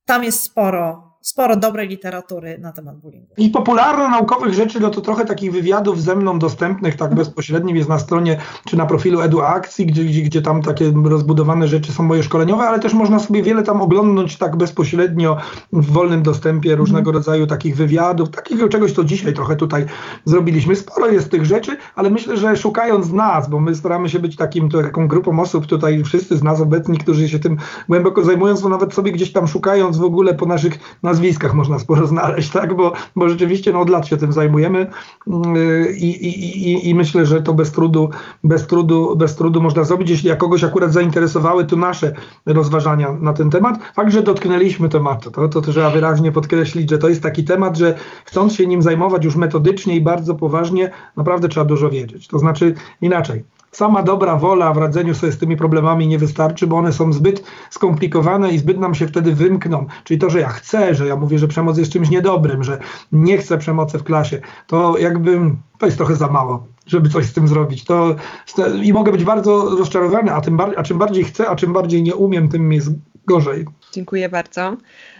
tam 0.05 0.25
jest 0.25 0.43
sporo, 0.43 1.08
sporo 1.29 1.57
dobrej 1.57 1.89
literatury 1.89 2.59
na 2.59 2.73
temat 2.73 2.97
bullyingu. 2.97 3.35
I 3.37 3.51
popularno-naukowych 3.51 4.55
rzeczy, 4.55 4.81
no 4.81 4.91
to 4.91 5.01
trochę 5.01 5.25
takich 5.25 5.53
wywiadów 5.53 6.03
ze 6.03 6.17
mną 6.17 6.39
dostępnych 6.39 6.97
tak 6.97 7.15
bezpośrednio 7.15 7.75
jest 7.75 7.89
na 7.89 7.99
stronie, 7.99 8.39
czy 8.65 8.77
na 8.77 8.87
profilu 8.87 9.21
EduAkcji, 9.21 9.87
gdzie, 9.87 10.05
gdzie, 10.05 10.23
gdzie 10.23 10.43
tam 10.43 10.63
takie 10.63 10.93
rozbudowane 11.05 11.69
rzeczy 11.69 11.93
są 11.93 12.03
moje 12.03 12.23
szkoleniowe, 12.23 12.69
ale 12.69 12.79
też 12.79 12.95
można 12.95 13.19
sobie 13.19 13.43
wiele 13.43 13.63
tam 13.63 13.83
oglądnąć 13.83 14.37
tak 14.39 14.57
bezpośrednio 14.57 15.37
w 15.73 15.93
wolnym 15.93 16.23
dostępie 16.23 16.77
różnego 16.77 17.13
rodzaju 17.13 17.47
takich 17.47 17.77
wywiadów, 17.77 18.31
takiego 18.31 18.69
czegoś, 18.69 18.93
co 18.93 19.05
dzisiaj 19.05 19.35
trochę 19.35 19.57
tutaj 19.57 19.87
zrobiliśmy. 20.25 20.77
Sporo 20.77 21.09
jest 21.09 21.31
tych 21.31 21.45
rzeczy, 21.45 21.77
ale 21.95 22.11
myślę, 22.11 22.37
że 22.37 22.57
szukając 22.57 23.13
nas, 23.13 23.51
bo 23.51 23.61
my 23.61 23.75
staramy 23.75 24.09
się 24.09 24.19
być 24.19 24.37
takim, 24.37 24.71
taką 24.71 25.09
grupą 25.09 25.41
osób 25.41 25.67
tutaj, 25.67 26.05
wszyscy 26.05 26.37
z 26.37 26.43
nas 26.43 26.61
obecni, 26.61 26.99
którzy 26.99 27.29
się 27.29 27.39
tym 27.39 27.57
głęboko 27.89 28.25
zajmują, 28.25 28.57
to 28.57 28.69
nawet 28.69 28.95
sobie 28.95 29.13
gdzieś 29.13 29.33
tam 29.33 29.49
szukając 29.49 29.97
w 29.97 30.05
ogóle 30.05 30.35
po 30.35 30.47
naszych 30.47 30.79
nazwiskach, 31.03 31.18
nazwiskach 31.19 31.55
można 31.55 31.79
sporo 31.79 32.07
znaleźć, 32.07 32.51
tak? 32.51 32.77
bo, 32.77 32.93
bo 33.17 33.29
rzeczywiście 33.29 33.73
no, 33.73 33.81
od 33.81 33.91
lat 33.91 34.07
się 34.07 34.17
tym 34.17 34.33
zajmujemy 34.33 34.87
yy, 35.27 35.93
i, 35.97 36.27
i, 36.27 36.73
i, 36.73 36.89
i 36.89 36.95
myślę, 36.95 37.27
że 37.27 37.43
to 37.43 37.55
bez 37.55 37.73
trudu, 37.73 38.11
bez, 38.45 38.67
trudu, 38.67 39.17
bez 39.17 39.37
trudu 39.37 39.61
można 39.61 39.85
zrobić. 39.85 40.11
Jeśli 40.11 40.29
jak 40.29 40.39
kogoś 40.39 40.65
akurat 40.65 40.93
zainteresowały 40.93 41.65
tu 41.65 41.77
nasze 41.77 42.13
rozważania 42.47 43.13
na 43.13 43.33
ten 43.33 43.51
temat, 43.51 43.79
fakt, 43.95 44.13
że 44.13 44.23
dotknęliśmy 44.23 44.89
tematu, 44.89 45.31
to, 45.31 45.49
to 45.49 45.61
trzeba 45.61 45.91
wyraźnie 45.91 46.33
podkreślić, 46.33 46.91
że 46.91 46.99
to 46.99 47.09
jest 47.09 47.23
taki 47.23 47.45
temat, 47.45 47.77
że 47.77 47.95
chcąc 48.25 48.55
się 48.55 48.67
nim 48.67 48.83
zajmować 48.83 49.25
już 49.25 49.37
metodycznie 49.37 49.97
i 49.97 50.01
bardzo 50.01 50.35
poważnie, 50.35 50.91
naprawdę 51.17 51.49
trzeba 51.49 51.67
dużo 51.67 51.91
wiedzieć. 51.91 52.29
To 52.29 52.39
znaczy 52.39 52.75
inaczej 53.01 53.45
sama 53.73 54.03
dobra 54.03 54.37
wola 54.37 54.73
w 54.73 54.79
radzeniu 54.79 55.15
sobie 55.15 55.33
z 55.33 55.39
tymi 55.39 55.57
problemami 55.57 56.09
nie 56.09 56.19
wystarczy, 56.19 56.67
bo 56.67 56.77
one 56.77 56.93
są 56.93 57.13
zbyt 57.13 57.45
skomplikowane 57.71 58.51
i 58.51 58.59
zbyt 58.59 58.79
nam 58.79 58.95
się 58.95 59.07
wtedy 59.07 59.35
wymkną. 59.35 59.87
Czyli 60.05 60.21
to, 60.21 60.31
że 60.31 60.41
ja 60.41 60.49
chcę, 60.49 60.95
że 60.95 61.07
ja 61.07 61.17
mówię, 61.17 61.39
że 61.39 61.49
przemoc 61.49 61.79
jest 61.79 61.93
czymś 61.93 62.11
niedobrym, 62.11 62.65
że 62.65 62.79
nie 63.13 63.39
chcę 63.39 63.59
przemocy 63.59 63.99
w 63.99 64.05
klasie, 64.05 64.41
to 64.67 64.99
jakby 64.99 65.41
to 65.79 65.87
jest 65.87 65.99
trochę 65.99 66.15
za 66.15 66.29
mało 66.29 66.67
żeby 66.89 67.09
coś 67.09 67.27
z 67.27 67.33
tym 67.33 67.49
zrobić. 67.49 67.85
To, 67.85 68.17
I 68.83 68.93
mogę 68.93 69.13
być 69.13 69.25
bardzo 69.25 69.77
rozczarowany, 69.79 70.33
a, 70.33 70.41
tym 70.41 70.57
bar- 70.57 70.75
a 70.77 70.83
czym 70.83 70.99
bardziej 70.99 71.25
chcę, 71.25 71.49
a 71.49 71.57
czym 71.57 71.73
bardziej 71.73 72.03
nie 72.03 72.15
umiem, 72.15 72.49
tym 72.49 72.73
jest 72.73 72.91
gorzej. 73.27 73.67
Dziękuję 73.93 74.29
bardzo. 74.29 74.77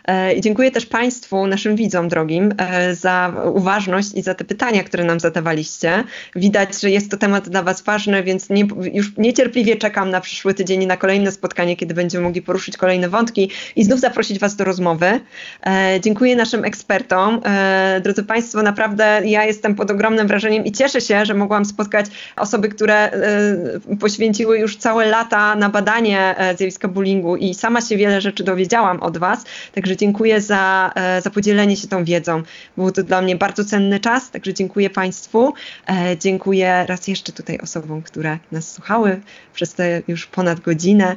E, 0.09 0.33
I 0.33 0.41
dziękuję 0.41 0.71
też 0.71 0.87
Państwu, 0.87 1.47
naszym 1.47 1.77
widzom 1.77 2.09
drogim, 2.09 2.55
e, 2.59 2.95
za 2.95 3.33
uważność 3.55 4.15
i 4.15 4.23
za 4.23 4.35
te 4.35 4.45
pytania, 4.45 4.85
które 4.85 5.05
nam 5.05 5.21
zadawaliście. 5.21 6.05
Widać, 6.37 6.81
że 6.81 6.91
jest 6.91 7.11
to 7.11 7.17
temat 7.17 7.49
dla 7.49 7.63
Was 7.63 7.83
ważny, 7.83 8.23
więc 8.23 8.51
nie, 8.51 8.65
już 8.93 9.17
niecierpliwie 9.17 9.77
czekam 9.77 10.11
na 10.11 10.21
przyszły 10.21 10.55
tydzień 10.55 10.83
i 10.83 10.87
na 10.87 10.97
kolejne 10.97 11.33
spotkanie, 11.33 11.77
kiedy 11.77 11.95
będziemy 11.95 12.25
mogli 12.25 12.43
poruszyć 12.43 12.77
kolejne 12.77 13.09
wątki 13.09 13.51
i 13.77 13.85
znów 13.85 14.01
zaprosić 14.01 14.39
Was 14.39 14.57
do 14.57 14.65
rozmowy. 14.65 15.21
E, 15.67 16.01
dziękuję 16.01 16.37
naszym 16.37 16.65
ekspertom. 16.65 17.41
Drodzy 18.03 18.25
Państwo, 18.25 18.63
naprawdę 18.63 19.21
ja 19.25 19.45
jestem 19.45 19.75
pod 19.75 19.91
ogromnym 19.91 20.27
wrażeniem 20.27 20.65
i 20.65 20.73
cieszę 20.73 21.01
się, 21.01 21.25
że 21.25 21.35
mogłam 21.35 21.65
spotkać 21.65 22.07
osoby, 22.37 22.69
które 22.69 23.11
poświęciły 24.01 24.59
już 24.59 24.77
całe 24.77 25.07
lata 25.07 25.55
na 25.55 25.69
badanie 25.69 26.35
zjawiska 26.57 26.89
bullyingu 26.89 27.37
i 27.37 27.55
sama 27.55 27.81
się 27.81 27.97
wiele 27.97 28.21
rzeczy 28.21 28.45
dowiedziałam 28.45 29.01
od 29.01 29.19
Was. 29.19 29.45
Także 29.75 29.97
dziękuję 29.99 30.41
za, 30.41 30.93
e, 30.95 31.23
za 31.23 31.31
podzielenie 31.31 31.77
się 31.77 31.89
tą 31.89 32.05
wiedzą. 32.05 32.43
Był 32.77 32.93
to 32.93 33.03
dla 33.03 33.23
mnie 33.23 33.37
bardzo 33.37 33.65
cenny 33.65 34.01
czas, 34.01 34.31
także 34.31 34.55
dziękuję 34.55 34.91
Państwu. 34.91 35.55
E, 35.89 36.17
dziękuję 36.19 36.85
raz 36.89 37.09
jeszcze 37.09 37.33
tutaj 37.33 37.59
osobom, 37.59 38.03
które 38.03 38.39
nas 38.53 38.73
słuchały 38.73 39.21
przez 39.55 39.75
te 39.75 40.03
już 40.09 40.27
ponad 40.27 40.61
godzinę. 40.61 41.17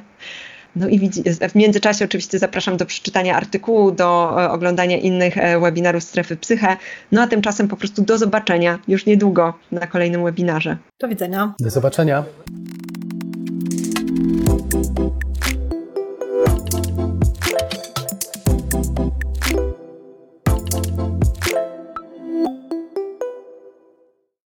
No 0.76 0.88
i 0.88 1.10
w 1.50 1.56
międzyczasie 1.56 2.06
oczywiście 2.06 2.40
zapraszam 2.40 2.78
do 2.78 2.86
przeczytania 2.86 3.36
artykułu, 3.36 3.92
do 3.92 4.36
e, 4.44 4.52
oglądania 4.52 4.98
innych 4.98 5.36
webinarów 5.62 6.04
Strefy 6.04 6.36
Psyche. 6.36 6.78
No 7.12 7.22
a 7.22 7.28
tymczasem 7.28 7.68
po 7.68 7.78
prostu 7.78 8.02
do 8.02 8.18
zobaczenia 8.18 8.80
już 8.88 9.06
niedługo 9.06 9.54
na 9.72 9.88
kolejnym 9.88 10.24
webinarze. 10.24 10.78
Do 11.00 11.08
widzenia. 11.08 11.54
Do 11.60 11.70
zobaczenia. 11.70 12.24